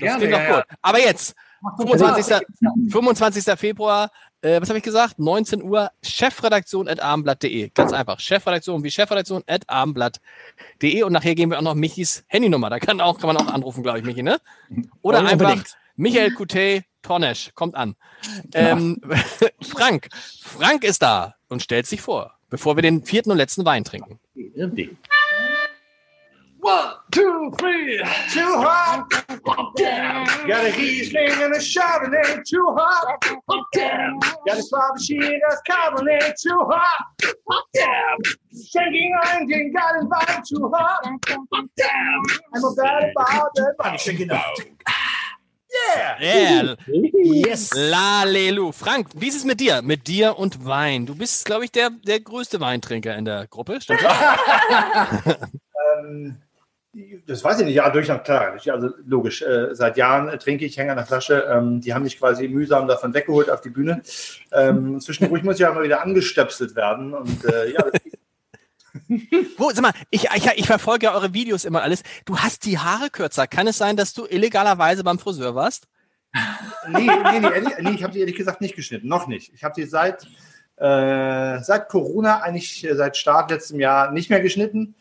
[0.00, 0.64] Das klingt doch gut.
[0.80, 1.34] Aber jetzt,
[1.76, 2.46] 25.
[2.88, 3.58] 25.
[3.58, 4.10] Februar,
[4.42, 5.18] äh, was habe ich gesagt?
[5.18, 7.70] 19 Uhr, Chefredaktion at abendblatt.de.
[7.70, 8.20] Ganz einfach.
[8.20, 11.02] Chefredaktion wie Chefredaktion at abendblatt.de.
[11.02, 12.70] Und nachher geben wir auch noch Michis Handynummer.
[12.70, 14.40] Da kann, auch, kann man auch anrufen, glaube ich, Michi, ne?
[15.02, 15.62] Oder Ja, einfach.
[15.96, 17.50] Michael Coutet Tornesch.
[17.54, 17.96] Kommt an.
[18.54, 19.00] Ähm,
[19.62, 20.08] Frank.
[20.42, 24.18] Frank ist da und stellt sich vor, bevor wir den vierten und letzten Wein trinken.
[26.62, 27.98] One, two, three.
[28.32, 29.08] Too hot.
[29.76, 30.26] Damn.
[30.46, 32.44] Got a Riesling and a Chardonnay.
[32.46, 33.24] Too hot.
[33.72, 34.18] Damn.
[34.46, 35.38] Got a Slavashina
[35.68, 36.34] Cabernet.
[36.40, 37.04] Too hot.
[37.74, 38.18] Damn.
[38.70, 40.44] Shaking Onion got invited.
[40.46, 41.02] Too hot.
[41.76, 42.22] Damn.
[42.54, 43.74] I'm about about that.
[43.80, 44.60] I'm shaking out.
[45.72, 46.16] Yeah.
[46.20, 46.76] Yeah.
[47.46, 47.70] Yes.
[47.74, 48.72] Lalelu.
[48.72, 49.82] Frank, wie ist es mit dir?
[49.82, 51.06] Mit dir und Wein.
[51.06, 53.80] Du bist, glaube ich, der, der größte Weintrinker in der Gruppe.
[53.80, 55.38] Stimmt das?
[56.04, 56.36] Ähm,
[57.26, 58.54] das weiß ich nicht, ja, durchaus klar.
[58.56, 61.46] Ich- Also logisch, äh, seit Jahren äh, trinke ich, hänge an der Flasche.
[61.50, 64.02] Ähm, die haben mich quasi mühsam davon weggeholt auf die Bühne.
[64.52, 67.14] Ähm, zwischendurch muss ich auch mal wieder angestöpselt werden.
[67.14, 68.00] Und äh, ja, das
[69.56, 72.02] Wo, sag mal, ich, ich, ich verfolge ja eure Videos immer alles.
[72.24, 73.46] Du hast die Haare kürzer.
[73.46, 75.86] Kann es sein, dass du illegalerweise beim Friseur warst?
[76.88, 79.08] nee, nee, nee, ehrlich, nee ich habe sie ehrlich gesagt nicht geschnitten.
[79.08, 79.52] Noch nicht.
[79.54, 80.24] Ich habe sie seit,
[80.76, 84.94] äh, seit Corona, eigentlich äh, seit Start letztem Jahr, nicht mehr geschnitten.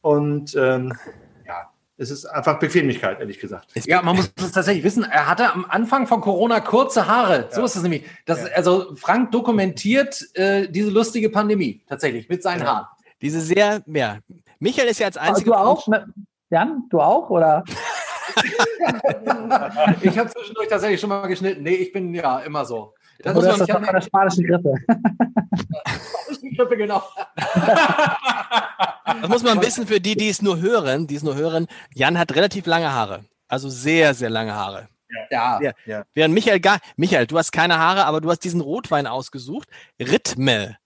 [0.00, 0.92] Und ähm,
[1.46, 3.68] ja, es ist einfach Bequemlichkeit, ehrlich gesagt.
[3.86, 5.04] Ja, man muss es tatsächlich wissen.
[5.04, 7.48] Er hatte am Anfang von Corona kurze Haare.
[7.52, 7.66] So Ja.
[7.66, 8.04] ist es nämlich.
[8.26, 8.48] Das, Ja.
[8.56, 12.86] Also Frank dokumentiert äh, diese lustige Pandemie tatsächlich mit seinen Haaren.
[13.22, 14.18] Diese sehr, ja.
[14.58, 15.52] Michael ist ja als Aber einziger.
[15.52, 15.88] du auch?
[16.50, 17.30] Jan, du auch?
[17.30, 17.64] Oder?
[20.02, 21.62] Ich habe zwischendurch tatsächlich schon mal geschnitten.
[21.62, 22.94] Nee, ich bin ja immer so.
[23.20, 24.74] Das muss Oder ist man das von der spanischen Grippe?
[26.56, 27.02] Grippe, genau.
[29.20, 31.66] Das muss man wissen für die, die es nur hören, die es nur hören.
[31.94, 33.24] Jan hat relativ lange Haare.
[33.48, 34.88] Also sehr, sehr lange Haare.
[35.30, 35.72] Ja, Ja.
[35.84, 36.04] Ja.
[36.14, 39.68] Während Michael gar, Michael, du hast keine Haare, aber du hast diesen Rotwein ausgesucht.
[40.00, 40.78] Rhythme.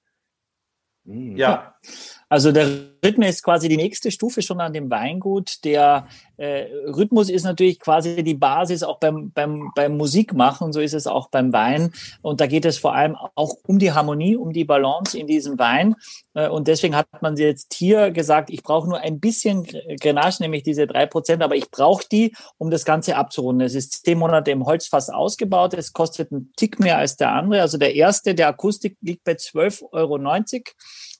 [1.04, 1.74] Ja,
[2.28, 2.66] Also der
[3.04, 5.64] Rhythmus ist quasi die nächste Stufe schon an dem Weingut.
[5.64, 10.92] Der äh, Rhythmus ist natürlich quasi die Basis auch beim, beim, beim Musikmachen, so ist
[10.92, 11.92] es auch beim Wein.
[12.22, 15.56] Und da geht es vor allem auch um die Harmonie, um die Balance in diesem
[15.60, 15.94] Wein.
[16.34, 19.62] Äh, und deswegen hat man jetzt hier gesagt, ich brauche nur ein bisschen
[20.00, 23.64] Grenache, nämlich diese drei Prozent, aber ich brauche die, um das Ganze abzurunden.
[23.64, 25.74] Es ist zehn Monate im Holzfass ausgebaut.
[25.74, 27.60] Es kostet einen Tick mehr als der andere.
[27.60, 30.18] Also der erste, der Akustik, liegt bei 12,90 Euro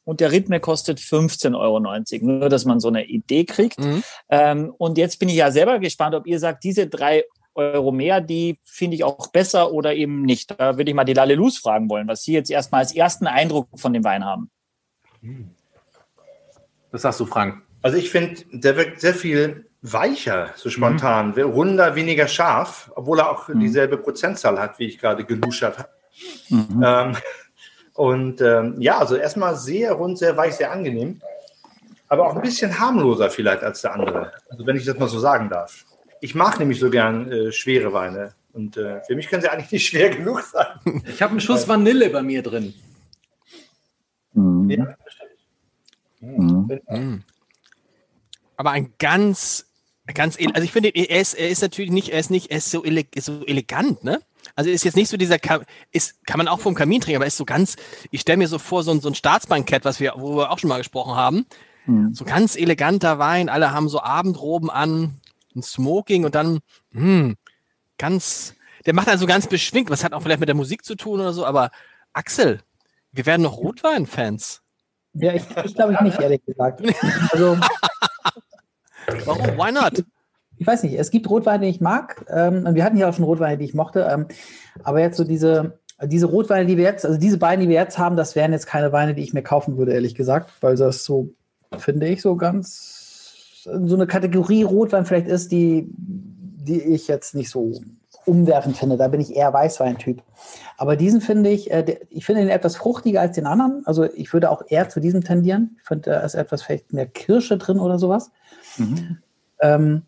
[0.07, 2.24] und der Rhythme kostet 15,90 Euro.
[2.24, 3.78] Nur, dass man so eine Idee kriegt.
[3.78, 4.02] Mhm.
[4.30, 8.20] Ähm, und jetzt bin ich ja selber gespannt, ob ihr sagt, diese drei Euro mehr,
[8.20, 10.59] die finde ich auch besser oder eben nicht.
[10.59, 13.68] Da würde ich mal die Lalelus fragen wollen, was Sie jetzt erstmal als ersten Eindruck
[13.74, 14.50] von dem Wein haben.
[16.90, 17.62] Was sagst du, Frank?
[17.86, 23.30] also ich finde, der wirkt sehr viel weicher, so spontan, runder, weniger scharf, obwohl er
[23.30, 25.88] auch dieselbe Prozentzahl hat, wie ich gerade geluschert habe.
[26.50, 27.16] Ähm,
[27.97, 31.20] und ähm, ja, also erstmal sehr rund, sehr weich, sehr angenehm,
[32.09, 34.32] aber auch ein bisschen harmloser vielleicht als der andere.
[34.49, 35.84] Also wenn ich das mal so sagen darf.
[36.20, 39.72] Ich mag nämlich so gern äh, schwere Weine und äh, für mich können sie eigentlich
[39.72, 41.03] nicht schwer genug sein.
[41.07, 42.74] Ich habe einen Schuss Vanille bei mir drin.
[44.68, 44.97] Ja,
[46.20, 47.22] Mhm.
[48.57, 49.66] Aber ein ganz,
[50.12, 52.70] ganz, also ich finde, er ist, er ist natürlich nicht, er ist nicht, er ist
[52.70, 54.22] so, ele, ist so elegant, ne?
[54.57, 55.61] Also ist jetzt nicht so dieser, Ka-
[55.92, 57.76] ist, kann man auch vom Kamin trinken, aber ist so ganz,
[58.11, 60.59] ich stelle mir so vor, so ein, so ein Staatsbankett, was wir, wo wir auch
[60.59, 61.46] schon mal gesprochen haben,
[62.12, 65.20] so ganz eleganter Wein, alle haben so Abendroben an,
[65.54, 66.59] ein Smoking und dann,
[66.90, 67.34] mh,
[67.96, 68.54] ganz,
[68.86, 71.32] der macht also ganz beschwingt, was hat auch vielleicht mit der Musik zu tun oder
[71.32, 71.70] so, aber
[72.12, 72.61] Axel,
[73.12, 74.62] wir werden noch Rotwein-Fans.
[75.12, 76.82] Ja, ich, ich glaube ich nicht, ehrlich gesagt.
[77.30, 77.57] Also,
[79.24, 79.46] Warum?
[79.57, 80.04] Why not?
[80.59, 82.24] Ich weiß nicht, es gibt Rotweine, die ich mag.
[82.28, 84.07] Ähm, und wir hatten ja auch schon Rotweine, die ich mochte.
[84.11, 84.26] Ähm,
[84.82, 87.98] aber jetzt so diese, diese Rotweine, die wir jetzt, also diese beiden, die wir jetzt
[87.98, 91.04] haben, das wären jetzt keine Weine, die ich mir kaufen würde, ehrlich gesagt, weil das
[91.04, 91.30] so,
[91.76, 93.04] finde ich, so ganz
[93.64, 97.72] so eine Kategorie Rotwein vielleicht ist, die, die ich jetzt nicht so
[98.24, 98.96] umwerfend finde.
[98.96, 100.22] Da bin ich eher Weißwein-Typ.
[100.76, 103.82] Aber diesen finde ich, äh, ich finde den etwas fruchtiger als den anderen.
[103.86, 105.76] Also ich würde auch eher zu diesem tendieren.
[105.80, 108.30] Ich finde, da ist etwas vielleicht mehr Kirsche drin oder sowas.
[109.61, 110.02] Ähm,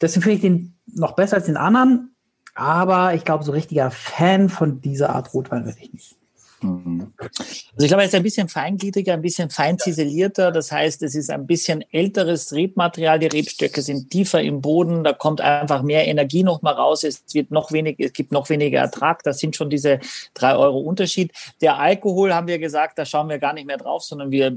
[0.00, 2.14] deswegen finde ich den noch besser als den anderen.
[2.54, 6.16] Aber ich glaube, so richtiger Fan von dieser Art Rotwein werde ich nicht.
[6.62, 10.50] Also ich glaube, er ist ein bisschen feingliedriger, ein bisschen fein ziselierter.
[10.50, 13.18] Das heißt, es ist ein bisschen älteres Rebmaterial.
[13.18, 15.04] Die Rebstöcke sind tiefer im Boden.
[15.04, 17.04] Da kommt einfach mehr Energie noch mal raus.
[17.04, 19.22] Es wird noch wenig, es gibt noch weniger Ertrag.
[19.22, 20.00] Das sind schon diese
[20.32, 21.32] drei Euro Unterschied.
[21.60, 24.56] Der Alkohol haben wir gesagt, da schauen wir gar nicht mehr drauf, sondern wir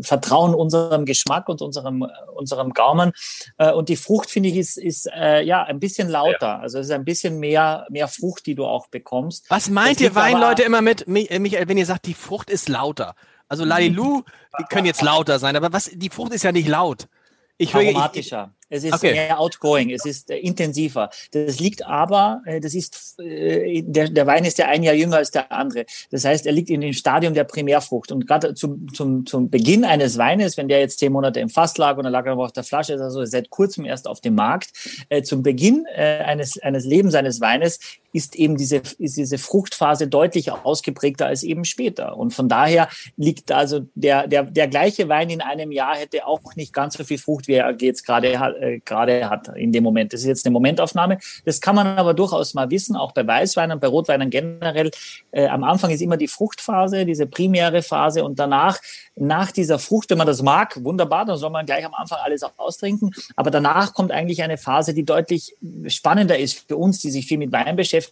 [0.00, 3.12] vertrauen unserem Geschmack und unserem, äh, unserem Gaumen.
[3.58, 6.60] Äh, Und die Frucht, finde ich, ist, ist äh, ja ein bisschen lauter.
[6.60, 9.46] Also es ist ein bisschen mehr, mehr Frucht, die du auch bekommst.
[9.48, 12.50] Was meint Das ihr Weinleute immer mit, Mi- äh, Michael, wenn ihr sagt, die Frucht
[12.50, 13.14] ist lauter?
[13.48, 14.22] Also Lalilu,
[14.58, 17.08] die können jetzt lauter sein, aber was, die Frucht ist ja nicht laut.
[17.56, 18.52] Ich höre, aromatischer.
[18.74, 19.12] Es ist Okay.
[19.12, 21.10] mehr outgoing, es ist äh, intensiver.
[21.32, 25.16] Das liegt aber, äh, das ist, äh, der, der Wein ist ja ein Jahr jünger
[25.16, 25.86] als der andere.
[26.10, 28.10] Das heißt, er liegt in dem Stadium der Primärfrucht.
[28.10, 31.78] Und gerade zum, zum, zum Beginn eines Weines, wenn der jetzt zehn Monate im Fass
[31.78, 34.20] lag und er lag aber auf der Flasche, ist er so seit kurzem erst auf
[34.20, 34.70] dem Markt.
[35.08, 37.78] Äh, zum Beginn äh, eines, eines Lebens eines Weines
[38.14, 42.16] ist eben diese, ist diese Fruchtphase deutlich ausgeprägter als eben später.
[42.16, 46.54] Und von daher liegt also der, der, der gleiche Wein in einem Jahr hätte auch
[46.54, 50.12] nicht ganz so viel Frucht, wie er jetzt gerade äh, gerade hat in dem Moment.
[50.12, 51.18] Das ist jetzt eine Momentaufnahme.
[51.44, 54.92] Das kann man aber durchaus mal wissen, auch bei Weißweinen, bei Rotweinen generell.
[55.32, 58.78] Äh, am Anfang ist immer die Fruchtphase, diese primäre Phase und danach,
[59.16, 62.42] nach dieser Frucht, wenn man das mag, wunderbar, dann soll man gleich am Anfang alles
[62.42, 63.12] auch austrinken.
[63.36, 65.56] Aber danach kommt eigentlich eine Phase, die deutlich
[65.86, 68.03] spannender ist für uns, die sich viel mit Wein beschäftigen,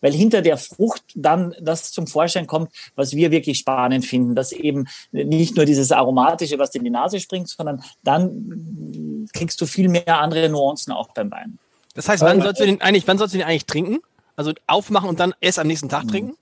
[0.00, 4.52] weil hinter der Frucht dann das zum Vorschein kommt, was wir wirklich spannend finden, dass
[4.52, 9.66] eben nicht nur dieses Aromatische, was dir in die Nase springt, sondern dann kriegst du
[9.66, 11.58] viel mehr andere Nuancen auch beim Wein.
[11.94, 13.98] das heißt, wann sollst du den eigentlich, wann sollst du den eigentlich trinken?
[14.36, 16.36] Also aufmachen und dann erst am nächsten Tag trinken?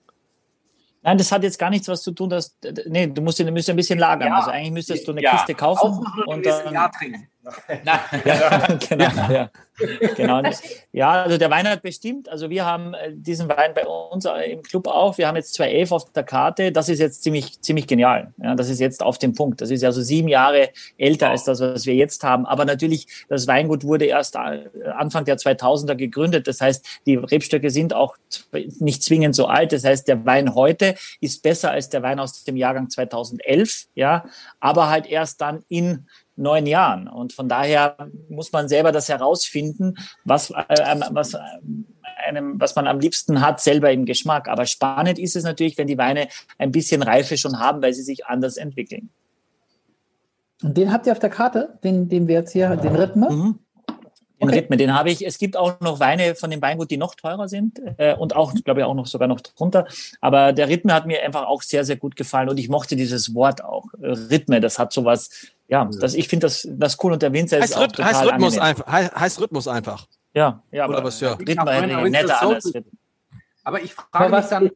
[1.03, 3.69] Nein, das hat jetzt gar nichts was zu tun, dass, nee, du musst ihn, müsst
[3.69, 4.29] ein bisschen lagern.
[4.29, 4.39] Ja.
[4.39, 5.33] Also eigentlich müsstest du eine Ja.
[5.33, 7.29] Kiste kaufen Aufmachen und und dann, Jahr trinken.
[7.85, 9.51] ja, genau, ja.
[10.17, 10.43] genau.
[10.93, 14.53] Ja, also der Wein hat bestimmt, also wir haben äh, diesen Wein bei uns äh,
[14.53, 15.19] im Club auch.
[15.19, 16.73] Wir haben jetzt 211 auf der Karte.
[16.73, 18.33] Das ist jetzt ziemlich, ziemlich genial.
[18.41, 19.61] Ja, das ist jetzt auf dem Punkt.
[19.61, 22.47] Das ist ja so sieben Jahre älter als das, was wir jetzt haben.
[22.47, 26.47] Aber natürlich, das Weingut wurde erst äh, Anfang der 2000er gegründet.
[26.47, 28.17] Das heißt, die Rebstöcke sind auch
[28.79, 29.73] nicht zwingend so alt.
[29.73, 33.87] Das heißt, der Wein heute ist besser als der Wein aus dem Jahrgang 2011.
[33.95, 34.27] Ja,
[34.61, 36.07] aber halt erst dann in
[36.37, 37.09] neun Jahren.
[37.09, 37.97] Und von daher
[38.29, 39.95] muss man selber das herausfinden,
[40.25, 41.37] was, äh, was,
[42.27, 44.49] einem, was man am liebsten hat, selber im Geschmack.
[44.49, 46.29] Aber spannend ist es natürlich, wenn die Weine
[46.59, 49.11] ein bisschen Reife schon haben, weil sie sich anders entwickeln.
[50.63, 53.35] Und den habt ihr auf der Karte, den, den wir jetzt hier, den Rhythmus?
[53.35, 53.59] Mhm.
[54.43, 54.59] Den Okay.
[54.59, 55.25] Rhythmen, den habe ich.
[55.25, 58.53] Es gibt auch noch Weine von dem Weingut, die noch teurer sind äh, und auch,
[58.65, 59.87] glaube ich, auch noch sogar noch drunter.
[60.21, 63.37] Aber der Rhythme hat mir einfach auch sehr, sehr gut gefallen und ich mochte dieses
[63.37, 63.87] Wort auch.
[64.01, 65.31] Äh, Rhythme, das hat sowas,
[65.73, 68.13] ja, das, ich finde das, das cool und der Winzer ist Heißt, auch Rhyth total
[68.13, 68.63] heißt Rhythmus angenehm.
[68.63, 68.87] einfach.
[68.93, 70.07] Hei- Heißt Rhythmus einfach.
[70.35, 71.33] Ja, ja, Oder aber was, ja.
[71.33, 72.65] Aber ich wenn netter alles.
[72.67, 72.77] ist-
[73.65, 74.71] Aber ich Aber frage mich was, dann,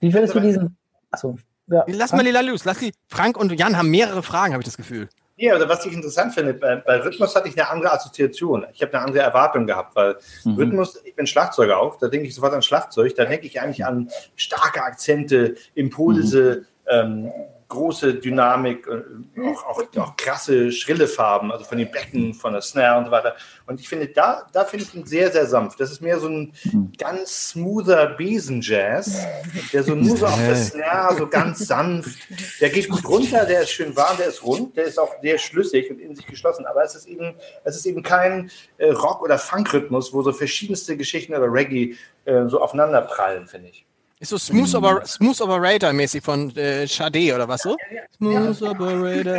[0.00, 0.76] wie würdest du diesen,
[1.10, 1.36] achso,
[1.68, 1.84] ja.
[1.86, 2.64] Lass mal Lila los.
[2.64, 2.92] Lass die.
[3.08, 5.08] Frank und Jan haben mehrere Fragen, habe ich das Gefühl.
[5.36, 8.66] Ja, oder was ich interessant finde, bei, bei Rhythmus hatte ich eine andere Assoziation.
[8.74, 10.54] Ich habe eine andere Erwartung gehabt, weil Mhm.
[10.56, 13.84] Rhythmus, ich bin Schlagzeuger auch, da denke ich sofort an Schlagzeug, da denke ich eigentlich
[13.86, 17.30] an starke Akzente, Impulse, ähm,
[17.70, 22.60] große Dynamik, äh, auch, auch, auch krasse, schrille Farben, also von den Becken, von der
[22.60, 23.34] Snare und so weiter.
[23.66, 25.80] Und ich finde, da, da finde ich ihn sehr, sehr sanft.
[25.80, 26.52] Das ist mehr so ein
[26.98, 29.26] ganz smoother Besenjazz,
[29.72, 32.18] der so nur so auf der Snare, so ganz sanft,
[32.60, 35.38] der geht gut runter, der ist schön warm, der ist rund, der ist auch sehr
[35.38, 36.66] schlüssig und in sich geschlossen.
[36.66, 37.34] Aber es ist eben,
[37.64, 42.46] es ist eben kein äh, Rock- oder Funk-Rhythmus, wo so verschiedenste Geschichten oder Reggae äh,
[42.48, 43.86] so aufeinander prallen, finde ich.
[44.20, 47.74] Ist so Smooth, Oper Smooth Operator mäßig von äh, Sade oder was so?
[48.18, 49.34] Smooth Operator.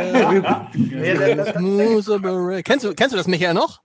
[0.74, 2.62] Ja, Smooth Operator.
[2.64, 3.80] Kennst du, kennst du das, Michael, noch?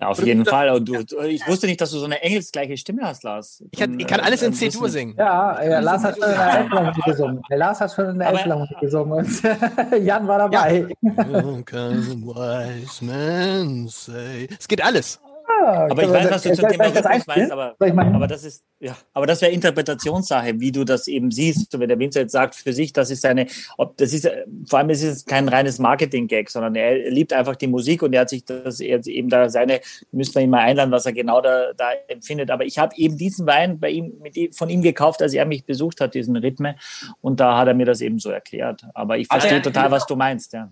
[0.00, 0.70] Ja, auf jeden Fall.
[0.70, 3.64] Und du, du, ich wusste nicht, dass du so eine engelsgleiche Stimme hast, Lars.
[3.72, 5.16] Ich kann, ich kann alles in C-Dur singen.
[5.18, 7.42] Ja, ja, Lars hat schon in der Elfenmusik gesungen.
[7.50, 9.42] Der Lars hat schon in der Aber- Elfenmusik gesungen und
[10.04, 10.86] Jan war dabei.
[11.66, 14.46] Can wise men say.
[14.56, 15.18] Es geht alles.
[15.50, 17.74] Ja, Aber ich können weiß, was du zum Thema Rhythmus meinst, aber,
[18.14, 21.78] aber das ist, ja, aber das wäre Interpretationssache, wie du das eben siehst.
[21.78, 23.46] Wenn der Winzer jetzt sagt für sich, das ist eine,
[23.76, 24.28] ob, das ist,
[24.68, 28.22] vor allem ist es kein reines Marketing-Gag, sondern er liebt einfach die Musik und er
[28.22, 29.80] hat sich das er hat eben da seine,
[30.12, 32.50] müsste man ihn mal einladen, was er genau da, da empfindet.
[32.50, 35.46] Aber ich habe eben diesen Wein bei ihm, mit ihm, von ihm gekauft, als er
[35.46, 36.76] mich besucht hat, diesen Rhythme.
[37.20, 38.82] Und da hat er mir das eben so erklärt.
[38.94, 40.70] Aber ich Also verstehe er- total, was du meinst, ja.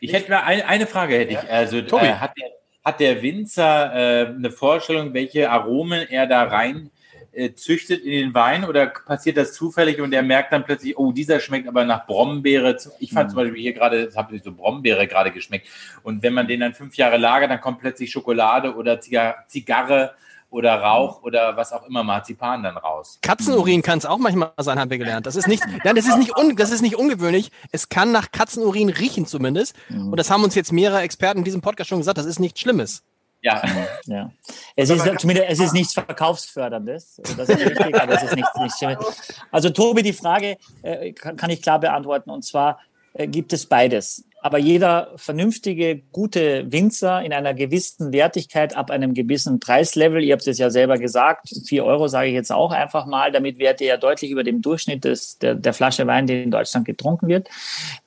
[0.00, 1.50] Ich hätte mal eine, eine Frage hätte ich.
[1.50, 2.04] Also Tobi.
[2.04, 2.48] äh, hat, der,
[2.84, 6.90] hat der Winzer äh, eine Vorstellung, welche Aromen er da rein
[7.32, 11.12] äh, züchtet in den Wein oder passiert das zufällig und er merkt dann plötzlich, oh,
[11.12, 12.76] dieser schmeckt aber nach Brombeere.
[12.98, 15.68] Ich fand zum Beispiel hier gerade, das habe ich so Brombeere gerade geschmeckt.
[16.02, 20.14] Und wenn man den dann fünf Jahre lagert, dann kommt plötzlich Schokolade oder Ziga- Zigarre
[20.50, 23.18] oder Rauch oder was auch immer, Marzipan dann raus.
[23.22, 25.26] Katzenurin kann es auch manchmal sein, haben wir gelernt.
[25.26, 27.52] Das ist nicht, nein, das ist nicht, un, das ist nicht ungewöhnlich.
[27.72, 29.74] Es kann nach Katzenurin riechen zumindest.
[29.88, 32.18] Und das haben uns jetzt mehrere Experten in diesem Podcast schon gesagt.
[32.18, 33.02] Das ist nichts Schlimmes.
[33.42, 33.62] Ja,
[34.06, 34.30] Ja.
[34.76, 37.22] Es ist zumindest, es ist nichts Verkaufsförderndes.
[37.36, 39.32] Das ist richtig, aber es ist nichts, nichts Schlimmes.
[39.50, 42.30] Also Tobi, die Frage äh, kann, kann ich klar beantworten.
[42.30, 42.80] Und zwar
[43.14, 44.24] äh, gibt es beides.
[44.42, 50.46] Aber jeder vernünftige, gute Winzer in einer gewissen Wertigkeit ab einem gewissen Preislevel, ihr habt
[50.46, 53.88] es ja selber gesagt, vier Euro sage ich jetzt auch einfach mal, damit wärt ihr
[53.88, 57.48] ja deutlich über dem Durchschnitt des, der, der Flasche Wein, die in Deutschland getrunken wird,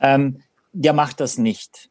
[0.02, 0.42] ähm,
[0.72, 1.90] der macht das nicht.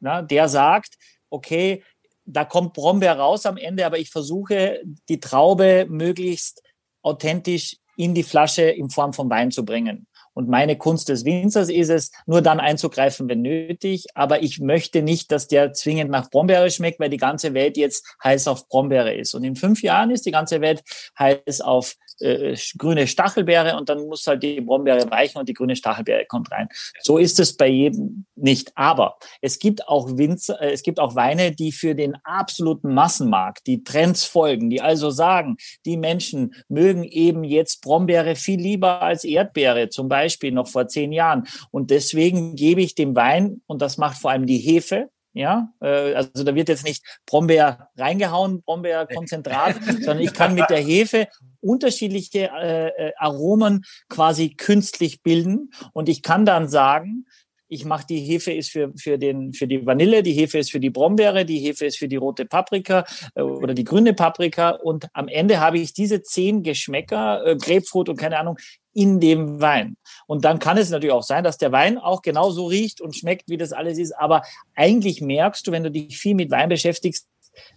[0.00, 0.98] Na, der sagt,
[1.30, 1.84] okay,
[2.24, 6.62] da kommt Brombeer raus am Ende, aber ich versuche, die Traube möglichst
[7.02, 10.06] authentisch in die Flasche in Form von Wein zu bringen.
[10.36, 14.04] Und meine Kunst des Winzers ist es, nur dann einzugreifen, wenn nötig.
[14.14, 18.04] Aber ich möchte nicht, dass der zwingend nach Brombeere schmeckt, weil die ganze Welt jetzt
[18.22, 19.34] heiß auf Brombeere ist.
[19.34, 20.82] Und in fünf Jahren ist die ganze Welt
[21.18, 25.76] heiß auf äh, grüne Stachelbeere und dann muss halt die Brombeere weichen und die grüne
[25.76, 26.68] Stachelbeere kommt rein.
[27.00, 28.72] So ist es bei jedem nicht.
[28.74, 33.66] Aber es gibt auch Winzer, äh, es gibt auch Weine, die für den absoluten Massenmarkt,
[33.66, 39.24] die Trends folgen, die also sagen, die Menschen mögen eben jetzt Brombeere viel lieber als
[39.24, 41.46] Erdbeere, zum Beispiel noch vor zehn Jahren.
[41.70, 46.14] Und deswegen gebe ich dem Wein, und das macht vor allem die Hefe, ja, äh,
[46.14, 51.28] also da wird jetzt nicht Brombeer reingehauen, Brombeerkonzentrat, sondern ich kann mit der Hefe
[51.60, 55.70] unterschiedliche äh, äh, Aromen quasi künstlich bilden.
[55.92, 57.26] Und ich kann dann sagen,
[57.68, 60.80] ich mache die Hefe ist für, für, den, für die Vanille, die Hefe ist für
[60.80, 63.04] die Brombeere, die Hefe ist für die rote Paprika
[63.34, 64.70] äh, oder die grüne Paprika.
[64.70, 68.56] Und am Ende habe ich diese zehn Geschmäcker, äh, Grapefruit und keine Ahnung,
[68.96, 69.98] in dem Wein.
[70.26, 73.50] Und dann kann es natürlich auch sein, dass der Wein auch genauso riecht und schmeckt,
[73.50, 74.12] wie das alles ist.
[74.12, 74.42] Aber
[74.74, 77.28] eigentlich merkst du, wenn du dich viel mit Wein beschäftigst,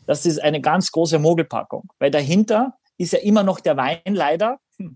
[0.07, 4.59] das ist eine ganz große Mogelpackung, weil dahinter ist ja immer noch der Wein leider.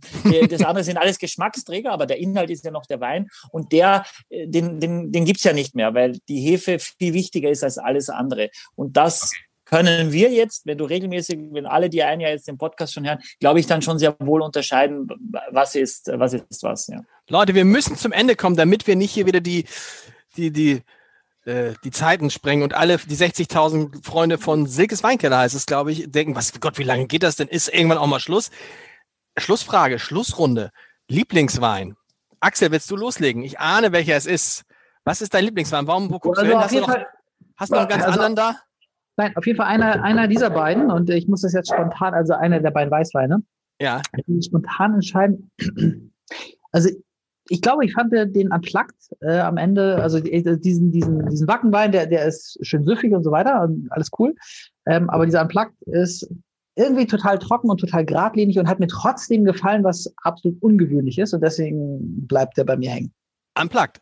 [0.50, 4.06] Das andere sind alles Geschmacksträger, aber der Inhalt ist ja noch der Wein und der,
[4.30, 7.78] äh, den, den, den gibt's ja nicht mehr, weil die Hefe viel wichtiger ist als
[7.78, 8.50] alles andere.
[8.76, 9.32] Und das
[9.66, 13.08] können wir jetzt, wenn du regelmäßig, wenn alle, die ein Jahr jetzt den Podcast schon
[13.08, 15.08] hören, glaube ich, dann schon sehr wohl unterscheiden,
[15.52, 17.02] was ist, was ist was, ja.
[17.30, 19.66] Leute, wir müssen zum Ende kommen, damit wir nicht hier wieder die,
[20.36, 20.82] die, die
[21.46, 25.92] äh, die Zeiten sprengen und alle, die 60.000 Freunde von Silkes Weinkeller heißt es, glaube
[25.92, 27.48] ich, denken, was Gott, wie lange geht das denn?
[27.50, 28.50] Ist irgendwann auch mal Schluss?
[29.38, 30.72] Schlussfrage, Schlussrunde.
[31.10, 31.96] Lieblingswein.
[32.40, 33.44] Axel, willst du loslegen?
[33.44, 34.64] Ich ahne, welcher es ist.
[35.04, 35.86] Was ist dein Lieblingswein?
[35.86, 36.64] Warum, wo guckst Also du hin?
[36.64, 37.08] Hast du noch, Fall,
[37.58, 38.62] hast du noch einen ganz Also- anderen da?
[39.18, 40.92] Nein, auf jeden Fall einer, einer dieser beiden.
[40.92, 43.44] Und ich muss das jetzt spontan, also einer der beiden Weißweine.
[43.82, 44.02] Ja.
[44.18, 45.52] Ich muss spontan entscheiden.
[46.72, 46.90] Also
[47.50, 51.92] ich glaube, ich fand den- Unplugged äh, am Ende, also die- diesen, diesen, diesen Wackenwein,
[51.92, 54.34] der, der ist schön süffig und so weiter und alles cool.
[54.86, 56.28] Ähm, aber dieser Unplugged ist
[56.76, 61.34] irgendwie total trocken und total geradlinig und hat mir trotzdem gefallen, was absolut ungewöhnlich ist.
[61.34, 63.14] Und deswegen bleibt der bei mir hängen.
[63.62, 64.02] Unplugged.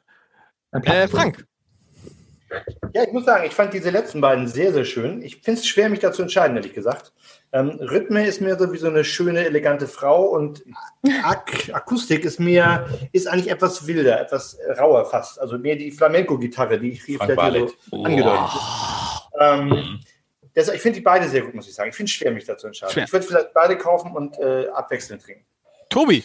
[0.71, 0.99] Unplugged.
[1.03, 1.45] Äh, Frank.
[2.93, 5.21] Ja, ich muss sagen, ich fand diese letzten beiden sehr, sehr schön.
[5.21, 7.13] Ich finde es schwer, mich dazu entscheiden, ehrlich gesagt.
[7.53, 10.63] Ähm, Rhythme ist mir so wie so eine schöne, elegante Frau und
[11.23, 15.39] Ak Akustik ist mir, ist eigentlich etwas wilder, etwas rauer fast.
[15.39, 19.61] Also mehr die Flamenco-Gitarre, die ich vielleicht hier so angedeutet habe.
[19.61, 19.99] Ähm,
[20.55, 21.89] deshalb, ich finde die beide sehr gut, muss ich sagen.
[21.89, 22.93] Ich finde es schwer, mich dazu entscheiden.
[22.93, 23.03] Schwer.
[23.05, 25.45] Ich würde vielleicht beide kaufen und äh, abwechselnd trinken.
[25.89, 26.23] Tobi.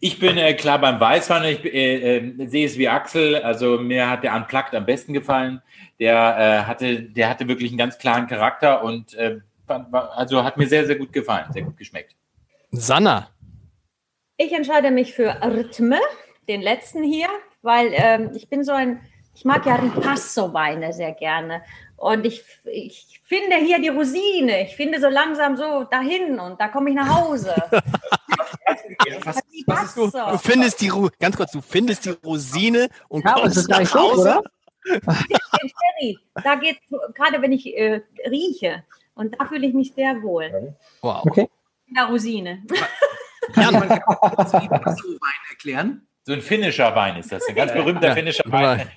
[0.00, 1.44] Ich bin äh, klar beim Weißwein.
[1.44, 3.36] Ich äh, äh, sehe es wie Axel.
[3.36, 5.62] Also mir hat der Unplugged am besten gefallen.
[5.98, 10.66] Der äh, hatte, der hatte wirklich einen ganz klaren Charakter und äh, also hat mir
[10.66, 12.14] sehr, sehr gut gefallen, sehr gut geschmeckt.
[12.70, 13.28] Sanna.
[14.36, 15.98] Ich entscheide mich für Rhythme,
[16.48, 17.28] den letzten hier,
[17.62, 19.00] weil ähm, ich bin so ein,
[19.34, 21.62] ich mag ja Ripasso-Weine sehr gerne.
[21.96, 24.62] Und ich, ich finde hier die Rosine.
[24.62, 27.54] Ich finde so langsam so dahin und da komme ich nach Hause.
[29.24, 30.10] Was, was ist du?
[30.10, 33.68] Du findest die Ru ganz kurz, du findest die Rosine und Ja, das kommst ist
[33.68, 34.20] nicht nach Hause.
[34.20, 34.42] oder?
[34.88, 36.78] Den Sherry, da geht
[37.14, 38.00] gerade wenn ich äh,
[38.30, 38.84] rieche
[39.14, 40.74] und da fühle ich mich sehr wohl.
[41.02, 41.24] Wow.
[41.26, 41.48] Okay.
[41.88, 42.62] In der Rosine.
[43.54, 43.88] Man kann
[44.36, 44.68] das Wein
[45.50, 46.06] erklären.
[46.24, 48.14] So ein finnischer Wein ist das, ein ganz berühmter Ja.
[48.14, 48.52] finnischer Ja.
[48.52, 48.90] Wein.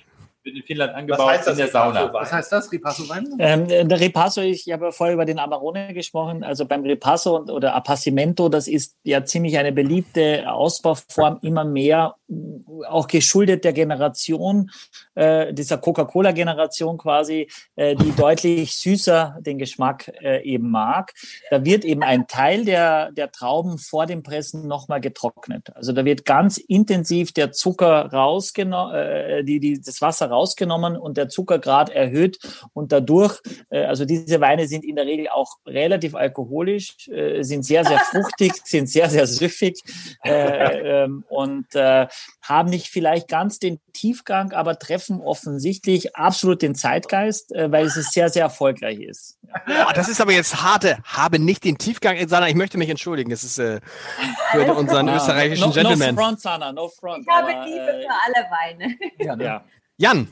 [0.44, 1.94] Wird in Finnland angebaut, heißt das in der Ripasso-Wein?
[1.94, 2.12] Sauna.
[2.14, 2.72] Was heißt das?
[2.72, 3.28] Ripasso-Wein?
[3.38, 6.42] Ähm, der Ripasso, ich habe ja vorher über den Amarone gesprochen.
[6.42, 12.16] Also beim Ripasso und, oder Appassimento, das ist ja ziemlich eine beliebte Ausbauform, immer mehr,
[12.26, 14.68] mh, auch geschuldet der Generation,
[15.14, 21.12] äh, dieser Coca-Cola-Generation quasi, äh, die deutlich süßer den Geschmack äh, eben mag.
[21.50, 25.70] Da wird eben ein Teil der, der Trauben vor dem Pressen nochmal getrocknet.
[25.76, 31.16] Also da wird ganz intensiv der Zucker rausgenommen, äh, die, die, das Wasser rausgenommen und
[31.16, 32.38] der Zuckergrad erhöht
[32.72, 33.40] und dadurch,
[33.70, 37.98] äh, also diese Weine sind in der Regel auch relativ alkoholisch, äh, sind sehr, sehr
[37.98, 39.80] fruchtig, sind sehr, sehr süffig
[40.24, 47.50] äh, ähm, und haben nicht vielleicht ganz den Tiefgang, aber treffen offensichtlich absolut den Zeitgeist,
[47.50, 49.38] weil es sehr, sehr erfolgreich ist.
[49.94, 50.98] Das ist aber jetzt harte.
[51.04, 52.16] Habe nicht den Tiefgang.
[52.28, 53.30] Sanna, ich möchte mich entschuldigen.
[53.30, 53.80] Das ist für
[54.74, 56.14] unseren österreichischen no, Gentleman.
[56.14, 57.26] No front, Sana, no front.
[57.26, 58.96] Ich habe Liebe für alle Weine.
[59.18, 59.44] Ja, ne?
[59.44, 59.64] ja.
[59.96, 60.28] Jan.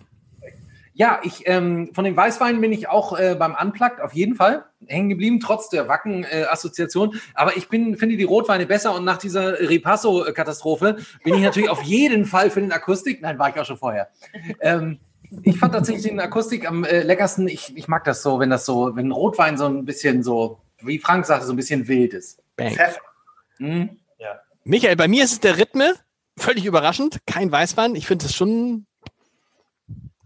[0.93, 4.67] Ja, ich ähm, von den Weißweinen bin ich auch äh, beim Unplugged auf jeden Fall
[4.87, 7.19] hängen geblieben, trotz der Wacken-Assoziation.
[7.35, 11.83] Aber ich bin, finde die Rotweine besser und nach dieser Ripasso-Katastrophe bin ich natürlich auf
[11.83, 13.23] jeden Fall für den Akustik.
[13.23, 14.11] Nein, war ich auch schon vorher.
[14.61, 14.99] Ähm,
[15.43, 17.49] ich fand tatsächlich den Akustik am äh, leckersten.
[17.49, 20.99] Ich, ich mag das so, wenn das so, wenn Rotwein so ein bisschen so, wie
[20.99, 22.43] Frank sagte, so ein bisschen wild ist.
[22.57, 22.75] Bang.
[22.75, 23.01] Pfeffer.
[23.59, 24.01] Mhm.
[24.65, 25.95] Michael, bei mir ist es der Rhythme.
[26.37, 27.19] Völlig überraschend.
[27.27, 27.95] Kein Weißwein.
[27.95, 28.87] Ich finde es schon.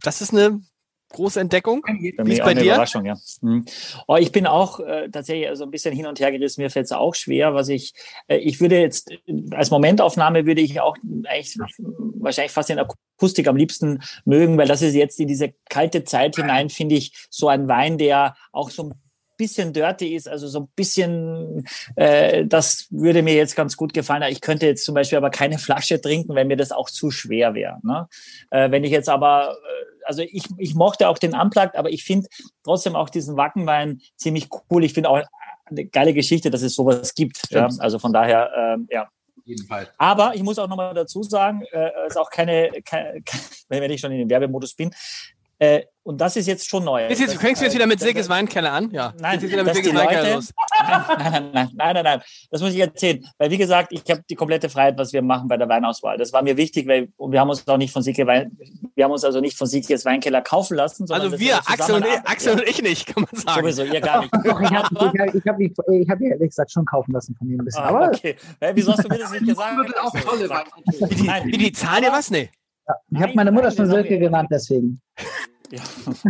[0.07, 0.61] Das ist eine
[1.15, 1.83] große Entdeckung.
[1.87, 2.73] Für Wie mich ist auch bei eine dir?
[2.73, 3.17] Überraschung, ja.
[3.41, 3.65] Mhm.
[4.07, 6.63] Oh, ich bin auch äh, tatsächlich so ein bisschen hin und her gerissen.
[6.63, 7.95] Mir fällt es auch schwer, was ich,
[8.29, 9.19] äh, ich würde jetzt äh,
[9.53, 11.57] als Momentaufnahme würde ich auch eigentlich
[12.19, 16.37] wahrscheinlich fast den Akustik am liebsten mögen, weil das ist jetzt in diese kalte Zeit
[16.37, 18.95] hinein, finde ich, so ein Wein, der auch so ein
[19.37, 21.65] bisschen dirty ist, also so ein bisschen,
[21.97, 24.23] äh, das würde mir jetzt ganz gut gefallen.
[24.31, 27.55] Ich könnte jetzt zum Beispiel aber keine Flasche trinken, weil mir das auch zu schwer
[27.55, 27.79] wäre.
[27.83, 28.09] Ne?
[28.51, 32.05] Äh, wenn ich jetzt aber, äh, also ich, ich mochte auch den Unplugged, aber ich
[32.05, 32.29] finde
[32.63, 34.85] trotzdem auch diesen Wackenwein ziemlich cool.
[34.85, 35.23] Ich finde auch
[35.67, 37.51] eine geile Geschichte, dass es sowas gibt.
[37.51, 37.69] Ja?
[37.79, 39.03] Also von daher, ähm, ja.
[39.03, 39.89] Auf jeden Fall.
[39.99, 43.23] Aber ich muss auch nochmal dazu sagen, äh, ist auch keine, keine,
[43.69, 44.95] wenn ich schon in dem Werbemodus bin,
[45.59, 47.07] äh, und das ist jetzt schon neu.
[47.07, 48.91] Ist jetzt, Das- fängst du jetzt wieder mit äh, Silkes Weinkeller an?
[48.93, 49.13] Ja.
[49.19, 50.53] Nein, Jetzt wieder mit Silkes Weinkeller los.
[50.79, 52.21] nein, nein, nein, nein, nein, nein,
[52.51, 53.25] das muss ich erzählen.
[53.39, 56.17] Weil, wie gesagt, ich habe die komplette Freiheit, was wir machen bei der Weinauswahl.
[56.19, 58.57] Das war mir wichtig, weil und wir haben uns auch nicht von Silke Wein,
[58.95, 61.07] wir haben uns also nicht von Silkes Weinkeller kaufen lassen.
[61.07, 62.05] sondern Also wir, Axel und.
[62.25, 63.61] Axel und ich nicht, kann man sagen.
[63.63, 64.33] Sowieso, ihr gar nicht.
[64.45, 64.89] Doch, ich habe
[65.35, 67.83] ich hab, ich hab, ehrlich gesagt schon kaufen lassen von ihm ein bisschen.
[67.83, 68.37] Ah, Aber okay.
[68.75, 69.77] Wieso hast du mir das nicht gesagt?
[69.79, 72.31] Wie die, wie die zahlen dir was?
[72.31, 72.51] Nee.
[73.11, 75.01] ich habe meine Mutter schon Silke genannt, deswegen.
[75.71, 75.83] Ja.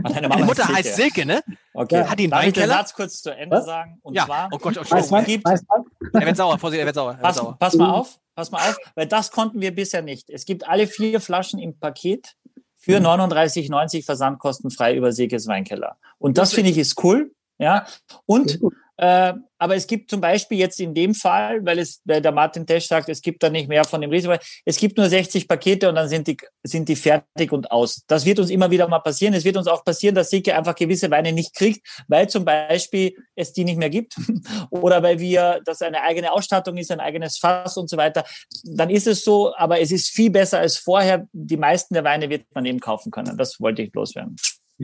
[0.03, 0.75] Deine Meine Mutter Silke.
[0.79, 1.43] heißt Silke, ne?
[1.73, 2.05] Okay.
[2.05, 2.75] Hat die einen Darf ich den Weinkeller?
[2.75, 3.67] Satz kurz zu Ende Was?
[3.67, 3.99] sagen?
[4.03, 4.27] Und Ja.
[4.27, 5.19] zwar, Oh Gott, oh, Entschuldigung.
[5.21, 6.19] du, gibt- weißt du?
[6.19, 7.11] Er wird sauer, Vorsicht, er wird sauer.
[7.13, 7.57] Er wird Pass, sauer.
[7.59, 10.31] pass mal auf, pass mal auf, weil das konnten wir bisher nicht.
[10.31, 12.35] Es gibt alle vier Flaschen im Paket
[12.77, 15.97] für 39,90 versandkostenfrei über Seekes Weinkeller.
[16.19, 17.33] Und das finde ich ist cool.
[17.59, 17.87] Ja,
[18.27, 18.59] und
[18.97, 22.67] äh, aber es gibt zum Beispiel jetzt in dem Fall, weil es, weil der Martin
[22.67, 24.35] Tesch sagt, es gibt da nicht mehr von dem Risiko,
[24.65, 28.05] es gibt nur 60 Pakete und dann sind die, sind die fertig und aus.
[28.07, 29.35] Das wird uns immer wieder mal passieren.
[29.35, 33.17] Es wird uns auch passieren, dass Sike einfach gewisse Weine nicht kriegt, weil zum Beispiel
[33.35, 34.17] es die nicht mehr gibt
[34.71, 38.25] oder weil wir, das eine eigene Ausstattung ist, ein eigenes Fass und so weiter.
[38.65, 41.27] Dann ist es so, aber es ist viel besser als vorher.
[41.33, 43.37] Die meisten der Weine wird man eben kaufen können.
[43.39, 44.37] Das wollte ich loswerden.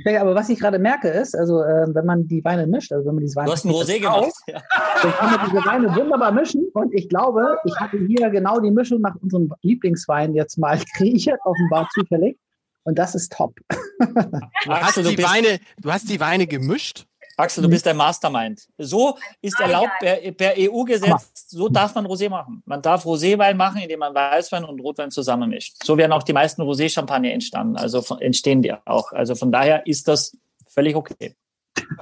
[0.04, 3.06] Denke, aber was ich gerade merke ist, also äh, wenn man die Weine mischt, also
[3.06, 4.32] wenn man diese Weine Du hast ein Rosé gemacht.
[4.46, 4.60] Ja.
[5.02, 6.68] dann kann man diese Weine wunderbar mischen.
[6.74, 11.38] Und ich glaube, ich hatte hier genau die Mischung nach unserem Lieblingswein jetzt mal kreiert,
[11.44, 12.38] offenbar zufällig.
[12.84, 13.54] Und das ist top.
[13.98, 17.06] Du hast, die Weine, du hast die Weine gemischt?
[17.40, 18.68] Axel, du bist ein Mastermind.
[18.78, 20.54] So ist Ah, erlaubt per, per.
[20.56, 22.62] EU-Gesetz, so darf man Rosé machen.
[22.66, 25.76] Man darf Roséwein machen, indem man Weißwein und Rotwein zusammenmischt.
[25.82, 29.12] So werden auch die meisten Rosé-Champagner entstanden, also von, entstehen die auch.
[29.12, 30.36] Also von daher ist das
[30.68, 31.34] völlig okay.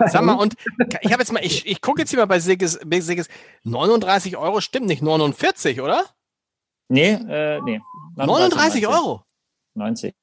[0.07, 0.55] Sag mal, und
[1.01, 3.29] ich habe jetzt mal, ich, ich gucke jetzt hier mal bei Sigges, bei Sigges,
[3.65, 6.05] 39 Euro stimmt nicht, 49, oder?
[6.89, 7.81] Nee, äh, nee.
[8.17, 9.23] 39 Euro.
[9.75, 10.15] 90.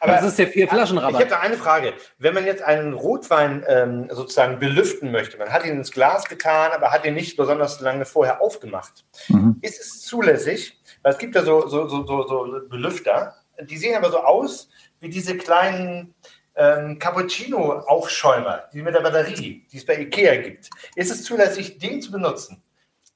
[0.00, 1.94] Aber das ist der vier Ich habe da eine Frage.
[2.18, 6.72] Wenn man jetzt einen Rotwein ähm, sozusagen belüften möchte, man hat ihn ins Glas getan,
[6.72, 9.58] aber hat ihn nicht besonders lange vorher aufgemacht, Mhm.
[9.62, 13.96] ist es zulässig, weil es gibt ja so, so, so, so, so Belüfter, die sehen
[13.96, 14.68] aber so aus
[15.00, 16.14] wie diese kleinen
[16.56, 20.70] ähm, Cappuccino-Aufschäumer, die mit der Batterie, die es bei Ikea gibt.
[20.94, 22.62] Ist es zulässig, den zu benutzen?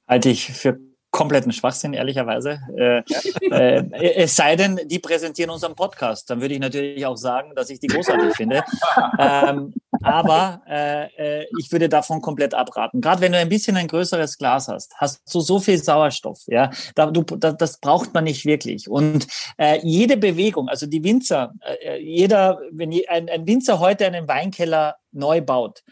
[0.07, 0.77] Halte ich für
[1.21, 2.59] kompletten Schwachsinn, ehrlicherweise.
[2.75, 3.03] Äh,
[3.51, 3.83] äh,
[4.15, 6.29] es sei denn, die präsentieren unseren Podcast.
[6.29, 8.63] Dann würde ich natürlich auch sagen, dass ich die großartig finde.
[9.19, 13.01] Ähm, aber äh, äh, ich würde davon komplett abraten.
[13.01, 16.39] Gerade wenn du ein bisschen ein größeres Glas hast, hast du so viel Sauerstoff.
[16.47, 18.89] Ja, da, du, da, das braucht man nicht wirklich.
[18.89, 19.27] Und
[19.59, 21.53] äh, jede Bewegung, also die Winzer,
[21.83, 25.83] äh, jeder, wenn je- ein, ein Winzer heute einen Weinkeller neu baut,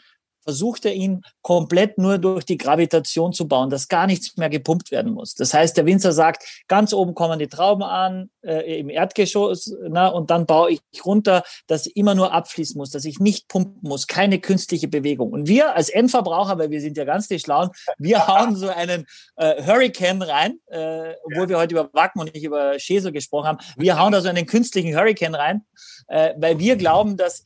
[0.43, 4.91] versucht er ihn komplett nur durch die Gravitation zu bauen, dass gar nichts mehr gepumpt
[4.91, 5.35] werden muss.
[5.35, 10.07] Das heißt, der Winzer sagt, ganz oben kommen die Trauben an, äh, im Erdgeschoss, na,
[10.07, 14.07] und dann baue ich runter, dass immer nur abfließen muss, dass ich nicht pumpen muss,
[14.07, 15.31] keine künstliche Bewegung.
[15.31, 19.05] Und wir als Endverbraucher, weil wir sind ja ganz die Schlauen, wir hauen so einen
[19.35, 23.59] äh, Hurricane rein, äh, obwohl wir heute über Wacken und nicht über Cheso gesprochen haben.
[23.77, 25.61] Wir hauen da so einen künstlichen Hurricane rein,
[26.07, 27.43] äh, weil wir glauben, dass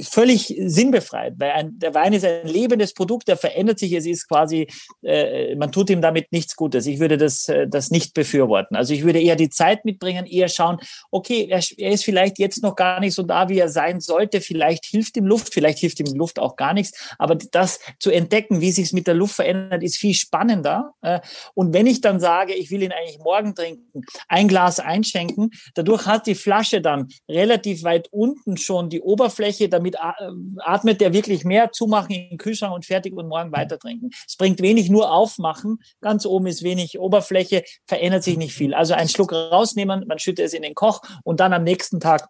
[0.00, 4.26] völlig sinnbefreit, weil ein, der Wein ist ein lebendes Produkt, der verändert sich, es ist
[4.26, 4.68] quasi,
[5.02, 6.86] äh, man tut ihm damit nichts Gutes.
[6.86, 8.74] Ich würde das, äh, das nicht befürworten.
[8.74, 10.78] Also ich würde eher die Zeit mitbringen, eher schauen,
[11.10, 14.40] okay, er, er ist vielleicht jetzt noch gar nicht so da, wie er sein sollte,
[14.40, 18.60] vielleicht hilft ihm Luft, vielleicht hilft ihm Luft auch gar nichts, aber das zu entdecken,
[18.62, 20.94] wie sich es mit der Luft verändert, ist viel spannender.
[21.02, 21.20] Äh,
[21.54, 26.06] und wenn ich dann sage, ich will ihn eigentlich morgen trinken, ein Glas einschenken, dadurch
[26.06, 29.98] hat die Flasche dann relativ weit unten schon die Oberfläche, damit äh,
[30.58, 34.10] atmet der wirklich mehr, zumachen in den Kühlschrank und fertig und morgen weiter trinken.
[34.26, 38.74] Es bringt wenig nur aufmachen, ganz oben ist wenig Oberfläche, verändert sich nicht viel.
[38.74, 42.28] Also einen Schluck rausnehmen, man schüttet es in den Koch und dann am nächsten Tag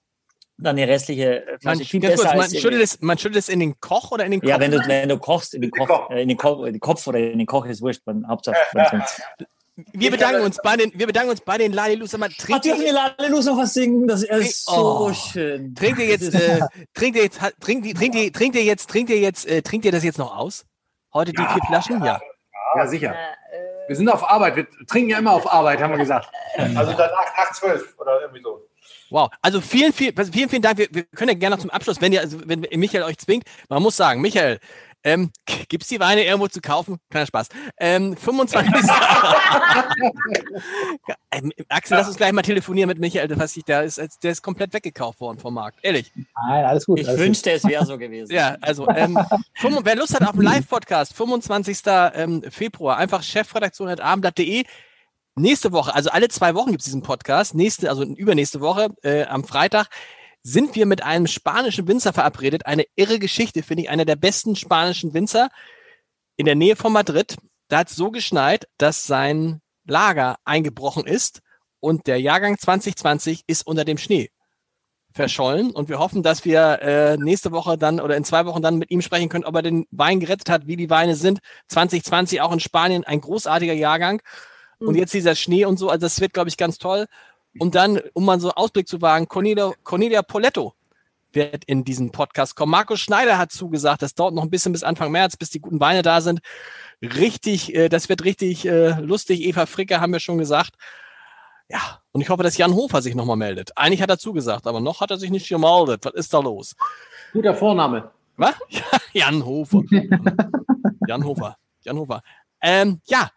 [0.58, 1.98] dann die restliche äh, Man, Flasche.
[1.98, 4.40] Ganz kurz, man, als schüttet es, man schüttet es in den Koch oder in den
[4.40, 4.50] Kopf?
[4.50, 6.10] ja, wenn du, wenn du kochst, in den Koch, Koch.
[6.10, 8.56] in den Kopf, in den Kopf oder in den Koch ist wurscht, man, Hauptsache.
[8.74, 9.02] man-
[9.76, 12.16] wir, bedanken uns bei den, wir bedanken uns bei den Lalilus.
[12.18, 14.06] Mal, Ach, Trinkt dürfen ihr, wir Lalelus noch was singen?
[14.06, 15.12] Das ist so Oh.
[15.14, 15.74] schön.
[15.74, 16.60] trinkt ihr jetzt, äh,
[16.94, 19.84] trinkt ihr jetzt, trinkt, ihr- trinkt ihr, trinkt ihr jetzt, trinkt ihr jetzt, äh, trinkt
[19.86, 20.64] ihr das jetzt noch aus?
[21.14, 22.04] Heute die vier Flaschen?
[22.04, 22.20] Ja.
[22.76, 23.12] Ja, sicher.
[23.14, 24.56] Äh, Wir sind auf Arbeit.
[24.56, 26.28] Wir trinken ja immer auf Arbeit, haben wir gesagt.
[26.56, 28.66] Also dann nach, 12 oder irgendwie so.
[29.10, 29.28] Wow.
[29.42, 30.78] Also vielen, vielen, vielen, vielen Dank.
[30.78, 33.44] Wir, wir können ja gerne noch zum Abschluss, wenn ihr, also wenn Michael euch zwingt,
[33.68, 34.58] man muss sagen, Michael,
[35.04, 35.30] ähm,
[35.68, 36.98] gibt's die Weine irgendwo zu kaufen?
[37.10, 37.48] Keiner Spaß.
[37.78, 38.72] Ähm, 25.
[41.32, 43.38] ähm, Axel, lass uns gleich mal telefonieren mit Michael.
[43.38, 45.78] Was ich, der ist, der ist komplett weggekauft worden vom Markt.
[45.82, 46.12] Ehrlich.
[46.14, 47.00] Nein, alles gut.
[47.00, 47.26] Ich alles gut.
[47.26, 48.32] wünschte, es wäre so gewesen.
[48.32, 49.18] Ja, also, ähm,
[49.82, 51.78] wer Lust hat auf einen Live-Podcast, 25.
[51.86, 54.64] Ähm, Februar, einfach chefredaktion.abendblatt.de.
[55.34, 57.54] Nächste Woche, also alle zwei Wochen gibt es diesen Podcast.
[57.54, 59.88] Nächste, also übernächste Woche, äh, am Freitag,
[60.42, 62.66] sind wir mit einem spanischen Winzer verabredet.
[62.66, 65.50] Eine irre Geschichte, finde ich, einer der besten spanischen Winzer
[66.36, 67.36] in der Nähe von Madrid.
[67.68, 71.40] Da hat es so geschneit, dass sein Lager eingebrochen ist
[71.80, 74.30] und der Jahrgang 2020 ist unter dem Schnee
[75.14, 78.78] verschollen und wir hoffen, dass wir äh, nächste Woche dann oder in zwei Wochen dann
[78.78, 81.40] mit ihm sprechen können, ob er den Wein gerettet hat, wie die Weine sind.
[81.68, 84.22] 2020 auch in Spanien ein großartiger Jahrgang
[84.78, 87.06] und jetzt dieser Schnee und so, also das wird, glaube ich, ganz toll.
[87.58, 90.74] Und dann, um mal so einen Ausblick zu wagen, Cornelia, Cornelia Poletto
[91.32, 92.70] wird in diesen Podcast kommen.
[92.72, 95.80] Markus Schneider hat zugesagt, das dauert noch ein bisschen bis Anfang März, bis die guten
[95.80, 96.40] Weine da sind.
[97.00, 99.42] Richtig, äh, das wird richtig äh, lustig.
[99.42, 100.74] Eva Fricke haben wir schon gesagt.
[101.68, 103.76] Ja, Und ich hoffe, dass Jan Hofer sich nochmal meldet.
[103.76, 106.04] Eigentlich hat er zugesagt, aber noch hat er sich nicht gemeldet.
[106.04, 106.76] Was ist da los?
[107.32, 108.10] Guter Vorname.
[108.36, 108.54] Was?
[109.12, 109.82] Jan Hofer.
[111.08, 111.56] Jan Hofer.
[111.82, 112.22] Jan Hofer.
[112.60, 113.30] Ähm, ja,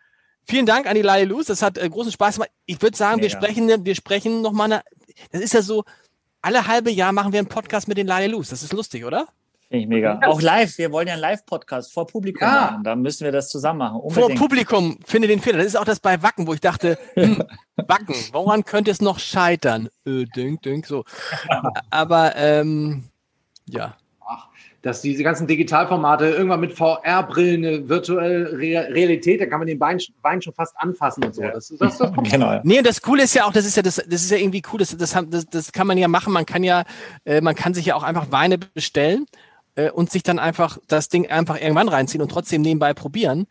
[0.45, 1.47] vielen Dank an die Lalilus.
[1.47, 2.51] Das hat äh, großen Spaß gemacht.
[2.65, 3.39] Ich würde sagen, wir Mega.
[3.41, 4.81] sprechen, wir sprechen nochmal.
[5.31, 5.84] Das ist ja so,
[6.41, 8.49] alle halbe Jahr machen wir einen Podcast mit den Lalilus.
[8.49, 9.27] Das ist lustig, oder?
[9.67, 10.19] Finde ich mega.
[10.27, 10.77] Auch live.
[10.77, 12.69] Wir wollen ja einen Live-Podcast vor Publikum Ja.
[12.72, 12.84] machen.
[12.84, 13.99] Da müssen wir das zusammen machen.
[13.99, 14.39] Vor Unbedingt.
[14.39, 15.57] Publikum finde den Fehler.
[15.57, 17.41] Das ist auch das bei Wacken, wo ich dachte, hm,
[17.76, 19.89] Wacken, woran könnte es noch scheitern?
[20.05, 21.03] Äh, ding, ding, so.
[21.89, 23.05] Aber ähm,
[23.67, 23.97] ja.
[24.86, 29.80] Dass diese ganzen Digitalformate irgendwann mit VR-Brillen, eine virtuelle Re Realität, da kann man den
[29.80, 31.41] Wein, Wein schon fast anfassen und so.
[31.41, 32.12] Das, das, das.
[32.30, 32.52] Genau.
[32.52, 32.62] ja.
[32.64, 34.62] Nee, und das Coole ist ja auch, das ist ja das, das ist ja irgendwie
[34.72, 36.32] cool, das, das, das, das kann man ja machen.
[36.32, 36.84] Man kann ja,
[37.26, 39.26] äh, man kann sich ja auch einfach Weine bestellen
[39.74, 43.48] äh, und sich dann einfach das Ding einfach irgendwann reinziehen und trotzdem nebenbei probieren.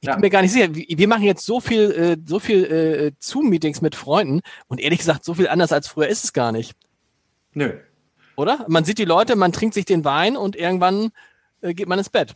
[0.00, 0.14] Ich Ja.
[0.14, 0.74] bin mir gar nicht sicher.
[0.74, 5.00] Wir wir machen jetzt so viel, äh, so viel äh, Zoom-Meetings mit Freunden und ehrlich
[5.00, 6.72] gesagt, so viel anders als früher ist es gar nicht.
[7.52, 7.74] Nö.
[8.36, 8.64] Oder?
[8.68, 11.10] Man sieht die Leute, man trinkt sich den Wein und irgendwann
[11.60, 12.34] äh, geht man ins Bett.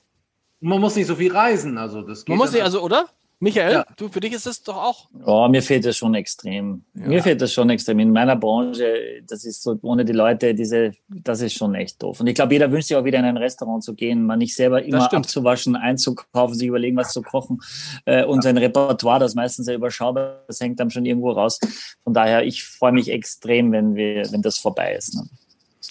[0.61, 1.79] Man muss nicht so viel reisen.
[1.79, 3.07] Also das geht Man muss sich also, oder?
[3.41, 3.87] Michael, Ja.
[3.97, 5.09] du, für dich ist es doch auch.
[5.25, 6.83] Oh, mir fehlt das schon extrem.
[6.93, 8.01] Mir fehlt das schon extrem.
[8.01, 12.19] In meiner Branche, das ist so, ohne die Leute, diese, das ist schon echt doof.
[12.19, 14.57] Und ich glaube, jeder wünscht sich auch wieder in ein Restaurant zu gehen, mal nicht
[14.57, 17.61] selber immer abzuwaschen, einzukaufen, sich überlegen, was zu kochen.
[18.07, 21.61] Äh, und sein Repertoire, das meistens sehr überschaubar, das hängt dann schon irgendwo raus.
[22.03, 25.15] Von daher, ich freue mich extrem, wenn wir, wenn das vorbei ist.
[25.15, 25.29] Ne?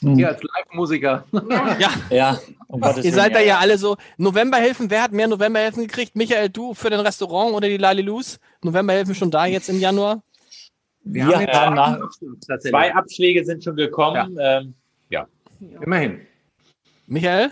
[0.01, 1.25] Hier als Live-Musiker.
[1.79, 3.95] Ja, Ja, um Ihr seid da ja alle so.
[4.17, 6.15] Novemberhilfen, wer hat mehr Novemberhilfen gekriegt?
[6.15, 8.39] Michael, du für den Restaurant oder die Lalilus?
[8.63, 10.21] Novemberhilfen schon da jetzt im Januar?
[11.03, 11.97] Wir haben haben nach,
[12.47, 12.71] Tatsächlich.
[12.71, 14.37] Zwei Abschläge sind schon gekommen.
[14.39, 14.73] Ähm,
[15.81, 16.21] Immerhin.
[17.07, 17.51] Michael?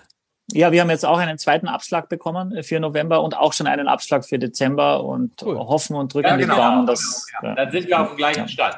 [0.51, 3.87] Ja, wir haben jetzt auch einen zweiten Abschlag bekommen für November und auch schon einen
[3.87, 5.57] Abschlag für Dezember und Cool.
[5.57, 6.57] hoffen und drücken Ja, die genau.
[6.57, 7.55] Daumen, dass ja.
[7.55, 8.75] dann sind wir auf dem gleichen Stand.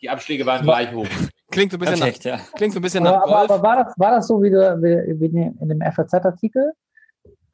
[0.00, 1.06] Die Abschläge waren gleich hoch.
[1.50, 2.40] Klingt so ein bisschen, nach, perfekt, ja.
[2.54, 3.50] klingt so ein bisschen nach Aber, aber, Golf.
[3.50, 6.72] aber war, das, war das so wie, du, wie, wie in dem FAZ-Artikel?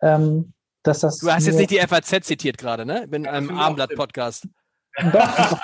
[0.02, 0.52] Ähm,
[0.82, 3.05] dass das Du hast jetzt nicht die FAZ zitiert gerade, ne?
[3.05, 4.47] Ich bin in einem Abendblatt-Podcast.
[5.12, 5.59] Doch.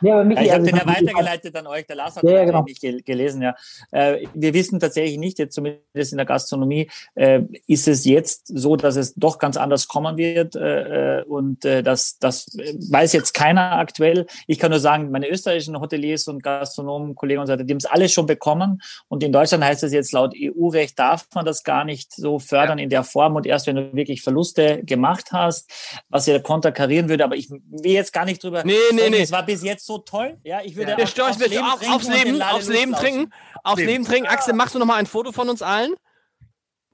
[0.00, 1.86] Ja, aber Michi, Ja, ich habe also den ja weitergeleitet an euch.
[1.86, 2.62] Der Lars hat Ja, genau.
[2.62, 3.42] nicht gel gelesen.
[3.42, 3.54] Ja.
[3.90, 8.76] Äh, wir wissen tatsächlich nicht, jetzt zumindest in der Gastronomie, äh, ist es jetzt so,
[8.76, 10.56] dass es doch ganz anders kommen wird.
[10.56, 14.26] Äh, äh, und äh, das, das weiß jetzt keiner aktuell.
[14.46, 17.78] Ich kann nur sagen, meine österreichischen Hoteliers und Gastronomen, Kollegen und so weiter, die haben
[17.78, 18.80] es alle schon bekommen.
[19.08, 22.78] Und in Deutschland heißt es jetzt laut EU-Recht darf man das gar nicht so fördern
[22.78, 23.36] in der Form.
[23.36, 25.70] Und erst wenn du wirklich Verluste gemacht hast,
[26.08, 27.24] was ja konterkarieren würde.
[27.24, 27.60] Aber ich will
[27.92, 29.22] jetzt gar nicht drüber Nee, nee, nee.
[29.22, 30.38] Es war bis jetzt so toll.
[30.44, 33.32] Ja, ich würde Wir auf- aufs Leben auf, trinken aufs Leben, aufs Leben trinken.
[33.62, 34.28] Aufs Leben trinken.
[34.28, 35.94] Axel, machst du noch mal ein Foto von uns allen?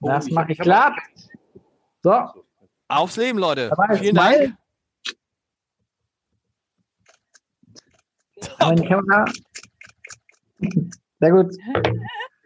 [0.01, 0.95] Das mache ich klar.
[2.03, 2.15] So,
[2.89, 3.73] Aufs Leben, Leute.
[3.99, 4.15] Vielen.
[4.15, 4.57] Dank.
[11.21, 11.55] Sehr gut.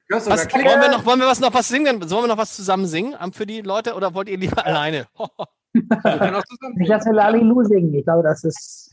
[0.09, 2.07] Was, wollen wir noch, wollen wir was noch was singen?
[2.09, 5.07] Sollen wir noch was zusammen singen ähm, für die Leute oder wollt ihr lieber alleine?
[5.73, 7.95] Ich lasse Lali Lu singen.
[7.95, 8.93] Ich glaube, das ist.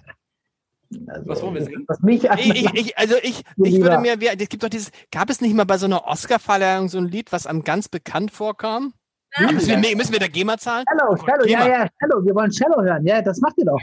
[1.08, 1.84] Also, Was wollen wir singen?
[1.88, 5.30] Was mich Ich, ich, ich, also ich, ich würde mir, es gibt doch dieses, gab
[5.30, 8.94] es nicht mal bei so einer Oscar-Verleihung so ein Lied, was einem ganz bekannt vorkam?
[9.40, 10.86] Müssen wir, müssen wir da GEMA zahlen?
[10.90, 12.26] Cello, Cello, ja, ja, Cello.
[12.26, 13.06] Wir wollen Cello hören.
[13.06, 13.80] Ja, das macht ihr doch.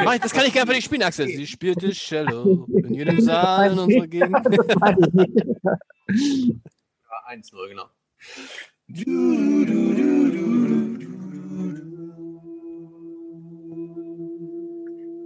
[0.00, 1.28] Ich, das kann ich gerne für dich spielen, Axel.
[1.28, 4.36] Sie spielte Cello in jedem Saal in unserer Gegend.
[4.44, 5.46] Das meine ich nicht.
[5.64, 5.78] Ja,
[7.30, 7.84] 1-0, genau.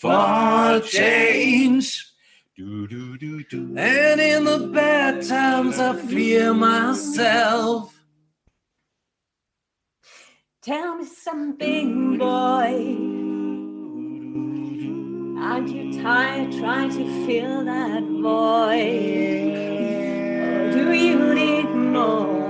[0.00, 2.10] for change.
[2.56, 7.94] And in the bad times, I fear myself.
[10.62, 13.14] Tell me something, boy.
[15.42, 19.54] Aren't you tired trying to fill that void?
[20.42, 22.44] Or do you need more?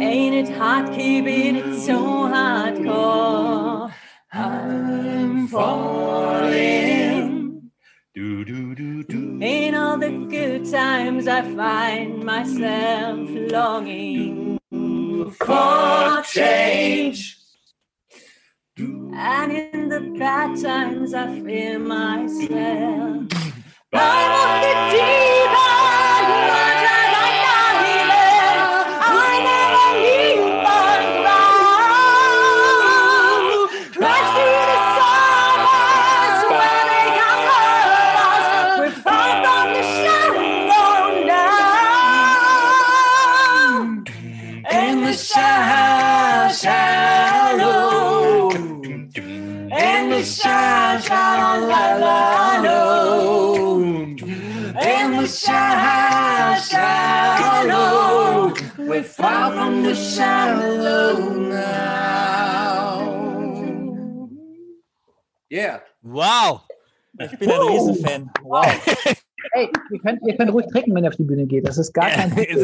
[0.00, 1.96] Ain't it hard keeping it so
[2.32, 3.92] hardcore?
[10.70, 14.58] Good times, I find myself longing
[15.40, 17.36] for change.
[18.78, 23.28] And in the bad times, I fear myself.
[23.92, 25.97] I'm on the deep
[59.88, 62.98] the shallow now.
[65.50, 65.80] Yeah.
[66.02, 66.60] Wow.
[67.20, 68.30] Ich bin ein Riesenfan.
[68.42, 68.66] Wow.
[69.52, 71.66] Ey, ihr könnt, ihr könnt ruhig trinken, wenn ihr auf die Bühne geht.
[71.66, 72.54] Das ist gar kein ge-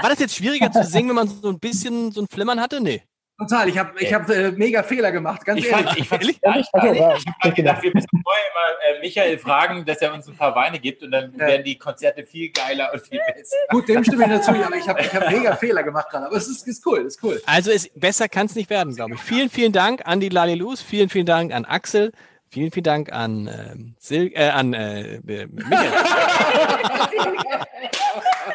[0.00, 2.80] War das jetzt schwieriger zu singen, wenn man so ein bisschen so ein Flimmern hatte?
[2.80, 3.02] Nee.
[3.48, 3.68] Total.
[3.68, 5.86] Ich habe ich hab, äh, mega Fehler gemacht, ganz Ich ehrlich.
[5.86, 6.66] fand, ich fand Ehrlich?
[6.72, 6.96] Okay, geil.
[6.96, 10.28] ja, Ich habe mal gedacht, wir müssen vorher immer äh, Michael fragen, dass er uns
[10.28, 11.46] ein paar Weine gibt und dann Ja.
[11.46, 13.56] werden die Konzerte viel geiler und viel besser.
[13.70, 16.26] Gut, dem stimme ich dazu, aber ich habe ich hab mega Fehler gemacht gerade.
[16.26, 17.40] Aber es ist, ist cool, ist cool.
[17.46, 19.20] Also ist, besser kann es nicht werden, glaube ich.
[19.20, 22.12] Vielen, vielen Dank an die Lalilus, vielen, vielen Dank an Axel,
[22.50, 25.48] vielen, vielen Dank an, ähm, Sil äh, an äh, äh, Michael.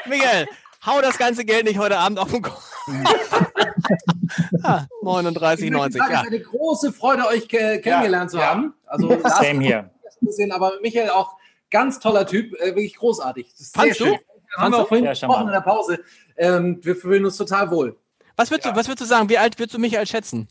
[0.08, 0.48] Michael,
[0.88, 2.72] hau das ganze Geld nicht heute Abend auf den Kopf.
[4.64, 6.22] ah, 39,90, Es ja.
[6.22, 8.48] ist eine große Freude, euch ke kennengelernt zu ja.
[8.48, 8.74] haben.
[8.86, 9.90] Also Lars Same
[10.22, 11.36] ein bisschen, aber Michael auch
[11.70, 13.52] ganz toller Typ, äh, wirklich großartig.
[13.52, 14.14] Das ist Fandst sehr du?
[14.14, 14.24] schön.
[14.58, 16.00] Haben wir auch vorhin Ja, gesprochen in der Pause.
[16.38, 17.96] Ähm, wir fühlen uns total wohl.
[18.36, 19.30] Was würdest, du, was würdest du sagen?
[19.30, 20.48] Wie alt würdest du Michael schätzen?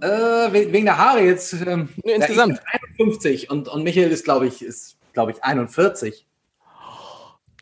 [0.00, 0.06] Äh,
[0.52, 1.54] we- wegen der Haare jetzt.
[1.54, 2.58] Ähm, Nee, insgesamt.
[2.58, 6.26] Ja, ich bin 51 und, und Michael ist, glaube ich, ist, glaube ich, 41.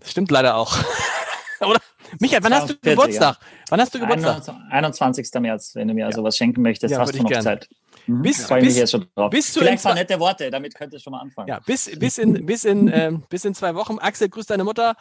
[0.02, 0.76] Das stimmt leider auch.
[1.60, 1.78] Oder?
[2.20, 3.38] Michael, wann hast du 42, Geburtstag?
[3.70, 4.42] Wann hast du Geburtstag?
[4.70, 5.28] 21.
[5.40, 7.42] März, wenn du mir also was schenken möchtest, Ja, hast du noch ich gern.
[7.42, 7.68] Zeit.
[8.06, 8.22] Mhm.
[8.22, 9.30] Bis- Freue mich jetzt schon drauf.
[9.30, 11.48] bis du Vielleicht ein paar nette Worte, damit könnt ihr schon mal anfangen.
[11.48, 13.98] Ja, bis, bis, in, bis, in, ähm, bis in zwei Wochen.
[13.98, 14.94] Axel, grüß deine Mutter.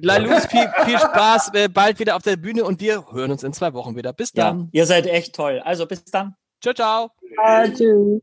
[0.00, 3.52] Lalus, viel, viel Spaß, äh, bald wieder auf der Bühne und wir hören uns in
[3.52, 4.12] zwei Wochen wieder.
[4.12, 4.68] Bis Ja, dann.
[4.72, 5.60] ihr seid echt toll.
[5.64, 6.34] Also bis dann.
[6.62, 7.10] Ciao, ciao.
[7.42, 8.22] Ah, tschüss.